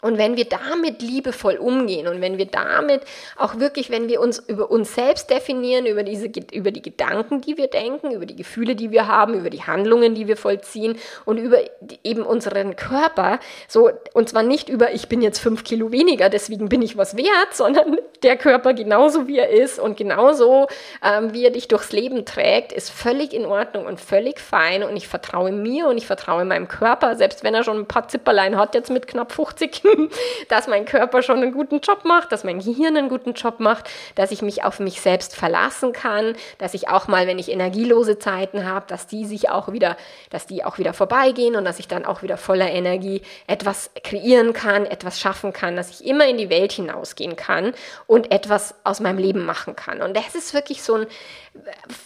Und 0.00 0.18
wenn 0.18 0.36
wir 0.36 0.44
damit 0.44 1.02
liebevoll 1.02 1.56
umgehen 1.56 2.06
und 2.06 2.20
wenn 2.20 2.38
wir 2.38 2.46
damit 2.46 3.02
auch 3.36 3.58
wirklich, 3.58 3.90
wenn 3.90 4.08
wir 4.08 4.20
uns 4.20 4.38
über 4.38 4.70
uns 4.70 4.94
selbst 4.94 5.30
definieren, 5.30 5.86
über, 5.86 6.02
diese, 6.02 6.30
über 6.52 6.70
die 6.70 6.82
Gedanken, 6.82 7.40
die 7.40 7.56
wir 7.56 7.68
denken, 7.68 8.12
über 8.12 8.26
die 8.26 8.36
Gefühle, 8.36 8.76
die 8.76 8.90
wir 8.90 9.08
haben, 9.08 9.34
über 9.34 9.50
die 9.50 9.62
Handlungen, 9.62 10.14
die 10.14 10.28
wir 10.28 10.36
vollziehen 10.36 10.98
und 11.24 11.38
über 11.38 11.58
eben 12.04 12.22
unseren 12.22 12.76
Körper, 12.76 13.40
so, 13.66 13.90
und 14.14 14.28
zwar 14.28 14.42
nicht 14.42 14.68
über, 14.68 14.92
ich 14.92 15.08
bin 15.08 15.22
jetzt 15.22 15.38
fünf 15.38 15.64
Kilo 15.64 15.92
weniger, 15.92 16.28
deswegen 16.28 16.68
bin 16.68 16.82
ich 16.82 16.96
was 16.96 17.16
wert, 17.16 17.28
sondern 17.52 17.98
der 18.22 18.36
Körper 18.36 18.74
genauso 18.74 19.28
wie 19.28 19.38
er 19.38 19.50
ist 19.50 19.78
und 19.78 19.96
genauso 19.96 20.66
ähm, 21.02 21.32
wie 21.32 21.44
er 21.44 21.50
dich 21.50 21.68
durchs 21.68 21.92
Leben 21.92 22.24
trägt, 22.24 22.72
ist 22.72 22.90
völlig 22.90 23.32
in 23.32 23.46
Ordnung 23.46 23.86
und 23.86 24.00
völlig 24.00 24.40
fein. 24.40 24.82
Und 24.82 24.96
ich 24.96 25.08
vertraue 25.08 25.52
mir 25.52 25.86
und 25.86 25.98
ich 25.98 26.06
vertraue 26.06 26.44
meinem 26.44 26.68
Körper, 26.68 27.16
selbst 27.16 27.44
wenn 27.44 27.54
er 27.54 27.64
schon 27.64 27.78
ein 27.78 27.86
paar 27.86 28.08
Zipperlein 28.08 28.56
hat, 28.56 28.74
jetzt 28.74 28.90
mit 28.90 29.06
knapp 29.06 29.32
50 29.32 29.84
dass 30.48 30.66
mein 30.66 30.84
Körper 30.84 31.22
schon 31.22 31.38
einen 31.42 31.52
guten 31.52 31.80
Job 31.80 32.04
macht, 32.04 32.32
dass 32.32 32.44
mein 32.44 32.60
Gehirn 32.60 32.96
einen 32.96 33.08
guten 33.08 33.34
Job 33.34 33.60
macht, 33.60 33.88
dass 34.14 34.30
ich 34.30 34.42
mich 34.42 34.64
auf 34.64 34.80
mich 34.80 35.00
selbst 35.00 35.34
verlassen 35.34 35.92
kann, 35.92 36.34
dass 36.58 36.74
ich 36.74 36.88
auch 36.88 37.08
mal, 37.08 37.26
wenn 37.26 37.38
ich 37.38 37.50
energielose 37.50 38.18
Zeiten 38.18 38.66
habe, 38.66 38.86
dass 38.88 39.06
die 39.06 39.24
sich 39.24 39.50
auch 39.50 39.72
wieder, 39.72 39.96
dass 40.30 40.46
die 40.46 40.64
auch 40.64 40.78
wieder 40.78 40.92
vorbeigehen 40.92 41.56
und 41.56 41.64
dass 41.64 41.78
ich 41.78 41.88
dann 41.88 42.04
auch 42.04 42.22
wieder 42.22 42.36
voller 42.36 42.70
Energie 42.70 43.22
etwas 43.46 43.90
kreieren 44.02 44.52
kann, 44.52 44.86
etwas 44.86 45.20
schaffen 45.20 45.52
kann, 45.52 45.76
dass 45.76 45.90
ich 45.90 46.06
immer 46.06 46.26
in 46.26 46.38
die 46.38 46.50
Welt 46.50 46.72
hinausgehen 46.72 47.36
kann 47.36 47.72
und 48.06 48.32
etwas 48.32 48.74
aus 48.84 49.00
meinem 49.00 49.18
Leben 49.18 49.44
machen 49.44 49.76
kann. 49.76 50.02
Und 50.02 50.16
das 50.16 50.34
ist 50.34 50.54
wirklich 50.54 50.82
so 50.82 50.94
ein 50.94 51.06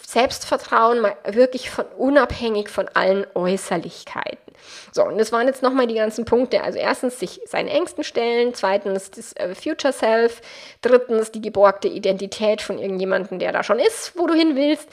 Selbstvertrauen, 0.05 1.05
wirklich 1.25 1.69
von, 1.69 1.85
unabhängig 1.97 2.69
von 2.69 2.87
allen 2.93 3.25
Äußerlichkeiten. 3.35 4.52
So, 4.91 5.03
und 5.03 5.17
das 5.17 5.31
waren 5.31 5.47
jetzt 5.47 5.63
nochmal 5.63 5.87
die 5.87 5.95
ganzen 5.95 6.25
Punkte. 6.25 6.61
Also 6.63 6.79
erstens 6.79 7.19
sich 7.19 7.41
seinen 7.45 7.67
Ängsten 7.67 8.03
stellen, 8.03 8.53
zweitens 8.53 9.11
das 9.11 9.33
äh, 9.33 9.55
Future 9.55 9.93
Self, 9.93 10.41
drittens 10.81 11.31
die 11.31 11.41
geborgte 11.41 11.87
Identität 11.87 12.61
von 12.61 12.79
irgendjemandem, 12.79 13.39
der 13.39 13.51
da 13.51 13.63
schon 13.63 13.79
ist, 13.79 14.13
wo 14.17 14.27
du 14.27 14.33
hin 14.33 14.55
willst. 14.55 14.89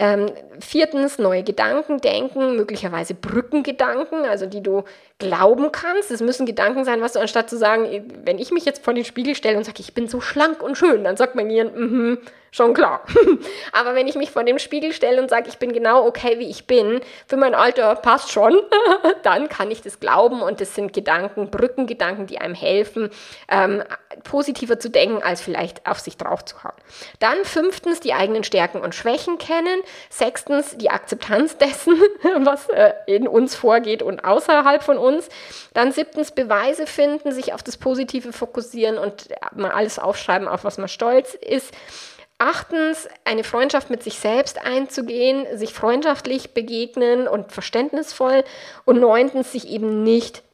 Ähm, 0.00 0.30
viertens, 0.60 1.18
neue 1.18 1.42
Gedanken 1.42 2.00
denken, 2.00 2.54
möglicherweise 2.56 3.14
Brückengedanken, 3.14 4.24
also 4.24 4.46
die 4.46 4.62
du 4.62 4.84
glauben 5.18 5.72
kannst. 5.72 6.12
Es 6.12 6.20
müssen 6.20 6.46
Gedanken 6.46 6.84
sein, 6.84 7.00
was 7.00 7.14
du 7.14 7.18
anstatt 7.18 7.50
zu 7.50 7.58
sagen, 7.58 8.08
wenn 8.24 8.38
ich 8.38 8.52
mich 8.52 8.64
jetzt 8.64 8.84
vor 8.84 8.94
den 8.94 9.04
Spiegel 9.04 9.34
stelle 9.34 9.58
und 9.58 9.64
sage, 9.64 9.80
ich 9.80 9.94
bin 9.94 10.06
so 10.06 10.20
schlank 10.20 10.62
und 10.62 10.78
schön, 10.78 11.02
dann 11.02 11.16
sagt 11.16 11.34
mein 11.34 11.48
Gehirn, 11.48 11.72
mm 11.74 12.18
schon 12.50 12.74
klar. 12.74 13.02
Aber 13.72 13.94
wenn 13.94 14.08
ich 14.08 14.14
mich 14.14 14.30
vor 14.30 14.44
dem 14.44 14.58
Spiegel 14.58 14.92
stelle 14.92 15.20
und 15.20 15.28
sage, 15.28 15.48
ich 15.48 15.58
bin 15.58 15.72
genau 15.72 16.06
okay, 16.06 16.38
wie 16.38 16.48
ich 16.48 16.66
bin, 16.66 17.00
für 17.26 17.36
mein 17.36 17.54
Alter 17.54 17.94
passt 17.96 18.30
schon, 18.30 18.58
dann 19.22 19.48
kann 19.48 19.70
ich 19.70 19.82
das 19.82 20.00
glauben 20.00 20.42
und 20.42 20.60
das 20.60 20.74
sind 20.74 20.92
Gedanken, 20.92 21.50
Brückengedanken, 21.50 22.26
die 22.26 22.38
einem 22.38 22.54
helfen, 22.54 23.10
ähm, 23.48 23.82
positiver 24.24 24.78
zu 24.78 24.90
denken, 24.90 25.22
als 25.22 25.40
vielleicht 25.40 25.86
auf 25.86 26.00
sich 26.00 26.16
drauf 26.16 26.44
zu 26.44 26.62
haben. 26.64 26.76
Dann 27.18 27.44
fünftens, 27.44 28.00
die 28.00 28.14
eigenen 28.14 28.44
Stärken 28.44 28.80
und 28.80 28.94
Schwächen 28.94 29.38
kennen. 29.38 29.80
Sechstens, 30.10 30.76
die 30.76 30.90
Akzeptanz 30.90 31.56
dessen, 31.56 32.00
was 32.38 32.68
äh, 32.68 32.92
in 33.06 33.28
uns 33.28 33.54
vorgeht 33.54 34.02
und 34.02 34.24
außerhalb 34.24 34.82
von 34.82 34.98
uns. 34.98 35.28
Dann 35.74 35.92
siebtens, 35.92 36.32
Beweise 36.32 36.86
finden, 36.86 37.32
sich 37.32 37.52
auf 37.52 37.62
das 37.62 37.76
Positive 37.76 38.32
fokussieren 38.32 38.98
und 38.98 39.28
mal 39.54 39.70
alles 39.70 39.98
aufschreiben, 39.98 40.48
auf 40.48 40.64
was 40.64 40.78
man 40.78 40.88
stolz 40.88 41.34
ist. 41.34 41.72
Achtens, 42.38 43.08
eine 43.24 43.42
Freundschaft 43.42 43.90
mit 43.90 44.04
sich 44.04 44.18
selbst 44.20 44.64
einzugehen, 44.64 45.58
sich 45.58 45.74
freundschaftlich 45.74 46.54
begegnen 46.54 47.26
und 47.26 47.50
verständnisvoll. 47.50 48.44
Und 48.84 49.00
neuntens, 49.00 49.50
sich 49.52 49.68
eben 49.68 50.04
nicht 50.04 50.44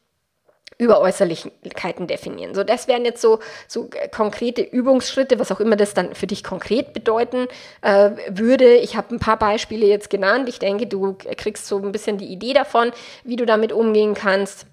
über 0.77 0.99
Äußerlichkeiten 0.99 2.07
definieren. 2.07 2.53
So, 2.53 2.63
das 2.63 2.87
wären 2.87 3.05
jetzt 3.05 3.21
so, 3.21 3.39
so 3.67 3.89
konkrete 4.11 4.61
Übungsschritte, 4.61 5.39
was 5.39 5.51
auch 5.51 5.59
immer 5.59 5.75
das 5.75 5.93
dann 5.93 6.13
für 6.15 6.27
dich 6.27 6.43
konkret 6.43 6.93
bedeuten 6.93 7.47
äh, 7.81 8.11
würde. 8.29 8.75
Ich 8.75 8.97
habe 8.97 9.15
ein 9.15 9.19
paar 9.19 9.39
Beispiele 9.39 9.85
jetzt 9.85 10.09
genannt. 10.09 10.49
Ich 10.49 10.59
denke, 10.59 10.87
du 10.87 11.13
kriegst 11.37 11.67
so 11.67 11.77
ein 11.77 11.91
bisschen 11.91 12.17
die 12.17 12.27
Idee 12.27 12.53
davon, 12.53 12.91
wie 13.23 13.37
du 13.37 13.45
damit 13.45 13.71
umgehen 13.71 14.13
kannst. 14.15 14.67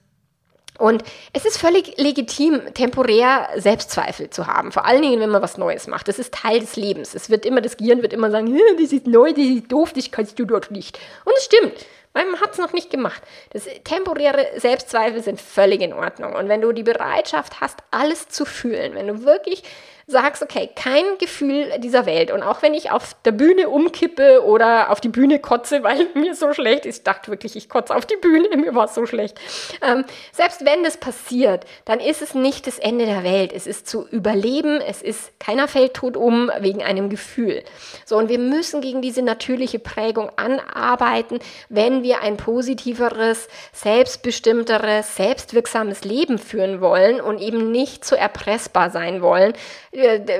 Und 0.78 1.04
es 1.32 1.44
ist 1.44 1.58
völlig 1.58 1.96
legitim, 1.98 2.60
temporär 2.74 3.48
Selbstzweifel 3.56 4.30
zu 4.30 4.46
haben. 4.46 4.72
Vor 4.72 4.86
allen 4.86 5.02
Dingen, 5.02 5.20
wenn 5.20 5.30
man 5.30 5.42
was 5.42 5.58
Neues 5.58 5.86
macht. 5.86 6.08
Das 6.08 6.18
ist 6.18 6.34
Teil 6.34 6.60
des 6.60 6.76
Lebens. 6.76 7.14
Es 7.14 7.30
wird 7.30 7.44
immer, 7.44 7.60
das 7.60 7.76
Gehirn 7.76 8.02
wird 8.02 8.12
immer 8.12 8.30
sagen, 8.30 8.58
das 8.80 8.92
ist 8.92 9.06
neu, 9.06 9.32
das 9.32 9.44
ist 9.44 9.70
doof, 9.70 9.92
das 9.92 10.10
kannst 10.10 10.38
du 10.38 10.44
dort 10.44 10.70
nicht. 10.70 10.98
Und 11.24 11.34
es 11.36 11.44
stimmt. 11.44 11.74
Weil 12.12 12.26
man 12.26 12.40
hat 12.40 12.52
es 12.52 12.58
noch 12.58 12.72
nicht 12.72 12.90
gemacht. 12.90 13.22
Das 13.50 13.66
temporäre 13.84 14.46
Selbstzweifel 14.56 15.22
sind 15.22 15.40
völlig 15.40 15.80
in 15.80 15.92
Ordnung. 15.92 16.34
Und 16.34 16.48
wenn 16.48 16.60
du 16.60 16.72
die 16.72 16.82
Bereitschaft 16.82 17.60
hast, 17.60 17.78
alles 17.90 18.28
zu 18.28 18.44
fühlen, 18.44 18.94
wenn 18.94 19.06
du 19.06 19.24
wirklich 19.24 19.62
sagst, 20.06 20.42
okay, 20.42 20.70
kein 20.74 21.04
Gefühl 21.18 21.78
dieser 21.78 22.06
Welt. 22.06 22.30
Und 22.30 22.42
auch 22.42 22.62
wenn 22.62 22.74
ich 22.74 22.90
auf 22.90 23.16
der 23.24 23.32
Bühne 23.32 23.68
umkippe 23.68 24.44
oder 24.44 24.90
auf 24.90 25.00
die 25.00 25.08
Bühne 25.08 25.38
kotze, 25.38 25.82
weil 25.82 26.08
mir 26.14 26.34
so 26.34 26.52
schlecht 26.52 26.86
ist, 26.86 26.98
ich 26.98 27.02
dachte 27.04 27.30
wirklich, 27.30 27.56
ich 27.56 27.68
kotze 27.68 27.94
auf 27.94 28.06
die 28.06 28.16
Bühne, 28.16 28.48
mir 28.56 28.74
war 28.74 28.88
so 28.88 29.06
schlecht. 29.06 29.38
Ähm, 29.82 30.04
selbst 30.32 30.64
wenn 30.64 30.82
das 30.84 30.96
passiert, 30.96 31.64
dann 31.84 32.00
ist 32.00 32.22
es 32.22 32.34
nicht 32.34 32.66
das 32.66 32.78
Ende 32.78 33.06
der 33.06 33.24
Welt. 33.24 33.52
Es 33.52 33.66
ist 33.66 33.86
zu 33.86 34.06
überleben, 34.08 34.80
es 34.80 35.02
ist, 35.02 35.38
keiner 35.38 35.68
fällt 35.68 35.94
tot 35.94 36.16
um 36.16 36.50
wegen 36.60 36.82
einem 36.82 37.08
Gefühl. 37.08 37.62
So, 38.04 38.16
und 38.16 38.28
wir 38.28 38.38
müssen 38.38 38.80
gegen 38.80 39.02
diese 39.02 39.22
natürliche 39.22 39.78
Prägung 39.78 40.30
anarbeiten, 40.36 41.38
wenn 41.68 42.02
wir 42.02 42.20
ein 42.20 42.36
positiveres, 42.36 43.48
selbstbestimmteres, 43.72 45.16
selbstwirksames 45.16 46.04
Leben 46.04 46.38
führen 46.38 46.80
wollen 46.80 47.20
und 47.20 47.40
eben 47.40 47.70
nicht 47.70 48.04
so 48.04 48.16
erpressbar 48.16 48.90
sein 48.90 49.22
wollen, 49.22 49.54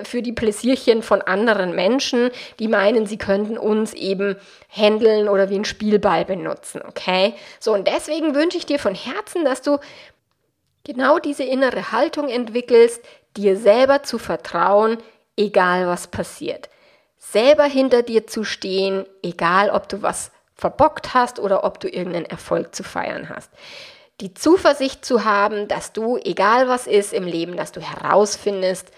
für 0.05 0.23
die 0.23 0.33
Pläsierchen 0.33 1.03
von 1.03 1.23
anderen 1.23 1.75
Menschen, 1.75 2.31
die 2.59 2.69
meinen, 2.69 3.07
sie 3.07 3.19
könnten 3.19 3.59
uns 3.59 3.95
eben 3.95 4.37
handeln 4.69 5.29
oder 5.29 5.51
wie 5.51 5.57
ein 5.57 5.65
Spielball 5.65 6.25
benutzen, 6.25 6.83
okay? 6.87 7.35
So, 7.61 7.73
und 7.73 7.87
deswegen 7.87 8.35
wünsche 8.35 8.59
ich 8.59 8.67
dir 8.67 8.79
von 8.79 8.95
Herzen, 8.95 9.45
dass 9.45 9.63
du 9.63 9.79
genau 10.85 11.19
diese 11.19 11.45
innere 11.45 11.93
Haltung 11.93 12.29
entwickelst, 12.29 13.03
dir 13.37 13.57
selber 13.57 14.03
zu 14.03 14.19
vertrauen, 14.19 14.99
egal 15.37 15.87
was 15.87 16.07
passiert. 16.07 16.69
Selber 17.19 17.65
hinter 17.65 18.03
dir 18.03 18.27
zu 18.27 18.45
stehen, 18.45 19.07
egal 19.23 19.71
ob 19.71 19.89
du 19.89 20.03
was 20.03 20.33
verbockt 20.55 21.15
hast 21.15 21.39
oder 21.39 21.65
ob 21.65 21.81
du 21.81 21.89
irgendeinen 21.89 22.27
Erfolg 22.27 22.75
zu 22.75 22.83
feiern 22.83 23.29
hast. 23.29 23.51
Die 24.21 24.35
Zuversicht 24.35 25.05
zu 25.05 25.25
haben, 25.25 25.67
dass 25.67 25.93
du, 25.93 26.17
egal 26.19 26.69
was 26.69 26.87
ist 26.87 27.13
im 27.13 27.25
Leben, 27.25 27.57
dass 27.57 27.73
du 27.73 27.81
herausfindest, 27.81 28.93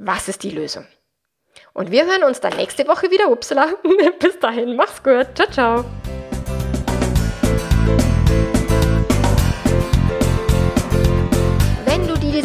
was 0.00 0.28
ist 0.28 0.42
die 0.42 0.50
Lösung? 0.50 0.86
Und 1.72 1.90
wir 1.90 2.06
hören 2.06 2.24
uns 2.24 2.40
dann 2.40 2.56
nächste 2.56 2.86
Woche 2.88 3.10
wieder. 3.10 3.30
Upsala. 3.30 3.74
Bis 4.18 4.38
dahin, 4.38 4.76
mach's 4.76 5.02
gut. 5.02 5.26
Ciao, 5.34 5.50
ciao. 5.50 5.84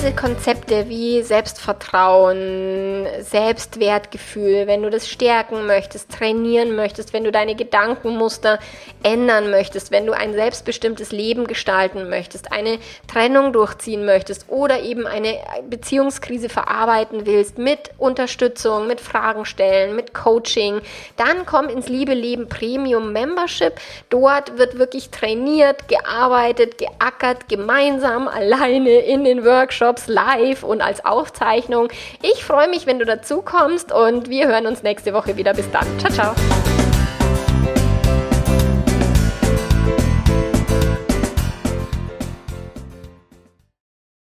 Diese 0.05 0.15
Konzepte 0.15 0.87
wie 0.87 1.23
Selbstvertrauen, 1.23 3.07
Selbstwertgefühl, 3.21 4.67
wenn 4.67 4.83
du 4.83 4.91
das 4.91 5.09
stärken 5.09 5.65
möchtest, 5.65 6.11
trainieren 6.11 6.75
möchtest, 6.75 7.11
wenn 7.11 7.23
du 7.23 7.31
deine 7.31 7.55
Gedankenmuster 7.55 8.59
ändern 9.01 9.49
möchtest, 9.49 9.89
wenn 9.89 10.05
du 10.05 10.13
ein 10.13 10.33
selbstbestimmtes 10.33 11.11
Leben 11.11 11.47
gestalten 11.47 12.07
möchtest, 12.07 12.51
eine 12.51 12.77
Trennung 13.07 13.51
durchziehen 13.51 14.05
möchtest 14.05 14.47
oder 14.47 14.81
eben 14.81 15.07
eine 15.07 15.39
Beziehungskrise 15.67 16.49
verarbeiten 16.49 17.25
willst 17.25 17.57
mit 17.57 17.89
Unterstützung, 17.97 18.85
mit 18.85 19.01
Fragen 19.01 19.43
stellen, 19.43 19.95
mit 19.95 20.13
Coaching, 20.13 20.81
dann 21.17 21.47
komm 21.47 21.67
ins 21.67 21.89
Liebe 21.89 22.13
Leben 22.13 22.47
Premium 22.47 23.11
Membership. 23.11 23.73
Dort 24.11 24.59
wird 24.59 24.77
wirklich 24.77 25.09
trainiert, 25.09 25.87
gearbeitet, 25.87 26.77
geackert, 26.77 27.49
gemeinsam, 27.49 28.27
alleine 28.27 28.99
in 28.99 29.23
den 29.23 29.43
Workshops 29.43 29.94
Workshops 29.95 30.07
live 30.07 30.63
und 30.63 30.81
als 30.81 31.03
Aufzeichnung. 31.05 31.89
Ich 32.21 32.43
freue 32.43 32.69
mich, 32.69 32.85
wenn 32.85 32.99
du 32.99 33.05
dazu 33.05 33.41
kommst 33.41 33.91
und 33.91 34.29
wir 34.29 34.47
hören 34.47 34.67
uns 34.67 34.83
nächste 34.83 35.13
Woche 35.13 35.37
wieder. 35.37 35.53
Bis 35.53 35.69
dann. 35.71 35.87
Ciao, 35.99 36.11
ciao. 36.11 36.84